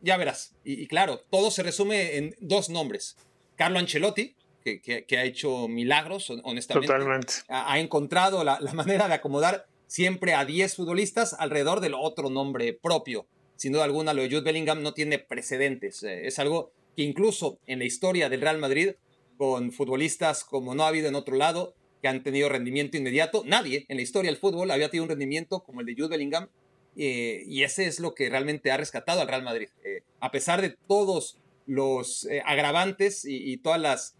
ya 0.00 0.16
verás. 0.16 0.54
Y, 0.64 0.86
claro, 0.86 1.20
todo 1.30 1.50
se 1.50 1.62
resume 1.62 2.16
en 2.16 2.36
dos 2.40 2.70
nombres. 2.70 3.16
Carlo 3.56 3.78
Ancelotti, 3.78 4.34
que, 4.62 5.16
ha 5.16 5.24
hecho 5.24 5.68
milagros, 5.68 6.30
honestamente. 6.44 6.86
Totalmente. 6.86 7.34
Ha, 7.48 7.78
encontrado 7.78 8.44
la, 8.44 8.58
la 8.60 8.72
manera 8.72 9.08
de 9.08 9.14
acomodar 9.14 9.66
siempre 9.92 10.32
a 10.32 10.46
10 10.46 10.76
futbolistas 10.76 11.34
alrededor 11.38 11.80
del 11.80 11.92
otro 11.92 12.30
nombre 12.30 12.72
propio. 12.72 13.26
Sin 13.56 13.72
duda 13.72 13.84
alguna, 13.84 14.14
lo 14.14 14.22
de 14.22 14.28
Jude 14.28 14.40
Bellingham 14.40 14.82
no 14.82 14.94
tiene 14.94 15.18
precedentes. 15.18 16.02
Eh, 16.02 16.26
es 16.26 16.38
algo 16.38 16.72
que 16.96 17.02
incluso 17.02 17.58
en 17.66 17.78
la 17.78 17.84
historia 17.84 18.30
del 18.30 18.40
Real 18.40 18.56
Madrid, 18.56 18.92
con 19.36 19.70
futbolistas 19.70 20.44
como 20.44 20.74
no 20.74 20.84
ha 20.84 20.88
habido 20.88 21.08
en 21.08 21.14
otro 21.14 21.36
lado, 21.36 21.74
que 22.00 22.08
han 22.08 22.22
tenido 22.22 22.48
rendimiento 22.48 22.96
inmediato, 22.96 23.44
nadie 23.46 23.84
en 23.88 23.98
la 23.98 24.02
historia 24.02 24.30
del 24.30 24.40
fútbol 24.40 24.70
había 24.70 24.88
tenido 24.88 25.04
un 25.04 25.10
rendimiento 25.10 25.60
como 25.60 25.80
el 25.80 25.86
de 25.86 25.94
Jude 25.94 26.08
Bellingham. 26.08 26.48
Eh, 26.96 27.44
y 27.46 27.62
ese 27.62 27.86
es 27.86 28.00
lo 28.00 28.14
que 28.14 28.30
realmente 28.30 28.70
ha 28.70 28.78
rescatado 28.78 29.20
al 29.20 29.28
Real 29.28 29.42
Madrid. 29.42 29.68
Eh, 29.84 30.02
a 30.20 30.30
pesar 30.30 30.62
de 30.62 30.70
todos 30.88 31.38
los 31.66 32.26
agravantes 32.44 33.26
y, 33.26 33.52
y, 33.52 33.58
todas 33.58 33.80
las 33.80 34.16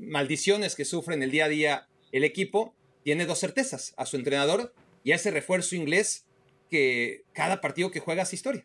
maldiciones 0.00 0.76
que 0.76 0.84
sufre 0.84 1.14
en 1.14 1.22
el 1.22 1.30
día 1.30 1.46
a 1.46 1.48
día 1.48 1.88
el 2.12 2.24
equipo, 2.24 2.74
tiene 3.02 3.26
dos 3.26 3.40
certezas, 3.40 3.94
a 3.96 4.04
su 4.06 4.16
entrenador 4.16 4.74
y 5.04 5.12
ese 5.12 5.30
refuerzo 5.30 5.74
inglés 5.76 6.26
que 6.68 7.22
cada 7.32 7.60
partido 7.60 7.90
que 7.90 8.00
juega 8.00 8.22
es 8.22 8.34
historia. 8.34 8.64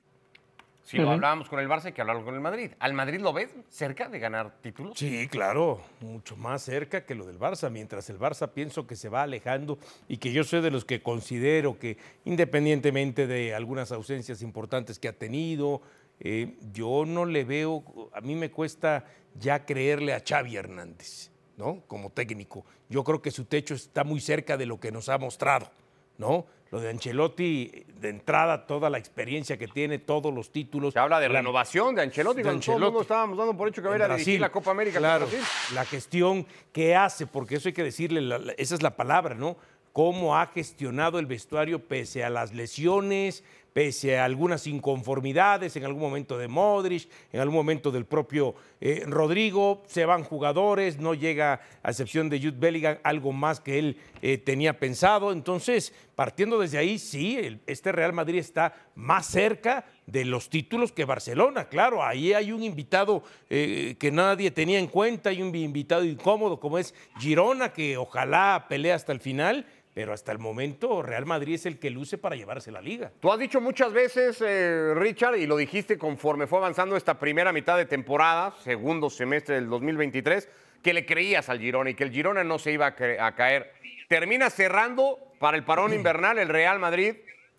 Si 0.84 0.98
lo 0.98 1.10
hablábamos 1.10 1.48
con 1.48 1.60
el 1.62 1.70
Barça, 1.70 1.86
hay 1.86 1.94
que 1.94 2.02
hablarlo 2.02 2.26
con 2.26 2.36
el 2.36 2.42
Madrid. 2.42 2.72
¿Al 2.80 2.94
Madrid 2.94 3.22
lo 3.22 3.32
ves 3.32 3.50
cerca 3.70 4.10
de 4.10 4.20
ganar 4.20 4.58
títulos? 4.62 5.00
Sí, 5.00 5.30
claro, 5.30 5.82
mucho 6.02 6.36
más 6.36 6.64
cerca 6.64 7.06
que 7.06 7.16
lo 7.16 7.26
del 7.26 7.40
Barça. 7.40 7.72
Mientras 7.72 8.10
el 8.10 8.20
Barça 8.20 8.52
pienso 8.52 8.86
que 8.86 8.98
se 8.98 9.08
va 9.08 9.24
alejando 9.24 9.80
y 10.10 10.18
que 10.18 10.34
yo 10.34 10.44
soy 10.44 10.62
de 10.62 10.72
los 10.72 10.84
que 10.84 11.02
considero 11.02 11.80
que 11.80 11.98
independientemente 12.26 13.28
de 13.28 13.56
algunas 13.56 13.94
ausencias 13.94 14.42
importantes 14.42 15.00
que 15.00 15.08
ha 15.08 15.14
tenido, 15.14 15.82
eh, 16.20 16.58
yo 16.74 17.06
no 17.08 17.26
le 17.26 17.46
veo, 17.46 18.10
a 18.14 18.20
mí 18.20 18.36
me 18.36 18.52
cuesta 18.52 19.06
ya 19.40 19.66
creerle 19.66 20.14
a 20.14 20.24
Xavi 20.26 20.56
Hernández, 20.56 21.32
¿no? 21.58 21.82
Como 21.88 22.10
técnico. 22.10 22.66
Yo 22.90 23.04
creo 23.04 23.22
que 23.22 23.32
su 23.32 23.46
techo 23.46 23.74
está 23.74 24.04
muy 24.04 24.20
cerca 24.20 24.58
de 24.58 24.66
lo 24.66 24.80
que 24.80 24.92
nos 24.92 25.10
ha 25.10 25.18
mostrado. 25.18 25.70
¿no? 26.18 26.46
Lo 26.72 26.80
de 26.80 26.90
Ancelotti, 26.90 27.86
de 28.00 28.10
entrada, 28.10 28.66
toda 28.66 28.90
la 28.90 28.98
experiencia 28.98 29.58
que 29.58 29.68
tiene, 29.68 30.00
todos 30.00 30.34
los 30.34 30.52
títulos. 30.52 30.94
Se 30.94 31.00
habla 31.00 31.20
de 31.20 31.28
renovación 31.28 31.94
de 31.94 32.02
Ancelotti, 32.02 32.42
de 32.42 32.50
Ancelotti. 32.50 32.66
todo 32.66 32.78
el 32.78 32.84
mundo 32.84 33.02
estábamos 33.02 33.38
dando 33.38 33.56
por 33.56 33.68
hecho 33.68 33.82
que 33.82 33.90
va 33.90 33.96
a 33.96 34.08
dirigir 34.08 34.42
la 34.42 34.52
Copa 34.52 34.72
América. 34.72 34.98
Claro, 34.98 35.28
la 35.74 35.86
gestión 35.86 36.48
que 36.72 36.96
hace, 36.96 37.28
porque 37.28 37.56
eso 37.56 37.70
hay 37.70 37.74
que 37.74 37.84
decirle, 37.84 38.56
esa 38.58 38.76
es 38.76 38.82
la 38.82 38.96
palabra, 38.96 39.36
¿no? 39.36 39.56
Cómo 39.92 40.36
ha 40.36 40.48
gestionado 40.48 41.20
el 41.20 41.28
vestuario 41.28 41.78
pese 41.88 42.24
a 42.24 42.32
las 42.32 42.54
lesiones, 42.54 43.44
pese 43.74 44.18
a 44.18 44.26
algunas 44.26 44.68
inconformidades 44.68 45.76
en 45.76 45.84
algún 45.84 46.02
momento 46.02 46.38
de 46.38 46.48
Modric, 46.48 47.10
en 47.32 47.40
algún 47.40 47.56
momento 47.56 47.92
del 47.92 48.06
propio 48.06 48.56
eh, 48.80 49.04
Rodrigo, 49.08 49.84
se 49.88 50.06
van 50.06 50.24
jugadores, 50.24 51.00
no 51.00 51.14
llega, 51.14 51.62
a 51.82 51.90
excepción 51.90 52.30
de 52.30 52.40
Jude 52.40 52.58
Bellingham, 52.58 52.98
algo 53.04 53.32
más 53.32 53.60
que 53.60 53.80
él 53.80 53.98
eh, 54.22 54.38
tenía 54.38 54.80
pensado. 54.80 55.32
Entonces, 55.32 55.94
partiendo 56.16 56.60
desde 56.60 56.78
ahí, 56.78 57.00
sí, 57.00 57.60
este 57.66 57.92
Real 57.92 58.14
Madrid 58.14 58.40
está 58.40 58.74
más 58.96 59.26
cerca 59.26 59.86
de 60.06 60.26
los 60.26 60.50
títulos 60.50 60.92
que 60.92 61.06
Barcelona. 61.06 61.68
Claro, 61.68 62.04
ahí 62.04 62.34
hay 62.34 62.52
un 62.52 62.64
invitado 62.64 63.24
eh, 63.50 63.96
que 64.00 64.12
nadie 64.12 64.52
tenía 64.52 64.80
en 64.80 64.88
cuenta, 64.88 65.30
hay 65.30 65.42
un 65.42 65.56
invitado 65.56 66.04
incómodo 66.04 66.60
como 66.60 66.78
es 66.78 66.94
Girona, 67.20 67.74
que 67.74 67.98
ojalá 67.98 68.66
pelee 68.70 68.92
hasta 68.92 69.12
el 69.12 69.20
final 69.20 69.66
pero 69.94 70.12
hasta 70.14 70.32
el 70.32 70.40
momento 70.40 71.02
Real 71.02 71.26
Madrid 71.26 71.56
es 71.56 71.66
el 71.66 71.80
que 71.80 71.90
luce 71.90 72.18
para 72.18 72.36
llevarse 72.36 72.72
la 72.72 72.82
liga. 72.82 73.12
Tú 73.20 73.32
has 73.32 73.40
dicho 73.40 73.62
muchas 73.62 73.94
veces, 73.94 74.42
eh, 74.42 74.94
Richard, 74.96 75.36
y 75.36 75.46
lo 75.46 75.56
dijiste 75.56 75.98
conforme 75.98 76.48
fue 76.48 76.58
avanzando 76.58 76.96
esta 76.96 77.20
primera 77.20 77.54
mitad 77.54 77.78
de 77.78 77.86
temporada, 77.86 78.56
segundo 78.64 79.10
semestre 79.10 79.56
del 79.56 79.70
2023, 79.70 80.50
que 80.82 80.94
le 80.94 81.06
creías 81.06 81.48
al 81.50 81.60
Girona 81.60 81.92
y 81.92 81.94
que 81.94 82.04
el 82.04 82.12
Girona 82.12 82.44
no 82.44 82.58
se 82.58 82.72
iba 82.72 82.88
a, 82.88 83.36
caer. 83.36 83.74
Termina 84.10 84.50
cerrando 84.50 85.20
para 85.40 85.58
el 85.58 85.64
parón 85.64 85.94
invernal 85.94 86.40
el 86.40 86.50
Real 86.50 86.80
Madrid 86.80 87.16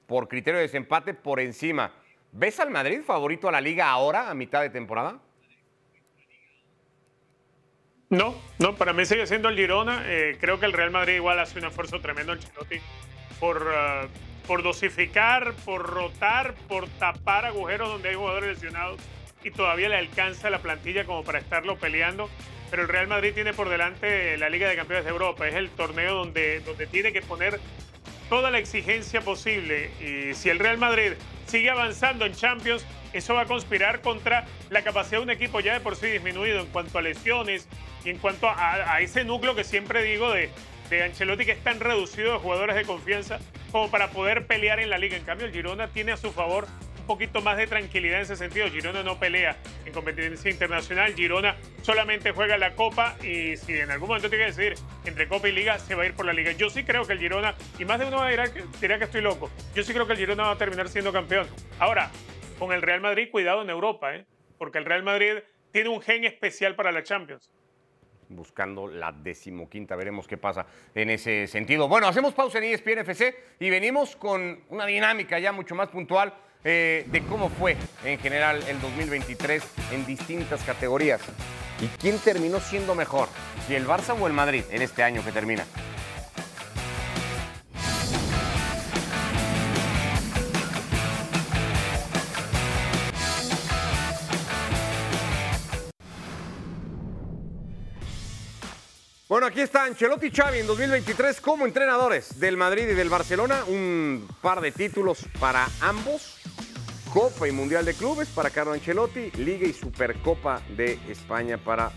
por 0.07 0.29
criterio 0.29 0.59
de 0.59 0.67
desempate 0.67 1.15
por 1.15 1.41
encima. 1.41 1.95
¿Ves 2.33 2.59
al 2.61 2.71
Madrid 2.71 3.03
favorito 3.03 3.49
a 3.49 3.53
la 3.53 3.61
liga 3.61 3.89
ahora, 3.89 4.29
a 4.29 4.35
mitad 4.35 4.61
de 4.61 4.71
temporada? 4.71 5.21
No, 8.15 8.33
no, 8.61 8.77
para 8.77 8.93
mí 8.93 9.05
sigue 9.07 9.27
siendo 9.27 9.49
el 9.49 9.57
Girona. 9.57 10.05
Eh, 10.07 10.37
creo 10.41 10.61
que 10.61 10.67
el 10.67 10.73
Real 10.73 10.93
Madrid 10.93 11.15
igual 11.15 11.41
hace 11.41 11.59
un 11.59 11.65
esfuerzo 11.65 12.01
tremendo 12.01 12.33
el 12.33 12.39
Chilotti 12.39 12.77
por, 13.41 13.67
eh, 13.75 14.07
por 14.47 14.63
dosificar, 14.63 15.53
por 15.65 15.83
rotar, 15.83 16.55
por 16.69 16.87
tapar 16.89 17.45
agujeros 17.45 17.89
donde 17.89 18.11
hay 18.11 18.15
jugadores 18.15 18.51
lesionados 18.51 19.01
y 19.43 19.51
todavía 19.51 19.89
le 19.89 19.97
alcanza 19.97 20.49
la 20.49 20.61
plantilla 20.61 21.05
como 21.05 21.25
para 21.25 21.41
estarlo 21.41 21.77
peleando. 21.77 22.31
Pero 22.71 22.83
el 22.83 22.89
Real 22.89 23.09
Madrid 23.09 23.33
tiene 23.35 23.53
por 23.53 23.69
delante 23.69 24.39
la 24.39 24.49
Liga 24.49 24.69
de 24.69 24.77
Campeones 24.77 25.05
de 25.05 25.11
Europa. 25.11 25.49
Es 25.49 25.55
el 25.57 25.71
torneo 25.71 26.15
donde, 26.15 26.61
donde 26.61 26.87
tiene 26.87 27.13
que 27.13 27.21
poner 27.21 27.59
toda 28.29 28.53
la 28.53 28.59
exigencia 28.59 29.23
posible. 29.23 29.91
Y 30.01 30.35
si 30.35 30.51
el 30.51 30.61
Real 30.61 30.79
Madrid 30.79 31.15
sigue 31.47 31.69
avanzando 31.69 32.27
en 32.27 32.33
Champions, 32.33 32.87
eso 33.15 33.35
va 33.35 33.43
a 33.43 33.47
conspirar 33.47 34.01
contra 34.01 34.45
la 34.71 34.83
capacidad 34.83 35.19
de 35.19 35.25
un 35.25 35.31
equipo 35.31 35.61
ya 35.61 35.73
de 35.73 35.81
por 35.81 35.97
sí 35.97 36.09
disminuido 36.09 36.61
en 36.61 36.67
cuanto 36.67 36.99
a 36.99 37.03
lesiones 37.03 37.69
y 38.05 38.11
en 38.11 38.19
cuanto 38.19 38.49
a, 38.49 39.01
ese 39.01 39.25
núcleo 39.25 39.55
que 39.55 39.65
siempre 39.65 40.03
digo 40.03 40.33
de, 40.33 40.51
Ancelotti 41.03 41.45
que 41.45 41.53
es 41.53 41.65
tan 41.65 41.81
reducido 41.81 42.35
de 42.35 42.39
jugadores 42.39 42.77
de 42.77 42.85
confianza 42.85 43.41
como 43.73 43.91
para 43.91 44.11
poder 44.11 44.47
pelear 44.47 44.79
en 44.79 44.91
la 44.91 44.99
liga. 44.99 45.17
En 45.17 45.25
cambio, 45.25 45.47
el 45.47 45.53
Girona 45.53 45.89
tiene 45.89 46.13
a 46.13 46.17
su 46.17 46.31
favor 46.31 46.69
un 47.01 47.07
poquito 47.07 47.43
más 47.43 47.57
de 47.57 47.67
tranquilidad 47.67 48.19
en 48.19 48.23
ese 48.23 48.37
sentido. 48.37 48.71
Girona 48.71 49.03
no 49.03 49.19
pelea 49.19 49.57
en 49.85 49.93
competencia 49.93 50.51
internacional. 50.51 51.15
Girona 51.15 51.57
solamente 51.83 52.31
juega 52.31 52.57
la 52.57 52.75
Copa 52.75 53.17
y 53.23 53.57
si 53.57 53.73
en 53.75 53.91
algún 53.91 54.09
momento 54.09 54.31
tiene 54.31 54.45
que 54.45 54.51
decidir 54.53 54.75
entre 55.05 55.27
Copa 55.27 55.49
y 55.49 55.53
Liga, 55.53 55.79
se 55.81 55.95
va 55.95 56.05
a 56.05 56.07
ir 56.07 56.15
por 56.15 56.27
la 56.27 56.33
Liga. 56.33 56.53
Yo 56.53 56.71
sí 56.71 56.85
creo 56.85 57.05
que 57.05 57.15
el 57.15 57.19
Girona, 57.19 57.57
y 57.79 57.85
más 57.85 57.99
de 57.99 58.07
uno 58.07 58.25
dirá 58.27 58.53
que, 58.53 58.65
dirá 58.81 58.99
que 58.99 59.05
estoy 59.05 59.21
loco, 59.21 59.51
yo 59.75 59.83
sí 59.83 59.93
creo 59.93 60.07
que 60.07 60.13
el 60.13 60.19
Girona 60.19 60.45
va 60.45 60.53
a 60.53 60.59
terminar 60.59 60.89
siendo 60.89 61.13
campeón. 61.13 61.49
Ahora, 61.79 62.11
con 62.65 62.75
el 62.75 62.83
Real 62.83 63.03
Madrid, 63.03 63.29
cuidado 63.31 63.61
en 63.61 63.69
Europa, 63.69 64.15
¿eh? 64.15 64.25
porque 64.57 64.79
el 64.79 64.87
Real 64.87 65.03
Madrid 65.03 65.35
tiene 65.71 65.91
un 65.91 66.01
gen 66.01 66.25
especial 66.25 66.75
para 66.75 66.93
la 66.93 67.03
Champions 67.03 67.51
buscando 68.27 68.89
la 68.89 69.13
decimoquinta. 69.13 69.95
Veremos 69.97 70.27
qué 70.27 70.39
pasa 70.39 70.67
en 70.95 71.11
ese 71.11 71.47
sentido. 71.47 71.89
Bueno, 71.89 72.09
hacemos 72.09 72.33
pausa 72.33 72.59
en 72.59 72.65
ESPN 72.65 73.01
FC 73.01 73.37
y 73.61 73.69
venimos 73.69 74.17
con 74.17 74.65
una 74.71 74.87
dinámica 74.87 75.39
ya 75.39 75.53
mucho 75.53 75.75
más 75.75 75.89
puntual 75.89 76.33
eh, 76.65 77.05
de 77.07 77.23
cómo 77.27 77.51
fue 77.51 77.77
en 78.03 78.19
general 78.19 78.63
el 78.67 78.81
2023 78.81 79.63
en 79.93 80.07
distintas 80.07 80.65
categorías. 80.65 81.21
¿Y 81.81 81.87
quién 81.99 82.19
terminó 82.19 82.61
siendo 82.61 82.95
mejor? 82.95 83.29
¿Si 83.69 83.75
el 83.75 83.87
Barça 83.87 84.19
o 84.19 84.27
el 84.27 84.33
Madrid 84.33 84.65
en 84.71 84.81
este 84.81 85.03
año 85.03 85.23
que 85.23 85.31
termina? 85.31 85.67
Bueno, 99.35 99.49
aquí 99.49 99.63
está 99.63 99.83
Ancelotti 99.83 100.29
y 100.29 100.31
Xavi 100.31 100.61
en 100.61 100.67
2023 100.69 101.41
como 101.41 101.67
entrenadores 101.67 102.39
del 102.39 102.57
Madrid 102.57 102.85
y 102.91 102.95
del 102.95 103.09
Barcelona. 103.09 103.65
Un 103.67 104.29
par 104.41 104.61
de 104.61 104.71
títulos 104.71 105.27
para 105.41 105.67
ambos. 105.81 106.39
Copa 107.13 107.49
y 107.49 107.51
Mundial 107.51 107.85
de 107.85 107.95
Clubes 107.95 108.29
para 108.29 108.51
Carlo 108.51 108.75
Ancelotti. 108.75 109.33
Liga 109.33 109.67
y 109.67 109.73
Supercopa 109.73 110.63
de 110.77 111.01
España 111.09 111.59
para 111.59 111.91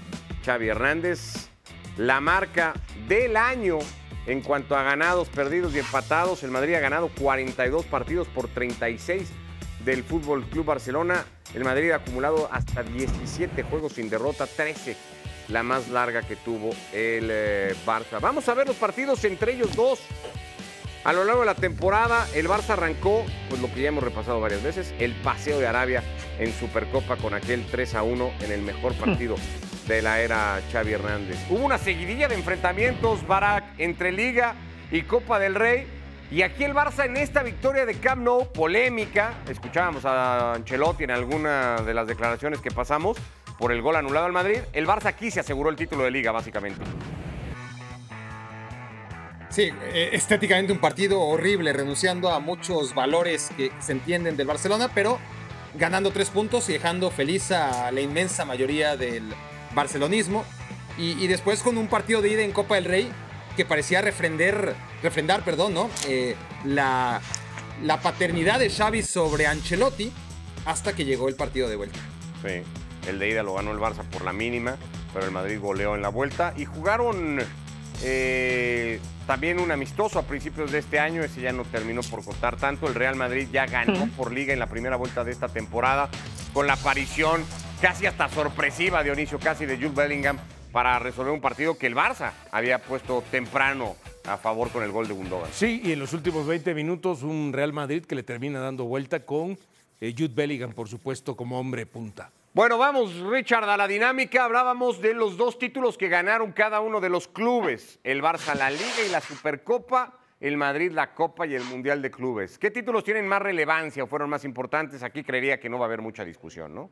Xavi 0.44 0.68
Hernández. 0.68 1.52
La 1.98 2.20
marca 2.22 2.74
del 3.08 3.38
año 3.38 3.78
en 4.26 4.42
cuanto 4.42 4.76
a 4.76 4.82
ganados, 4.82 5.30
perdidos 5.30 5.76
y 5.76 5.78
empatados. 5.78 6.42
El 6.42 6.50
Madrid 6.50 6.74
ha 6.74 6.80
ganado 6.80 7.12
42 7.20 7.86
partidos 7.86 8.28
por 8.30 8.48
36 8.48 9.30
del 9.86 10.04
Fútbol 10.04 10.44
Club 10.46 10.66
Barcelona. 10.66 11.24
El 11.54 11.66
Madrid 11.66 11.92
ha 11.92 11.98
acumulado 11.98 12.50
hasta 12.52 12.82
17 12.82 13.62
juegos 13.62 13.94
sin 13.94 14.10
derrota, 14.10 14.48
13 14.48 14.98
la 15.50 15.64
más 15.64 15.90
larga 15.90 16.22
que 16.22 16.36
tuvo 16.36 16.72
el 16.94 17.30
eh, 17.32 17.76
Barça. 17.86 18.20
Vamos 18.20 18.48
a 18.50 18.54
ver 18.54 18.68
los 18.68 18.76
partidos 18.76 19.24
entre 19.24 19.54
ellos 19.54 19.76
dos. 19.76 20.00
A 21.04 21.14
lo 21.14 21.24
largo 21.24 21.42
de 21.42 21.46
la 21.46 21.56
temporada, 21.56 22.28
el 22.34 22.50
Barça 22.50 22.72
arrancó, 22.72 23.26
pues 23.48 23.62
lo 23.62 23.74
que 23.74 23.82
ya 23.82 23.90
hemos 23.90 24.04
repasado 24.04 24.42
varias 24.42 24.62
veces, 24.62 24.94
el 25.00 25.14
paseo 25.14 25.58
de 25.58 25.66
Arabia 25.66 26.04
en 26.38 26.52
Supercopa 26.52 27.16
con 27.16 27.34
aquel 27.34 27.66
3 27.72 27.96
a 27.96 28.04
1 28.04 28.32
en 28.42 28.52
el 28.52 28.62
mejor 28.62 28.94
partido 28.96 29.36
de 29.88 30.02
la 30.02 30.20
era 30.20 30.60
Xavi 30.70 30.92
Hernández. 30.92 31.38
Hubo 31.50 31.64
una 31.64 31.78
seguidilla 31.78 32.28
de 32.28 32.36
enfrentamientos, 32.36 33.26
Barak, 33.26 33.64
entre 33.78 34.12
Liga 34.12 34.56
y 34.92 35.04
Copa 35.04 35.40
del 35.40 35.56
Rey. 35.56 35.88
Y 36.30 36.42
aquí 36.42 36.66
el 36.66 36.74
Barça 36.74 37.06
en 37.06 37.16
esta 37.16 37.42
victoria 37.42 37.86
de 37.86 37.94
Camp 37.94 38.22
Nou, 38.22 38.52
polémica, 38.52 39.36
escuchábamos 39.50 40.04
a 40.04 40.56
Ancelotti 40.56 41.06
en 41.06 41.12
alguna 41.12 41.78
de 41.78 41.94
las 41.94 42.06
declaraciones 42.06 42.60
que 42.60 42.70
pasamos 42.70 43.16
por 43.58 43.72
el 43.72 43.82
gol 43.82 43.96
anulado 43.96 44.26
al 44.26 44.32
Madrid, 44.32 44.60
el 44.74 44.88
Barça 44.88 45.08
aquí 45.08 45.32
se 45.32 45.40
aseguró 45.40 45.70
el 45.70 45.76
título 45.76 46.04
de 46.04 46.12
liga 46.12 46.32
básicamente. 46.32 46.82
Sí, 49.50 49.72
eh, 49.94 50.10
estéticamente 50.12 50.72
un 50.72 50.80
partido 50.80 51.22
horrible, 51.22 51.74
renunciando 51.74 52.32
a 52.32 52.40
muchos 52.40 52.94
valores 52.94 53.50
que 53.58 53.72
se 53.80 53.94
entienden 53.94 54.38
del 54.38 54.46
Barcelona, 54.46 54.92
pero 54.94 55.18
ganando 55.76 56.12
tres 56.12 56.30
puntos 56.30 56.70
y 56.70 56.74
dejando 56.74 57.10
feliz 57.12 57.52
a 57.52 57.92
la 57.92 58.02
inmensa 58.02 58.46
mayoría 58.46 58.98
del 58.98 59.24
barcelonismo. 59.74 60.46
Y, 61.00 61.28
después 61.28 61.62
con 61.62 61.78
un 61.78 61.88
partido 61.88 62.24
de 62.24 62.30
ida 62.30 62.42
en 62.42 62.52
Copa 62.52 62.74
del 62.74 62.86
Rey 62.86 63.12
que 63.56 63.66
parecía 63.66 64.02
refrender, 64.02 64.74
refrendar 65.04 65.44
perdón, 65.44 65.76
¿no? 65.76 65.92
Eh, 66.08 66.36
la, 66.66 67.22
la 67.84 68.02
paternidad 68.02 68.58
de 68.58 68.72
Xavi 68.72 69.04
sobre 69.04 69.46
Ancelotti 69.46 70.12
hasta 70.66 70.96
que 70.96 71.06
llegó 71.06 71.30
el 71.30 71.36
partido 71.36 71.70
de 71.70 71.76
vuelta. 71.76 72.00
Sí, 72.42 72.64
el 73.08 73.20
de 73.20 73.30
ida 73.30 73.44
lo 73.44 73.56
ganó 73.56 73.72
el 73.72 73.80
Barça 73.80 74.04
por 74.04 74.24
la 74.24 74.34
mínima, 74.34 74.78
pero 75.14 75.26
el 75.26 75.32
Madrid 75.32 75.60
goleó 75.60 75.96
en 75.96 76.02
la 76.02 76.10
vuelta 76.10 76.54
y 76.56 76.66
jugaron 76.66 77.40
eh, 78.04 79.00
también 79.26 79.60
un 79.60 79.72
amistoso 79.72 80.20
a 80.20 80.24
principios 80.24 80.72
de 80.72 80.80
este 80.80 81.00
año, 81.00 81.24
ese 81.24 81.42
ya 81.42 81.52
no 81.52 81.64
terminó 81.64 82.02
por 82.02 82.24
costar 82.24 82.58
tanto. 82.58 82.88
El 82.88 82.96
Real 82.96 83.16
Madrid 83.16 83.48
ya 83.52 83.66
ganó 83.66 84.08
por 84.16 84.32
liga 84.32 84.54
en 84.54 84.60
la 84.60 84.68
primera 84.68 84.96
vuelta 84.96 85.24
de 85.24 85.32
esta 85.32 85.48
temporada 85.48 86.10
con 86.54 86.68
la 86.68 86.74
aparición 86.74 87.44
casi 87.82 88.06
hasta 88.06 88.30
sorpresiva, 88.30 89.04
Dionisio, 89.04 89.40
casi 89.40 89.66
de 89.66 89.78
Jude 89.78 89.90
Bellingham 89.96 90.38
para 90.72 91.00
resolver 91.00 91.34
un 91.34 91.42
partido 91.42 91.78
que 91.78 91.88
el 91.88 91.96
Barça 91.96 92.32
había 92.52 92.80
puesto 92.80 93.24
temprano 93.32 93.96
a 94.26 94.38
favor 94.38 94.70
con 94.70 94.84
el 94.84 94.92
gol 94.92 95.08
de 95.08 95.14
Gundogan. 95.14 95.50
Sí, 95.52 95.82
y 95.84 95.92
en 95.94 96.00
los 96.00 96.14
últimos 96.14 96.46
20 96.46 96.74
minutos 96.74 97.24
un 97.24 97.54
Real 97.54 97.74
Madrid 97.74 98.06
que 98.06 98.16
le 98.16 98.24
termina 98.24 98.60
dando 98.60 98.86
vuelta 98.86 99.26
con 99.26 99.58
eh, 100.02 100.14
Jude 100.16 100.34
Bellingham, 100.34 100.74
por 100.74 100.88
supuesto, 100.88 101.36
como 101.36 101.60
hombre 101.60 101.86
punta. 101.86 102.32
Bueno, 102.58 102.80
vamos, 102.80 103.16
Richard, 103.20 103.70
a 103.70 103.78
la 103.78 103.88
dinámica. 103.88 104.44
Hablábamos 104.44 105.00
de 105.00 105.14
los 105.14 105.38
dos 105.38 105.60
títulos 105.60 105.96
que 105.96 106.08
ganaron 106.08 106.54
cada 106.54 106.80
uno 106.82 107.00
de 107.00 107.08
los 107.08 107.28
clubes. 107.28 108.00
El 108.04 108.24
Barça 108.24 108.56
la 108.56 108.72
Liga 108.72 109.06
y 109.06 109.12
la 109.12 109.22
Supercopa, 109.22 110.18
el 110.40 110.58
Madrid 110.58 110.92
la 110.92 111.14
Copa 111.14 111.46
y 111.46 111.54
el 111.54 111.64
Mundial 111.64 112.02
de 112.02 112.10
Clubes. 112.10 112.58
¿Qué 112.58 112.72
títulos 112.72 113.04
tienen 113.04 113.28
más 113.28 113.44
relevancia 113.44 114.04
o 114.04 114.08
fueron 114.08 114.32
más 114.32 114.44
importantes? 114.44 115.04
Aquí 115.04 115.24
creería 115.24 115.60
que 115.60 115.70
no 115.70 115.78
va 115.78 115.86
a 115.86 115.90
haber 115.90 116.02
mucha 116.02 116.26
discusión, 116.26 116.74
¿no? 116.74 116.90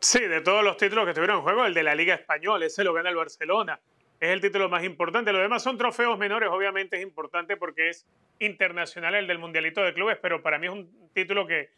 Sí, 0.00 0.20
de 0.20 0.42
todos 0.42 0.62
los 0.62 0.76
títulos 0.76 1.06
que 1.06 1.12
estuvieron 1.12 1.38
en 1.38 1.42
juego, 1.44 1.64
el 1.64 1.72
de 1.72 1.84
la 1.84 1.94
Liga 1.94 2.14
Española, 2.14 2.66
ese 2.66 2.84
lo 2.84 2.92
gana 2.92 3.08
el 3.08 3.16
Barcelona. 3.16 3.80
Es 4.20 4.28
el 4.28 4.42
título 4.42 4.68
más 4.68 4.84
importante. 4.84 5.32
Los 5.32 5.40
demás 5.40 5.62
son 5.62 5.78
trofeos 5.78 6.18
menores, 6.18 6.50
obviamente 6.52 6.98
es 6.98 7.02
importante 7.02 7.56
porque 7.56 7.88
es 7.88 8.04
internacional 8.38 9.14
el 9.14 9.26
del 9.26 9.38
Mundialito 9.38 9.82
de 9.82 9.94
Clubes, 9.94 10.18
pero 10.20 10.42
para 10.42 10.58
mí 10.58 10.66
es 10.66 10.74
un 10.74 11.10
título 11.14 11.46
que 11.46 11.70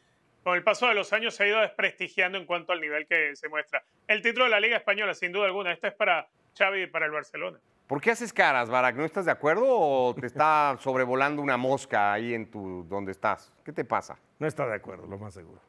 con 0.43 0.57
el 0.57 0.63
paso 0.63 0.87
de 0.87 0.95
los 0.95 1.13
años 1.13 1.35
se 1.35 1.45
ha 1.45 1.47
ido 1.49 1.61
desprestigiando 1.61 2.39
en 2.39 2.47
cuanto 2.47 2.73
al 2.73 2.81
nivel 2.81 3.07
que 3.07 3.35
se 3.37 3.49
muestra. 3.49 3.83
El 4.07 4.23
título 4.23 4.45
de 4.45 4.51
la 4.51 4.61
Liga 4.61 4.77
Española, 4.77 5.15
sin 5.15 5.33
duda 5.33 5.47
alguna, 5.47 5.73
este 5.73 5.89
es 5.89 5.95
para 5.95 6.29
Xavi 6.57 6.83
y 6.83 6.87
para 6.87 7.07
el 7.07 7.13
Barcelona. 7.13 7.59
¿Por 7.87 8.01
qué 8.01 8.13
haces 8.13 8.33
caras, 8.33 8.71
Barak? 8.71 8.95
¿No 8.95 9.05
estás 9.05 9.25
de 9.25 9.33
acuerdo 9.33 9.67
o 9.67 10.15
te 10.15 10.27
está 10.27 10.79
sobrevolando 10.81 11.43
una 11.43 11.57
mosca 11.57 12.13
ahí 12.13 12.35
en 12.35 12.51
tu 12.51 12.87
donde 12.89 13.13
estás? 13.13 13.53
¿Qué 13.65 13.73
te 13.73 13.85
pasa? 13.85 14.19
No 14.39 14.47
está 14.47 14.67
de 14.67 14.75
acuerdo, 14.75 15.07
lo 15.07 15.19
más 15.19 15.35
seguro. 15.35 15.61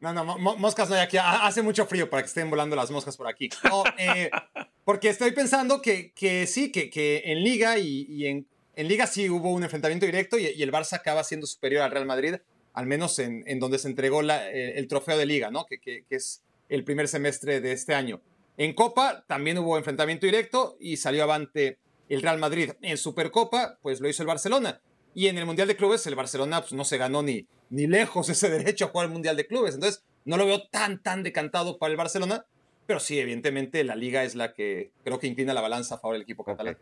No, 0.00 0.12
no, 0.12 0.24
moscas 0.38 0.88
no 0.88 0.94
hay 0.94 1.02
aquí. 1.02 1.18
Hace 1.20 1.62
mucho 1.62 1.84
frío 1.86 2.08
para 2.08 2.22
que 2.22 2.28
estén 2.28 2.48
volando 2.48 2.76
las 2.76 2.90
moscas 2.90 3.16
por 3.16 3.28
aquí. 3.28 3.50
No, 3.64 3.84
eh, 3.98 4.30
porque 4.84 5.08
estoy 5.08 5.32
pensando 5.32 5.82
que, 5.82 6.12
que 6.12 6.46
sí, 6.46 6.72
que, 6.72 6.88
que, 6.90 7.22
en 7.26 7.42
Liga 7.42 7.76
y, 7.78 8.26
en, 8.26 8.46
en, 8.74 8.88
Liga 8.88 9.06
sí 9.06 9.28
hubo 9.28 9.50
un 9.50 9.62
enfrentamiento 9.62 10.06
directo 10.06 10.38
y, 10.38 10.46
el 10.46 10.72
Barça 10.72 10.94
acaba 10.94 11.24
siendo 11.24 11.46
superior 11.46 11.82
al 11.82 11.90
Real 11.90 12.06
Madrid, 12.06 12.36
al 12.80 12.86
menos 12.86 13.18
en, 13.18 13.60
donde 13.60 13.78
se 13.78 13.88
entregó 13.88 14.22
la, 14.22 14.50
el, 14.50 14.88
trofeo 14.88 15.18
de 15.18 15.26
Liga, 15.26 15.50
¿no? 15.50 15.66
Que, 15.66 16.06
es 16.08 16.42
el 16.70 16.82
primer 16.82 17.08
semestre 17.08 17.60
de 17.60 17.72
este 17.72 17.92
año. 17.92 18.22
En 18.56 18.72
Copa 18.72 19.26
también 19.28 19.58
hubo 19.58 19.76
enfrentamiento 19.76 20.24
directo 20.24 20.78
y 20.80 20.96
salió 20.96 21.24
avante 21.24 21.78
el 22.08 22.22
Real 22.22 22.38
Madrid. 22.38 22.72
En 22.80 22.96
Supercopa, 22.96 23.78
pues 23.82 24.00
lo 24.00 24.08
hizo 24.08 24.22
el 24.22 24.28
Barcelona. 24.28 24.80
Y 25.14 25.26
en 25.26 25.36
el 25.36 25.44
Mundial 25.44 25.68
de 25.68 25.76
Clubes, 25.76 26.06
el 26.06 26.14
Barcelona 26.14 26.62
pues, 26.62 26.72
no 26.72 26.84
se 26.86 26.96
ganó 26.96 27.22
ni, 27.22 27.46
ni 27.68 27.86
lejos 27.86 28.30
ese 28.30 28.48
derecho 28.58 28.86
a 28.86 28.88
jugar 28.88 29.08
el 29.08 29.12
Mundial 29.12 29.36
de 29.36 29.46
Clubes. 29.46 29.74
Entonces, 29.74 30.02
no 30.24 30.38
lo 30.38 30.46
veo 30.46 30.66
tan, 30.68 31.02
tan 31.02 31.22
decantado 31.22 31.78
para 31.78 31.90
el 31.90 31.98
Barcelona, 31.98 32.46
pero 32.86 32.98
sí, 32.98 33.18
evidentemente, 33.18 33.84
la 33.84 33.94
liga 33.94 34.24
es 34.24 34.34
la 34.34 34.54
que 34.54 34.90
creo 35.04 35.18
que 35.18 35.26
inclina 35.26 35.52
la 35.52 35.60
balanza 35.60 35.96
a 35.96 35.98
favor 35.98 36.14
del 36.14 36.22
equipo 36.22 36.44
catalán. 36.44 36.78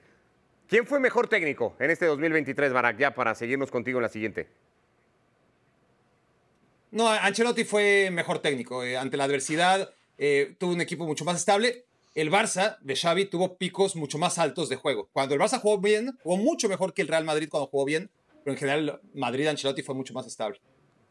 ¿Quién 0.68 0.86
fue 0.86 1.00
mejor 1.00 1.26
técnico 1.26 1.74
en 1.80 1.90
este 1.90 2.06
2023, 2.06 2.72
Barak? 2.72 2.98
Ya 2.98 3.14
para 3.14 3.34
seguirnos 3.34 3.72
contigo 3.72 3.98
en 3.98 4.02
la 4.04 4.08
siguiente. 4.08 4.48
No, 6.90 7.08
Ancelotti 7.08 7.64
fue 7.64 8.10
mejor 8.10 8.38
técnico. 8.38 8.82
Eh, 8.82 8.96
ante 8.96 9.16
la 9.16 9.24
adversidad, 9.24 9.90
eh, 10.16 10.54
tuvo 10.58 10.72
un 10.72 10.80
equipo 10.80 11.06
mucho 11.06 11.24
más 11.24 11.36
estable. 11.36 11.84
El 12.14 12.30
Barça 12.30 12.78
de 12.80 12.96
Xavi 12.96 13.26
tuvo 13.26 13.56
picos 13.56 13.94
mucho 13.94 14.18
más 14.18 14.38
altos 14.38 14.68
de 14.68 14.76
juego. 14.76 15.08
Cuando 15.12 15.34
el 15.34 15.40
Barça 15.40 15.60
jugó 15.60 15.78
bien, 15.78 16.18
jugó 16.22 16.36
mucho 16.36 16.68
mejor 16.68 16.94
que 16.94 17.02
el 17.02 17.08
Real 17.08 17.24
Madrid 17.24 17.48
cuando 17.48 17.68
jugó 17.68 17.84
bien, 17.84 18.10
pero 18.42 18.54
en 18.54 18.58
general 18.58 19.00
Madrid 19.14 19.46
Ancelotti 19.46 19.82
fue 19.82 19.94
mucho 19.94 20.14
más 20.14 20.26
estable. 20.26 20.60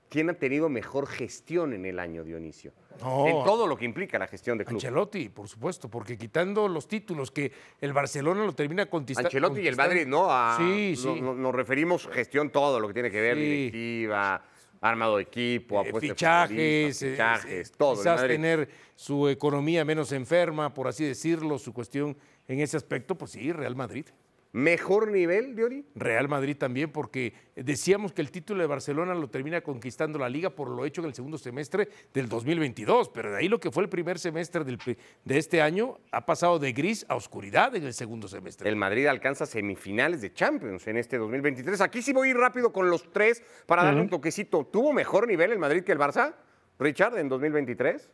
¿Quién 0.09 0.29
ha 0.29 0.33
tenido 0.33 0.69
mejor 0.69 1.05
gestión 1.05 1.73
en 1.73 1.85
el 1.85 1.99
año, 1.99 2.23
Dionisio? 2.23 2.71
en 2.99 3.43
todo 3.43 3.67
lo 3.67 3.77
que 3.77 3.85
implica 3.85 4.17
la 4.17 4.27
gestión 4.27 4.57
de 4.57 4.65
club. 4.65 4.77
Ancelotti, 4.77 5.29
por 5.29 5.47
supuesto, 5.47 5.87
porque 5.87 6.17
quitando 6.17 6.67
los 6.67 6.87
títulos 6.87 7.29
que 7.29 7.51
el 7.79 7.93
Barcelona 7.93 8.43
lo 8.43 8.55
termina 8.55 8.87
conquistando. 8.87 9.27
Ancelotti 9.27 9.61
y 9.61 9.67
el 9.67 9.75
Madrid, 9.75 10.07
¿no? 10.07 10.29
sí, 10.57 10.95
sí. 10.95 11.21
nos 11.21 11.53
referimos 11.53 12.07
gestión 12.07 12.49
todo 12.49 12.79
lo 12.79 12.87
que 12.87 12.93
tiene 12.95 13.11
que 13.11 13.21
ver, 13.21 13.37
directiva, 13.37 14.43
armado 14.89 15.19
equipo, 15.19 15.81
eh, 15.83 15.93
fichajes, 15.99 17.01
eh, 17.01 17.11
fichajes, 17.11 17.71
todo. 17.71 17.95
Quizás 17.95 18.27
tener 18.27 18.69
su 18.95 19.27
economía 19.27 19.85
menos 19.85 20.11
enferma, 20.11 20.73
por 20.73 20.87
así 20.87 21.05
decirlo, 21.05 21.59
su 21.59 21.73
cuestión 21.73 22.17
en 22.47 22.59
ese 22.59 22.77
aspecto, 22.77 23.15
pues 23.15 23.31
sí, 23.31 23.51
Real 23.51 23.75
Madrid. 23.75 24.05
¿Mejor 24.53 25.11
nivel, 25.11 25.55
Diori? 25.55 25.85
Real 25.95 26.27
Madrid 26.27 26.57
también, 26.57 26.91
porque 26.91 27.33
decíamos 27.55 28.13
que 28.13 28.21
el 28.21 28.31
título 28.31 28.61
de 28.61 28.67
Barcelona 28.67 29.13
lo 29.13 29.29
termina 29.29 29.61
conquistando 29.61 30.17
la 30.17 30.29
liga 30.29 30.49
por 30.49 30.69
lo 30.69 30.85
hecho 30.85 31.01
en 31.01 31.07
el 31.07 31.13
segundo 31.13 31.37
semestre 31.37 31.89
del 32.13 32.29
2022, 32.29 33.09
pero 33.09 33.31
de 33.31 33.37
ahí 33.37 33.49
lo 33.49 33.59
que 33.59 33.71
fue 33.71 33.83
el 33.83 33.89
primer 33.89 34.19
semestre 34.19 34.63
de 34.63 35.37
este 35.37 35.61
año 35.61 35.97
ha 36.11 36.25
pasado 36.25 36.59
de 36.59 36.71
gris 36.71 37.05
a 37.09 37.15
oscuridad 37.15 37.75
en 37.75 37.83
el 37.83 37.93
segundo 37.93 38.27
semestre. 38.27 38.69
El 38.69 38.75
Madrid 38.75 39.05
alcanza 39.07 39.45
semifinales 39.45 40.21
de 40.21 40.33
Champions 40.33 40.87
en 40.87 40.97
este 40.97 41.17
2023. 41.17 41.81
Aquí 41.81 42.01
sí 42.01 42.13
voy 42.13 42.29
a 42.29 42.31
ir 42.31 42.37
rápido 42.37 42.71
con 42.71 42.89
los 42.89 43.11
tres 43.11 43.43
para 43.65 43.83
darle 43.83 44.01
un 44.01 44.09
toquecito. 44.09 44.65
¿Tuvo 44.65 44.93
mejor 44.93 45.27
nivel 45.27 45.51
el 45.51 45.59
Madrid 45.59 45.83
que 45.83 45.91
el 45.91 45.99
Barça, 45.99 46.33
Richard, 46.79 47.17
en 47.17 47.29
2023? 47.29 48.09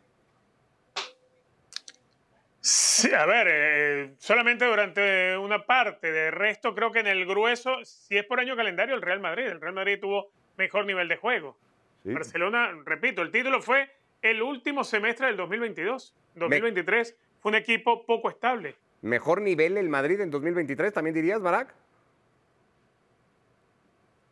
Sí, 2.65 3.13
a 3.13 3.25
ver, 3.25 3.47
eh, 3.51 4.13
solamente 4.19 4.63
durante 4.63 5.37
una 5.37 5.65
parte. 5.65 6.13
De 6.13 6.31
resto, 6.31 6.73
creo 6.73 6.93
que 6.93 7.01
en 7.01 7.07
el 7.07 7.25
grueso, 7.25 7.83
si 7.83 8.17
es 8.17 8.25
por 8.25 8.39
año 8.39 8.55
calendario, 8.55 8.95
el 8.95 9.01
Real 9.01 9.19
Madrid. 9.19 9.47
El 9.47 9.59
Real 9.59 9.73
Madrid 9.73 9.99
tuvo 9.99 10.31
mejor 10.57 10.85
nivel 10.85 11.09
de 11.09 11.17
juego. 11.17 11.57
Barcelona, 12.05 12.71
repito, 12.85 13.21
el 13.21 13.31
título 13.31 13.61
fue 13.61 13.89
el 14.21 14.41
último 14.41 14.85
semestre 14.85 15.27
del 15.27 15.35
2022. 15.35 16.15
2023 16.35 17.17
fue 17.41 17.49
un 17.51 17.55
equipo 17.55 18.05
poco 18.05 18.29
estable. 18.29 18.77
¿Mejor 19.01 19.41
nivel 19.41 19.77
el 19.77 19.89
Madrid 19.89 20.21
en 20.21 20.31
2023 20.31 20.93
también 20.93 21.13
dirías, 21.13 21.41
Barak? 21.41 21.75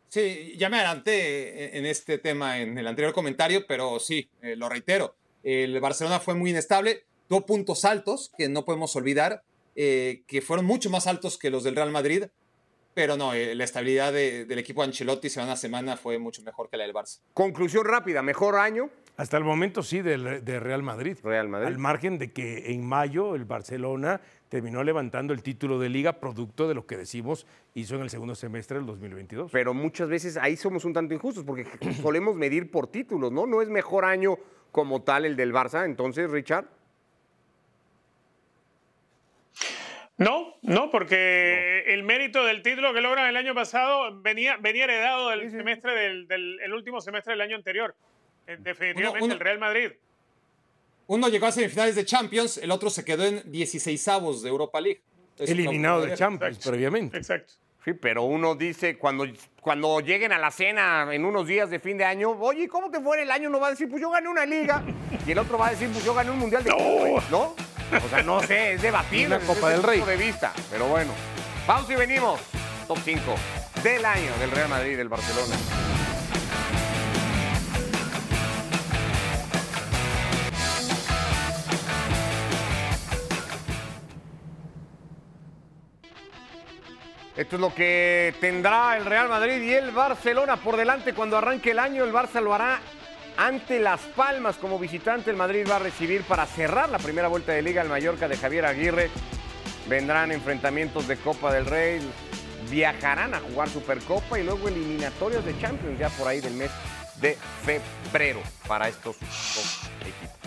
Sí, 0.08 0.54
ya 0.56 0.70
me 0.70 0.78
adelanté 0.78 1.76
en 1.76 1.84
este 1.84 2.16
tema 2.16 2.60
en 2.60 2.78
el 2.78 2.86
anterior 2.86 3.12
comentario, 3.12 3.66
pero 3.66 4.00
sí, 4.00 4.26
eh, 4.40 4.56
lo 4.56 4.70
reitero. 4.70 5.16
El 5.42 5.78
Barcelona 5.80 6.18
fue 6.18 6.34
muy 6.34 6.50
inestable 6.50 7.04
tuvo 7.28 7.46
puntos 7.46 7.84
altos 7.84 8.32
que 8.36 8.48
no 8.48 8.64
podemos 8.64 8.94
olvidar, 8.96 9.42
eh, 9.74 10.22
que 10.26 10.42
fueron 10.42 10.66
mucho 10.66 10.90
más 10.90 11.06
altos 11.06 11.38
que 11.38 11.50
los 11.50 11.64
del 11.64 11.76
Real 11.76 11.90
Madrid, 11.90 12.24
pero 12.94 13.16
no, 13.16 13.32
eh, 13.32 13.54
la 13.54 13.64
estabilidad 13.64 14.12
de- 14.12 14.44
del 14.44 14.58
equipo 14.58 14.82
de 14.82 14.88
Ancelotti 14.88 15.30
semana 15.30 15.52
a 15.52 15.56
semana 15.56 15.96
fue 15.96 16.18
mucho 16.18 16.42
mejor 16.42 16.68
que 16.68 16.76
la 16.76 16.84
del 16.84 16.92
Barça. 16.92 17.20
Conclusión 17.32 17.86
rápida, 17.86 18.20
mejor 18.22 18.56
año. 18.56 18.90
Hasta 19.16 19.36
el 19.38 19.44
momento 19.44 19.82
sí, 19.82 20.02
del- 20.02 20.44
de 20.44 20.60
Real 20.60 20.82
Madrid. 20.82 21.16
Real 21.22 21.48
Madrid. 21.48 21.68
Al 21.68 21.78
margen 21.78 22.18
de 22.18 22.32
que 22.32 22.70
en 22.72 22.84
mayo 22.86 23.34
el 23.34 23.46
Barcelona 23.46 24.20
terminó 24.50 24.84
levantando 24.84 25.32
el 25.32 25.42
título 25.42 25.78
de 25.78 25.88
liga, 25.88 26.20
producto 26.20 26.68
de 26.68 26.74
lo 26.74 26.86
que 26.86 26.98
decimos 26.98 27.46
hizo 27.74 27.94
en 27.94 28.02
el 28.02 28.10
segundo 28.10 28.34
semestre 28.34 28.76
del 28.76 28.84
2022. 28.86 29.50
Pero 29.50 29.72
muchas 29.72 30.08
veces 30.10 30.36
ahí 30.36 30.56
somos 30.58 30.84
un 30.84 30.92
tanto 30.92 31.14
injustos 31.14 31.44
porque 31.44 31.64
solemos 32.02 32.36
medir 32.36 32.70
por 32.70 32.88
títulos, 32.88 33.32
¿no? 33.32 33.46
No 33.46 33.62
es 33.62 33.68
mejor 33.70 34.04
año 34.04 34.36
como 34.70 35.00
tal 35.02 35.24
el 35.24 35.36
del 35.36 35.52
Barça. 35.54 35.86
Entonces, 35.86 36.30
Richard. 36.30 36.66
No, 40.18 40.54
no, 40.62 40.90
porque 40.90 41.84
el 41.88 42.02
mérito 42.04 42.44
del 42.44 42.62
título 42.62 42.92
que 42.94 43.00
logran 43.00 43.28
el 43.28 43.36
año 43.36 43.54
pasado 43.54 44.20
venía, 44.20 44.56
venía 44.60 44.84
heredado 44.84 45.30
del 45.30 45.50
semestre 45.50 45.92
del, 45.94 46.28
del 46.28 46.60
el 46.60 46.72
último 46.74 47.00
semestre 47.00 47.32
del 47.32 47.40
año 47.40 47.56
anterior. 47.56 47.94
Eh, 48.46 48.56
Definitivamente 48.60 49.18
Uno- 49.18 49.24
uno- 49.24 49.34
el 49.34 49.40
Real 49.40 49.58
Madrid. 49.58 49.90
Uno 51.08 51.28
llegó 51.28 51.46
a 51.46 51.52
semifinales 51.52 51.94
de 51.96 52.04
Champions, 52.04 52.58
el 52.58 52.70
otro 52.70 52.88
se 52.88 53.04
quedó 53.04 53.24
en 53.24 53.42
16avos 53.50 54.42
de 54.42 54.48
Europa 54.48 54.80
League. 54.80 55.00
Entonces, 55.30 55.50
Eliminado 55.56 56.00
no- 56.00 56.06
de 56.06 56.14
Champions 56.14 56.58
previamente. 56.64 57.16
Exacto. 57.16 57.54
Sí, 57.84 57.94
pero 57.94 58.22
uno 58.22 58.54
dice, 58.54 58.96
cuando, 58.96 59.26
cuando 59.60 59.98
lleguen 59.98 60.30
a 60.32 60.38
la 60.38 60.52
cena 60.52 61.08
en 61.12 61.24
unos 61.24 61.48
días 61.48 61.68
de 61.68 61.80
fin 61.80 61.98
de 61.98 62.04
año, 62.04 62.30
oye, 62.30 62.68
¿cómo 62.68 62.90
te 62.92 63.00
fue 63.00 63.16
en 63.16 63.24
el 63.24 63.30
año? 63.32 63.48
No 63.50 63.58
va 63.58 63.68
a 63.68 63.70
decir, 63.70 63.88
pues 63.88 64.00
yo 64.00 64.08
gané 64.10 64.28
una 64.28 64.46
liga. 64.46 64.84
Y 65.26 65.32
el 65.32 65.38
otro 65.38 65.58
va 65.58 65.66
a 65.66 65.70
decir, 65.70 65.88
pues 65.92 66.04
yo 66.04 66.14
gané 66.14 66.30
un 66.30 66.38
mundial 66.38 66.62
de 66.62 66.70
clubes, 66.70 67.28
¿no? 67.30 67.56
O 67.92 68.08
sea, 68.08 68.22
no 68.22 68.40
sé, 68.42 68.74
es 68.74 68.82
debatible. 68.82 69.36
Una 69.36 69.46
Copa 69.46 69.70
del 69.70 69.82
Rey. 69.82 69.98
punto 69.98 70.10
de 70.10 70.16
vista. 70.16 70.52
Pero 70.70 70.86
bueno, 70.86 71.12
pausa 71.66 71.92
y 71.92 71.96
venimos. 71.96 72.40
Top 72.88 72.98
5 73.04 73.34
del 73.82 74.04
año 74.04 74.32
del 74.38 74.50
Real 74.50 74.68
Madrid, 74.68 74.96
del 74.96 75.08
Barcelona. 75.08 75.56
Esto 87.34 87.56
es 87.56 87.60
lo 87.60 87.74
que 87.74 88.34
tendrá 88.40 88.96
el 88.96 89.06
Real 89.06 89.28
Madrid 89.28 89.62
y 89.62 89.72
el 89.72 89.90
Barcelona 89.90 90.56
por 90.56 90.76
delante 90.76 91.14
cuando 91.14 91.38
arranque 91.38 91.70
el 91.70 91.78
año. 91.78 92.04
El 92.04 92.12
Barça 92.12 92.40
lo 92.40 92.54
hará 92.54 92.80
ante 93.36 93.80
Las 93.80 94.00
Palmas 94.00 94.56
como 94.56 94.78
visitante. 94.78 95.30
El 95.30 95.36
Madrid 95.36 95.66
va 95.68 95.76
a 95.76 95.80
recibir 95.80 96.22
para 96.22 96.46
cerrar 96.46 96.88
la 96.88 96.98
primera 96.98 97.28
vuelta 97.28 97.52
de 97.52 97.62
Liga 97.62 97.82
al 97.82 97.88
Mallorca 97.88 98.28
de 98.28 98.36
Javier 98.36 98.66
Aguirre. 98.66 99.10
Vendrán 99.88 100.32
enfrentamientos 100.32 101.08
de 101.08 101.16
Copa 101.16 101.52
del 101.52 101.66
Rey. 101.66 102.00
Viajarán 102.70 103.34
a 103.34 103.40
jugar 103.40 103.68
Supercopa 103.68 104.38
y 104.38 104.44
luego 104.44 104.68
eliminatorios 104.68 105.44
de 105.44 105.58
Champions 105.58 105.98
ya 105.98 106.08
por 106.10 106.28
ahí 106.28 106.40
del 106.40 106.54
mes 106.54 106.70
de 107.20 107.36
febrero 107.64 108.40
para 108.66 108.88
estos 108.88 109.16
dos 109.20 109.80
equipos. 110.00 110.42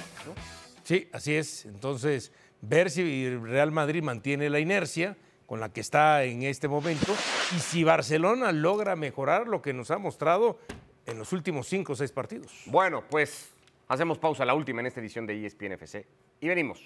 Sí, 0.83 1.09
así 1.11 1.35
es. 1.35 1.65
Entonces, 1.65 2.31
ver 2.61 2.89
si 2.89 3.29
Real 3.37 3.71
Madrid 3.71 4.03
mantiene 4.03 4.49
la 4.49 4.59
inercia 4.59 5.17
con 5.45 5.59
la 5.59 5.69
que 5.69 5.81
está 5.81 6.23
en 6.23 6.43
este 6.43 6.67
momento 6.67 7.15
y 7.55 7.59
si 7.59 7.83
Barcelona 7.83 8.51
logra 8.51 8.95
mejorar 8.95 9.47
lo 9.47 9.61
que 9.61 9.73
nos 9.73 9.91
ha 9.91 9.97
mostrado 9.97 10.59
en 11.05 11.19
los 11.19 11.31
últimos 11.33 11.67
cinco 11.67 11.93
o 11.93 11.95
seis 11.95 12.11
partidos. 12.11 12.63
Bueno, 12.65 13.03
pues 13.09 13.49
hacemos 13.87 14.17
pausa, 14.17 14.45
la 14.45 14.53
última 14.53 14.81
en 14.81 14.87
esta 14.87 14.99
edición 14.99 15.25
de 15.25 15.45
ESPN 15.45 15.73
FC 15.73 16.05
y 16.41 16.47
venimos. 16.47 16.81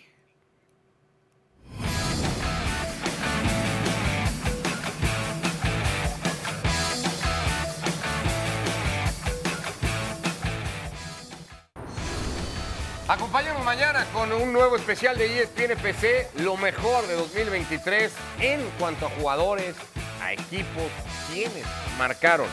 Acompáñanos 13.07 13.65
mañana 13.65 14.05
con 14.13 14.31
un 14.31 14.53
nuevo 14.53 14.75
especial 14.75 15.17
de 15.17 15.41
ESPN 15.41 15.71
FC, 15.71 16.27
lo 16.43 16.57
mejor 16.57 17.07
de 17.07 17.15
2023 17.15 18.13
en 18.39 18.61
cuanto 18.77 19.07
a 19.07 19.09
jugadores, 19.09 19.75
a 20.21 20.33
equipos, 20.33 20.91
quienes 21.27 21.65
marcaron 21.97 22.45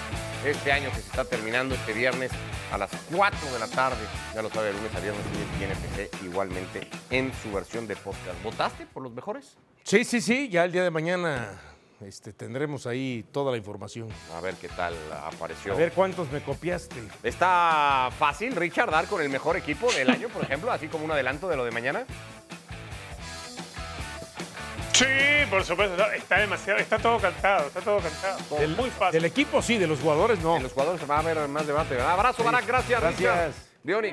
este 0.51 0.73
año 0.73 0.91
que 0.91 1.01
se 1.01 1.09
está 1.09 1.25
terminando 1.25 1.75
este 1.75 1.93
viernes 1.93 2.31
a 2.73 2.79
las 2.79 2.91
4 3.15 3.53
de 3.53 3.59
la 3.59 3.69
tarde. 3.69 4.05
Ya 4.35 4.43
lo 4.43 4.51
sabe, 4.51 4.69
de 4.69 4.73
lunes 4.75 4.95
a 4.95 5.01
viernes 5.01 5.23
ESPN 5.27 5.73
FC 5.73 6.11
igualmente 6.25 6.89
en 7.11 7.33
su 7.43 7.53
versión 7.53 7.87
de 7.87 7.97
podcast. 7.97 8.43
¿Votaste 8.43 8.87
por 8.87 9.03
los 9.03 9.13
mejores? 9.13 9.57
Sí, 9.85 10.05
sí, 10.05 10.21
sí, 10.21 10.49
ya 10.49 10.65
el 10.65 10.73
día 10.73 10.83
de 10.83 10.91
mañana 10.91 11.61
este, 12.01 12.33
tendremos 12.33 12.87
ahí 12.87 13.25
toda 13.33 13.51
la 13.51 13.57
información. 13.57 14.09
A 14.35 14.41
ver 14.41 14.55
qué 14.55 14.69
tal 14.69 14.95
apareció. 15.25 15.73
A 15.73 15.77
ver 15.77 15.93
cuántos 15.93 16.31
me 16.31 16.43
copiaste. 16.43 16.97
¿Está 17.23 18.11
fácil, 18.19 18.55
Richard, 18.55 18.91
dar 18.91 19.07
con 19.07 19.23
el 19.23 19.29
mejor 19.29 19.57
equipo 19.57 19.91
del 19.93 20.11
año, 20.11 20.29
por 20.29 20.43
ejemplo, 20.43 20.71
así 20.71 20.89
como 20.89 21.05
un 21.05 21.13
adelanto 21.13 21.49
de 21.49 21.57
lo 21.57 21.65
de 21.65 21.71
mañana? 21.71 22.05
Sí, 24.97 25.05
por 25.51 25.63
supuesto. 25.65 25.97
no, 25.97 26.11
Está 26.13 26.39
demasiado, 26.39 26.79
está 26.79 26.99
todo 26.99 27.19
cantado, 27.19 27.67
está 27.69 27.81
todo 27.81 27.99
cantado. 28.01 28.59
Del, 28.59 28.75
Muy 28.77 28.91
fácil. 28.91 29.13
del 29.21 29.25
equipo 29.27 29.61
sí, 29.61 29.77
de 29.77 29.87
los 29.87 30.01
jugadores 30.01 30.39
no. 30.41 30.57
En 30.57 30.63
los 30.63 30.73
jugadores 30.73 31.09
va 31.09 31.17
a 31.17 31.21
haber 31.21 31.49
más 31.49 31.67
debate. 31.67 31.95
¿verdad? 31.95 32.13
Abrazo, 32.13 32.43
Barak, 32.43 32.67
gracias, 32.67 33.01
Gracias. 33.01 33.69
Diony, 33.83 34.13